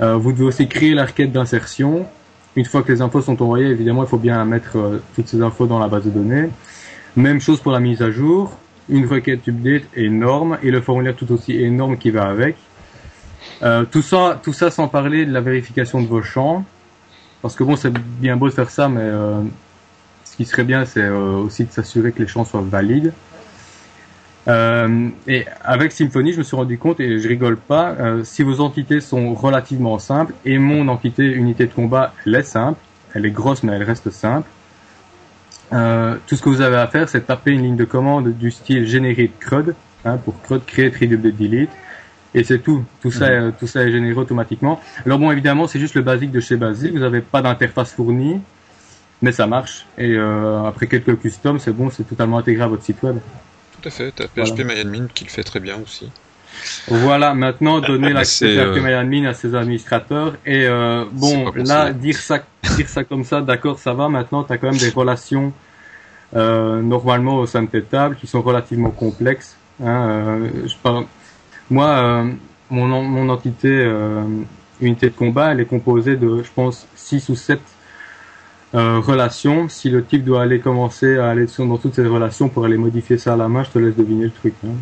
[0.00, 2.06] Euh, vous devez aussi créer la requête d'insertion
[2.58, 5.40] une fois que les infos sont envoyées, évidemment, il faut bien mettre euh, toutes ces
[5.42, 6.48] infos dans la base de données.
[7.14, 8.58] Même chose pour la mise à jour.
[8.88, 12.56] Une requête update énorme et le formulaire tout aussi énorme qui va avec.
[13.62, 16.64] Euh, tout ça, tout ça sans parler de la vérification de vos champs,
[17.42, 19.42] parce que bon, c'est bien beau de faire ça, mais euh,
[20.24, 23.12] ce qui serait bien, c'est aussi de s'assurer que les champs soient valides.
[24.48, 28.42] Euh, et avec Symfony, je me suis rendu compte, et je rigole pas, euh, si
[28.42, 32.78] vos entités sont relativement simples, et mon entité unité de combat, elle est simple,
[33.14, 34.48] elle est grosse mais elle reste simple,
[35.72, 38.50] euh, tout ce que vous avez à faire, c'est taper une ligne de commande du
[38.50, 39.74] style generate CRUD,
[40.06, 41.70] hein, pour CRUD create read delete,
[42.34, 42.84] et c'est tout.
[43.00, 43.28] Tout ça,
[43.58, 44.80] tout ça est généré automatiquement.
[45.06, 46.92] Alors bon, évidemment, c'est juste le basique de chez Basic.
[46.92, 48.40] Vous n'avez pas d'interface fournie,
[49.22, 49.86] mais ça marche.
[49.96, 53.16] Et euh, après quelques customs, c'est bon, c'est totalement intégré à votre site web.
[53.80, 56.10] Tout à fait, tu as PHP MyAdmin qui le fait très bien aussi.
[56.88, 60.34] Voilà, maintenant donner l'accès PHP euh, MyAdmin à ses administrateurs.
[60.44, 62.40] Et euh, bon, là, dire ça,
[62.76, 64.08] dire ça comme ça, d'accord, ça va.
[64.08, 65.52] Maintenant, tu as quand même des relations
[66.36, 69.56] euh, normalement au sein de tes tables qui sont relativement complexes.
[69.82, 71.06] Hein, je parle...
[71.70, 72.24] Moi,
[72.70, 73.84] mon, mon entité
[74.80, 77.60] unité de combat, elle est composée de, je pense, 6 ou 7
[78.74, 82.66] euh, relation, si le type doit aller commencer à aller dans toutes ces relations pour
[82.66, 84.54] aller modifier ça à la main, je te laisse deviner le truc.
[84.66, 84.74] Hein.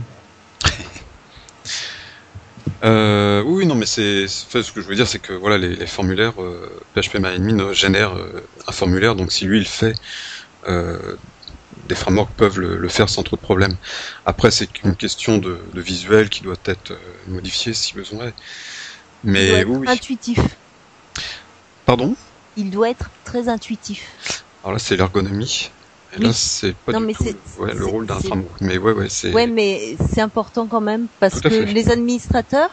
[2.85, 6.43] euh, oui, non, mais c'est ce que je veux dire, c'est que voilà, les, formulaires
[6.43, 9.95] euh, PHP MyAdmin génèrent euh, un formulaire, donc si lui il fait,
[10.69, 11.15] euh,
[11.87, 13.77] des frameworks peuvent le, faire sans trop de problèmes.
[14.25, 16.93] Après, c'est une question de, de, visuel qui doit être
[17.29, 18.33] modifié si besoin.
[19.25, 19.89] Mais oui.
[19.89, 20.39] Intuitif.
[21.85, 22.15] Pardon?
[22.57, 24.43] Il doit être très intuitif.
[24.63, 25.71] Alors là, c'est l'ergonomie.
[26.17, 27.25] Et là, c'est pas du tout
[27.59, 28.61] le rôle d'un framework.
[28.61, 29.33] Mais ouais, ouais, c'est.
[29.33, 32.71] Ouais, mais c'est important quand même parce que les administrateurs,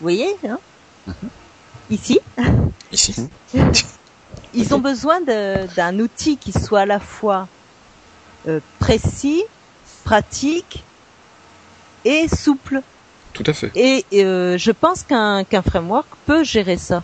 [0.00, 0.58] vous voyez, hein,
[1.06, 1.14] mhm.
[1.90, 2.20] ici,
[2.92, 3.14] ici,
[4.54, 7.48] ils ont besoin d'un outil qui soit à la fois
[8.48, 9.42] euh, précis,
[10.04, 10.84] pratique
[12.04, 12.82] et souple.
[13.32, 13.70] tout à fait.
[13.74, 17.02] Et euh, je pense qu'un qu'un framework peut gérer ça.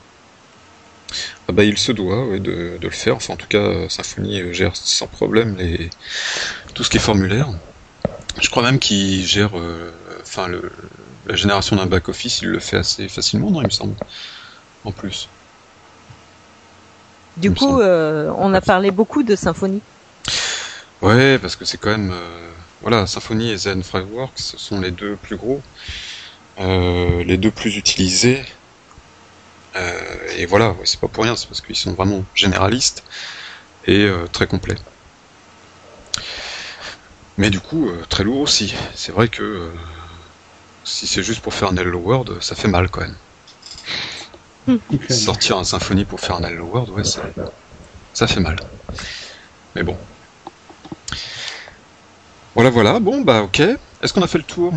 [1.48, 3.16] Ah bah, il se doit ouais, de, de le faire.
[3.16, 5.90] Enfin, en tout cas, euh, Symfony gère sans problème les...
[6.74, 7.48] tout ce qui est formulaire.
[8.40, 9.92] Je crois même qu'il gère euh,
[10.22, 10.72] enfin, le...
[11.26, 13.94] la génération d'un back-office, il le fait assez facilement, non, il me semble.
[14.84, 15.28] En plus.
[17.36, 19.80] Du coup, euh, on a parlé beaucoup de Symfony.
[21.02, 22.10] Ouais, parce que c'est quand même...
[22.12, 25.62] euh, Voilà, Symfony et Zen Framework, ce sont les deux plus gros,
[26.60, 28.44] euh, les deux plus utilisés.
[29.76, 33.04] Euh, et voilà, ouais, c'est pas pour rien, c'est parce qu'ils sont vraiment généralistes
[33.84, 34.76] et euh, très complets.
[37.36, 38.74] Mais du coup, euh, très lourd aussi.
[38.94, 39.74] C'est vrai que euh,
[40.84, 43.18] si c'est juste pour faire un Hello World, ça fait mal quand même.
[45.08, 47.22] Sortir un Symfony pour faire un Hello World, ouais, ça,
[48.12, 48.56] ça fait mal.
[49.74, 49.98] Mais bon.
[52.54, 53.00] Voilà, voilà.
[53.00, 53.60] Bon, bah, ok.
[53.60, 54.74] Est-ce qu'on a fait le tour?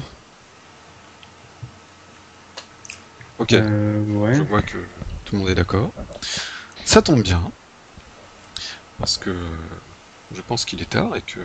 [3.40, 3.54] Ok.
[3.54, 4.36] Euh, ouais.
[4.36, 4.78] Je vois que
[5.26, 5.92] tout le monde est d'accord.
[6.86, 7.52] Ça tombe bien.
[8.98, 9.36] Parce que
[10.34, 11.42] je pense qu'il est tard et que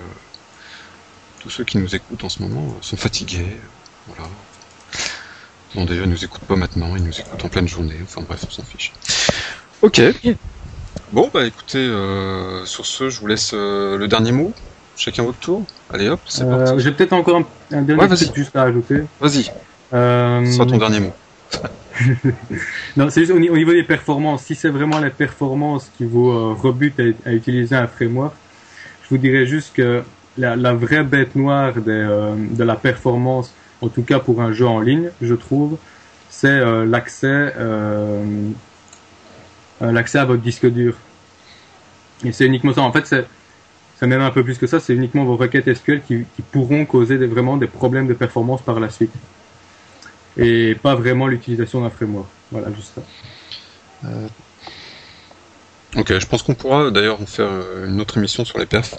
[1.41, 3.59] tous ceux qui nous écoutent en ce moment sont fatigués.
[4.07, 4.31] Voilà.
[5.75, 7.97] Bon, déjà, ils nous écoutent pas maintenant, ils nous écoutent en pleine journée.
[8.03, 8.93] Enfin bref, on s'en fiche.
[9.83, 10.01] Ok.
[11.13, 14.53] Bon, bah écoutez, euh, sur ce, je vous laisse euh, le dernier mot.
[14.97, 15.65] Chacun votre tour.
[15.93, 16.83] Allez hop, c'est Euh, parti.
[16.83, 19.03] J'ai peut-être encore un, un dernier Ouais, truc juste à ajouter.
[19.21, 19.51] Vas-y,
[19.93, 21.13] Euh, ce sera ton dernier mot.
[22.97, 24.45] Non, c'est juste au, ni- au niveau des performances.
[24.45, 28.35] Si c'est vraiment les performances qui vous euh, rebutent à, à utiliser un framework,
[29.05, 30.03] je vous dirais juste que
[30.39, 33.53] la, la vraie bête noire des, euh, de la performance,
[33.83, 35.77] en tout cas pour un jeu en ligne, je trouve,
[36.31, 37.53] c'est euh, l'accès
[39.81, 40.95] l'accès à votre disque dur.
[42.25, 42.83] Et c'est uniquement ça.
[42.83, 43.27] En fait, c'est
[44.01, 44.81] c'est même un peu plus que ça.
[44.81, 48.63] C'est uniquement vos requêtes SQL qui, qui pourront causer des, vraiment des problèmes de performance
[48.63, 49.13] par la suite
[50.39, 52.27] et pas vraiment l'utilisation d'un framework.
[52.51, 53.03] Voilà, juste ça.
[55.97, 58.95] Ok, je pense qu'on pourra d'ailleurs en faire euh, une autre émission sur les perfs.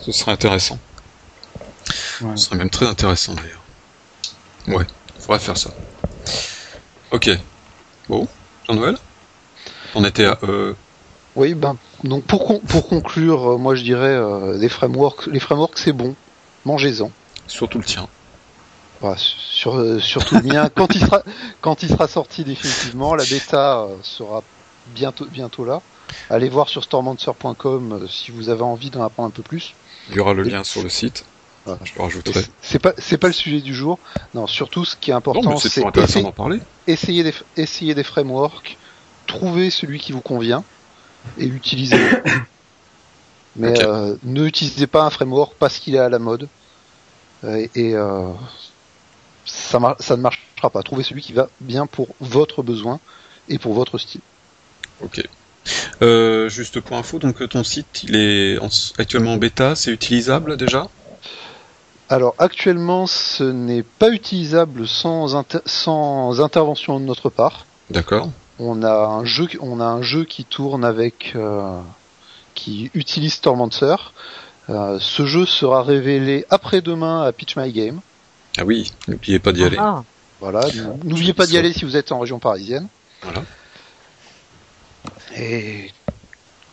[0.00, 0.78] Ce serait intéressant.
[2.20, 3.60] Ce serait même très intéressant d'ailleurs.
[4.68, 4.86] Ouais,
[5.18, 5.70] faudrait faire ça.
[7.10, 7.28] Ok.
[8.08, 8.26] Bon,
[8.66, 8.96] Jean-Noël?
[9.94, 10.38] On était à...
[10.44, 10.74] Euh...
[11.34, 15.40] Oui, ben donc pour con- pour conclure, euh, moi je dirais euh, les frameworks, les
[15.40, 16.14] frameworks c'est bon,
[16.64, 17.10] mangez-en.
[17.46, 18.08] Surtout le tien.
[19.00, 20.68] Voilà, sur, euh, surtout le mien.
[20.74, 21.22] Quand il sera
[21.60, 24.42] quand il sera sorti définitivement, la bêta euh, sera
[24.94, 25.80] bientôt bientôt là.
[26.28, 29.74] Allez voir sur stormancer.com euh, si vous avez envie d'en apprendre un peu plus.
[30.10, 31.24] Il y aura le lien sur le site.
[31.64, 31.80] Voilà.
[31.84, 32.44] Je le rajouterai.
[32.62, 33.98] C'est pas c'est pas le sujet du jour.
[34.34, 35.82] Non, surtout ce qui est important, c'est
[36.86, 38.76] essayer des essayer des frameworks,
[39.26, 40.64] trouver celui qui vous convient
[41.38, 42.22] et utilisez-le.
[43.56, 46.48] Mais euh, ne utilisez pas un framework parce qu'il est à la mode
[47.42, 48.32] Euh, et euh,
[49.46, 50.82] ça, ne marchera pas.
[50.82, 53.00] Trouvez celui qui va bien pour votre besoin
[53.48, 54.20] et pour votre style.
[55.02, 55.22] Ok.
[56.02, 58.68] Euh, juste pour info, donc ton site, il est en-
[58.98, 60.88] actuellement en bêta, c'est utilisable déjà?
[62.08, 67.64] Alors actuellement, ce n'est pas utilisable sans, inter- sans intervention de notre part.
[67.90, 68.30] D'accord.
[68.62, 71.80] On a un jeu, on a un jeu qui tourne avec, euh,
[72.54, 73.96] qui utilise Stormancer.
[74.68, 78.00] Euh, ce jeu sera révélé après-demain à Pitch My Game.
[78.58, 79.78] Ah oui, n'oubliez pas d'y aller.
[79.80, 80.04] Ah,
[80.40, 80.60] Voilà.
[81.04, 82.86] N'oubliez pas d'y aller si vous êtes en région parisienne.
[83.22, 83.42] Voilà.
[85.36, 85.90] Et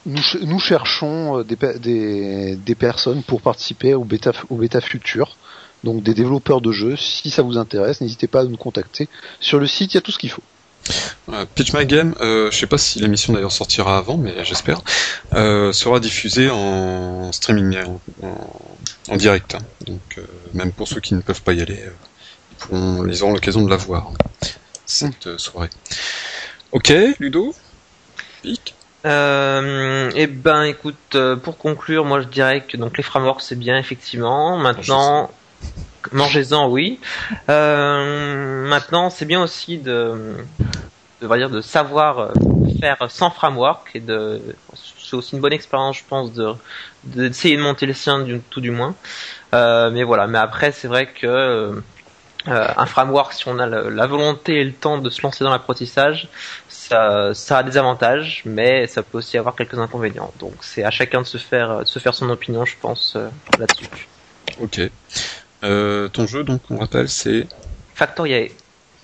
[0.05, 4.55] nous, ch- nous cherchons euh, des, pe- des, des personnes pour participer au bêta, au
[4.55, 5.37] bêta futur.
[5.83, 6.97] Donc des développeurs de jeux.
[6.97, 9.07] Si ça vous intéresse, n'hésitez pas à nous contacter.
[9.39, 10.41] Sur le site, il y a tout ce qu'il faut.
[11.29, 14.81] Euh, Pitch My Game, euh, je sais pas si l'émission d'ailleurs sortira avant, mais j'espère,
[15.33, 18.51] euh, sera diffusée en streaming, en, en-
[19.09, 19.55] en direct.
[19.55, 19.59] hein.
[19.85, 20.21] Donc euh,
[20.53, 21.91] même pour ceux qui ne peuvent pas y aller, euh,
[22.51, 24.11] ils, pourront, ils auront l'occasion de la voir,
[24.85, 25.69] cette euh, soirée.
[26.71, 27.53] Ok, Ludo?
[28.41, 28.73] Pic?
[29.05, 33.77] Euh, eh ben, écoute, pour conclure, moi je dirais que donc les frameworks c'est bien
[33.77, 34.57] effectivement.
[34.57, 35.31] Maintenant,
[36.11, 36.99] mangez-en, oui.
[37.49, 40.35] Euh, maintenant, c'est bien aussi de,
[41.21, 42.31] de, dire, de savoir
[42.79, 44.41] faire sans framework et de,
[44.75, 46.53] c'est aussi une bonne expérience, je pense, de
[47.03, 48.95] d'essayer de monter le sien du, tout du moins.
[49.53, 50.27] Euh, mais voilà.
[50.27, 51.81] Mais après, c'est vrai que euh,
[52.47, 55.49] un framework, si on a le- la volonté et le temps de se lancer dans
[55.51, 56.27] l'apprentissage,
[56.69, 60.31] ça, ça a des avantages, mais ça peut aussi avoir quelques inconvénients.
[60.39, 63.27] Donc c'est à chacun de se faire, de se faire son opinion, je pense, euh,
[63.59, 63.87] là-dessus.
[64.61, 64.81] Ok.
[65.63, 67.47] Euh, ton jeu, donc, on rappelle, c'est...
[67.95, 68.49] Factoriae,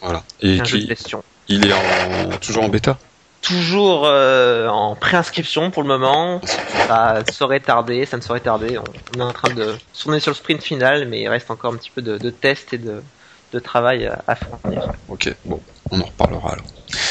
[0.02, 0.24] Voilà.
[0.42, 1.24] Et un jeu de qui, gestion.
[1.48, 2.98] il est en, toujours en bêta
[3.42, 6.40] Toujours euh, en préinscription pour le moment.
[6.88, 8.78] Ça saurait tarder, ça ne saurait tarder.
[8.78, 11.78] On, est en train de tourner sur le sprint final, mais il reste encore un
[11.78, 13.04] petit peu de, de tests et de,
[13.52, 14.94] de travail à fournir.
[15.10, 15.60] Ok, bon,
[15.92, 16.66] on en reparlera alors.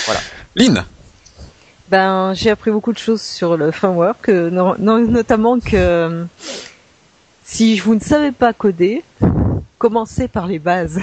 [0.06, 0.20] Voilà.
[0.56, 0.85] Lynn
[1.89, 6.24] Ben, j'ai appris beaucoup de choses sur le framework, euh, no- no- notamment que euh,
[7.52, 9.04] si vous ne savez pas coder,
[9.78, 10.98] commencez par les bases.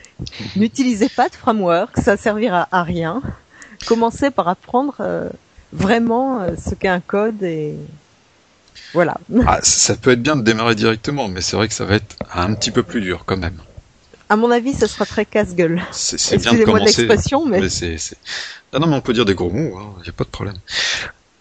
[0.56, 3.22] N'utilisez pas de framework, ça servira à rien.
[3.86, 5.30] Commencez par apprendre euh,
[5.72, 7.74] vraiment euh, ce qu'est un code et
[8.92, 9.16] voilà.
[9.46, 12.16] ah, ça peut être bien de démarrer directement, mais c'est vrai que ça va être
[12.34, 13.56] un petit peu plus dur quand même.
[14.28, 15.80] À mon avis, ça sera très casse-gueule.
[15.90, 18.16] C'est c'est bien de Excusez-moi l'expression, mais Mais c'est, c'est...
[18.74, 20.56] Ah non, mais on peut dire des gros mots, il n'y a pas de problème.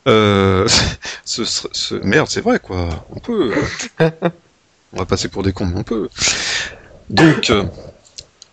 [0.08, 0.68] Euh,
[1.26, 3.06] ce, ce- ce- Merde, c'est vrai, quoi.
[3.12, 3.54] On peut.
[4.94, 6.10] on va passer pour des cons, mais on peut.
[7.10, 7.64] Donc, euh,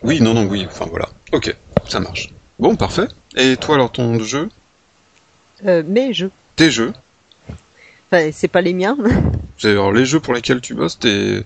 [0.03, 1.07] oui, non, non, oui, enfin voilà.
[1.31, 1.55] Ok,
[1.87, 2.29] ça marche.
[2.59, 3.07] Bon, parfait.
[3.35, 4.49] Et toi, alors, ton jeu?
[5.65, 6.31] Euh, mes jeux.
[6.55, 6.93] Tes jeux?
[8.11, 8.97] Enfin, c'est pas les miens.
[9.63, 11.43] Alors, les jeux pour lesquels tu bosses, t'es...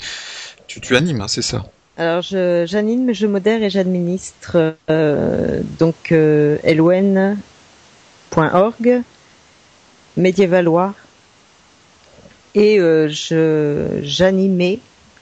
[0.68, 1.66] Tu, tu animes, hein, c'est ça?
[1.98, 7.38] Alors, je- j'anime, je modère et j'administre euh, donc euh, elwen.org,
[10.18, 10.94] Médiévaloir,
[12.56, 14.80] et euh, je j'animais,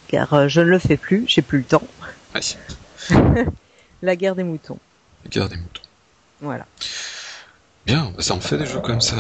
[0.07, 1.83] car euh, je ne le fais plus, j'ai plus le temps,
[2.35, 2.41] Ouais,
[4.01, 4.77] la guerre des moutons.
[5.29, 5.81] garde des moutons.
[6.41, 6.65] Voilà.
[7.85, 9.15] Bien, bah, ça en fait des jeux comme ça.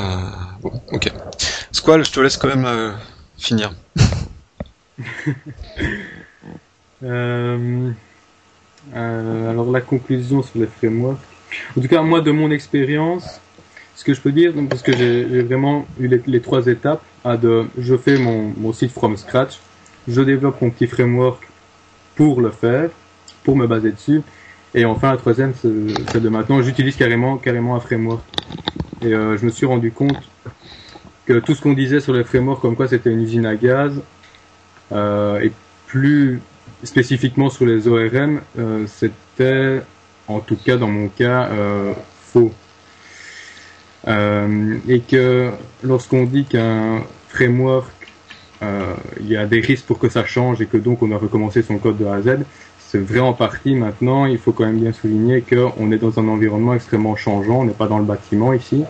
[0.61, 1.11] Bon, ok.
[1.71, 2.91] Squall, je te laisse quand même euh,
[3.37, 3.73] finir.
[7.05, 7.91] Euh,
[8.95, 11.19] euh, alors la conclusion sur les frameworks.
[11.77, 13.41] En tout cas, moi de mon expérience,
[13.95, 17.37] ce que je peux dire, donc, parce que j'ai vraiment eu les, trois étapes, à
[17.37, 19.59] de, je fais mon, mon site from scratch,
[20.07, 21.47] je développe mon petit framework
[22.15, 22.89] pour le faire,
[23.43, 24.21] pour me baser dessus,
[24.75, 25.69] et enfin la troisième, c'est
[26.11, 28.23] c'est de maintenant, j'utilise carrément carrément un framework.
[29.01, 30.17] Et euh, je me suis rendu compte
[31.25, 34.01] que tout ce qu'on disait sur les frameworks, comme quoi c'était une usine à gaz,
[34.91, 35.51] euh, et
[35.87, 36.41] plus
[36.83, 39.81] spécifiquement sur les ORM, euh, c'était,
[40.27, 41.93] en tout cas dans mon cas, euh,
[42.25, 42.51] faux.
[44.07, 45.51] Euh, et que
[45.83, 47.91] lorsqu'on dit qu'un framework,
[48.61, 51.17] euh, il y a des risques pour que ça change et que donc on a
[51.17, 52.39] recommencé son code de A à Z,
[52.79, 54.25] c'est vrai en partie maintenant.
[54.25, 57.61] Il faut quand même bien souligner qu'on est dans un environnement extrêmement changeant.
[57.61, 58.83] On n'est pas dans le bâtiment ici.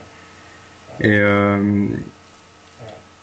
[0.99, 1.87] Et euh,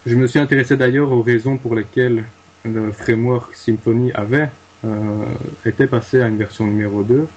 [0.06, 2.24] je me suis intéressé d'ailleurs aux raisons pour lesquelles
[2.64, 4.48] le framework Symfony avait
[4.84, 5.24] euh,
[5.66, 7.28] était passé à une version numéro 2.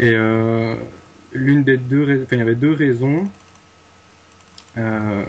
[0.00, 0.12] Et
[1.34, 3.28] l'une des deux, enfin, il y avait deux raisons.
[4.76, 5.24] Euh,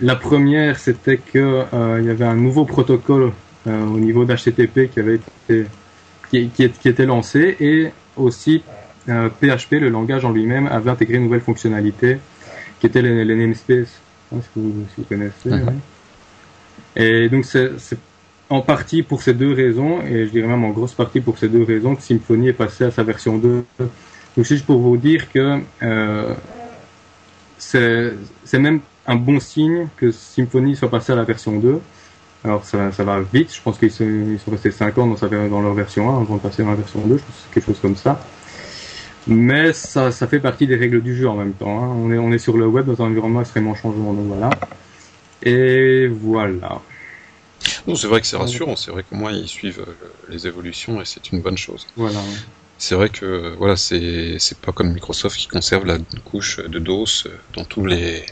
[0.00, 3.32] la première, c'était que euh, il y avait un nouveau protocole
[3.66, 5.66] euh, au niveau d'HTTP qui avait été
[6.30, 8.62] qui, qui, était lancé et aussi
[9.06, 12.18] PHP, le langage en lui-même, avait intégré une nouvelle fonctionnalité
[12.78, 14.00] qui était les, les namespaces.
[14.30, 15.48] Pas si vous, si vous connaissez.
[15.48, 15.64] Mhm.
[15.64, 15.74] ouais.
[16.94, 17.98] Et donc c'est
[18.48, 21.48] en partie pour ces deux raisons, et je dirais même en grosse partie pour ces
[21.48, 23.64] deux raisons, que Symfony est passé à sa version 2.
[24.40, 26.34] Donc juste pour vous dire que euh,
[27.58, 31.78] c'est c'est même un bon signe que Symfony soit passé à la version 2.
[32.42, 35.16] Alors ça, ça va vite, je pense qu'ils sont, ils sont restés 5 ans dans,
[35.18, 37.42] sa, dans leur version 1 avant de passer dans la version 2, je pense que
[37.44, 38.18] c'est quelque chose comme ça.
[39.26, 41.84] Mais ça, ça fait partie des règles du jeu en même temps.
[41.84, 41.94] hein.
[42.02, 44.48] On, est, on est sur le web dans un environnement extrêmement changeant, donc voilà.
[45.42, 46.80] Et voilà.
[47.86, 50.98] Non, c'est vrai que c'est rassurant, c'est vrai qu'au moins ils suivent euh, les évolutions
[51.02, 51.86] et c'est une bonne chose.
[51.94, 52.20] Voilà.
[52.80, 57.28] C'est vrai que voilà, c'est c'est pas comme Microsoft qui conserve la couche de DOS
[57.54, 58.24] dans tous les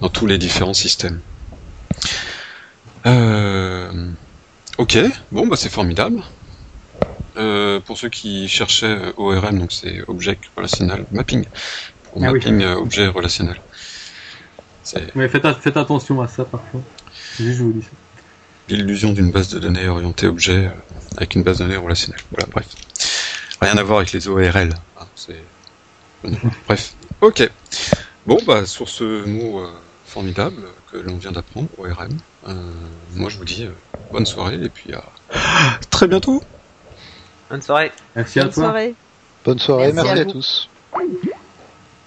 [0.00, 1.22] dans tous les différents systèmes.
[3.06, 4.12] Euh,
[4.78, 4.98] ok,
[5.32, 6.22] bon bah c'est formidable.
[7.36, 11.46] Euh, pour ceux qui cherchaient euh, ORM, donc c'est Object Relational Mapping,
[12.02, 12.40] pour Ah oui.
[12.40, 13.62] mapping euh, objet relationnel.
[15.14, 16.86] Mais faites, faites attention à ça parfois.
[17.38, 17.96] Juste je vous dis ça.
[18.68, 20.70] l'illusion d'une base de données orientée objet euh,
[21.16, 22.22] avec une base de données relationnelle.
[22.30, 22.66] Voilà, bref.
[23.60, 24.70] Rien à voir avec les ORL.
[25.14, 25.42] c'est...
[26.66, 26.94] bref.
[27.20, 27.48] Ok.
[28.26, 29.70] Bon, bah, sur ce mot euh,
[30.04, 32.16] formidable que l'on vient d'apprendre, ORM,
[32.48, 32.54] euh,
[33.14, 33.72] moi je vous dis euh,
[34.10, 35.04] bonne soirée et puis à
[35.90, 36.42] très bientôt.
[37.48, 37.92] Bonne soirée.
[38.14, 38.62] Merci à Bonne toi.
[38.64, 38.94] soirée.
[39.44, 40.32] Bonne soirée, Merci merci, à à vous.
[40.32, 40.70] tous.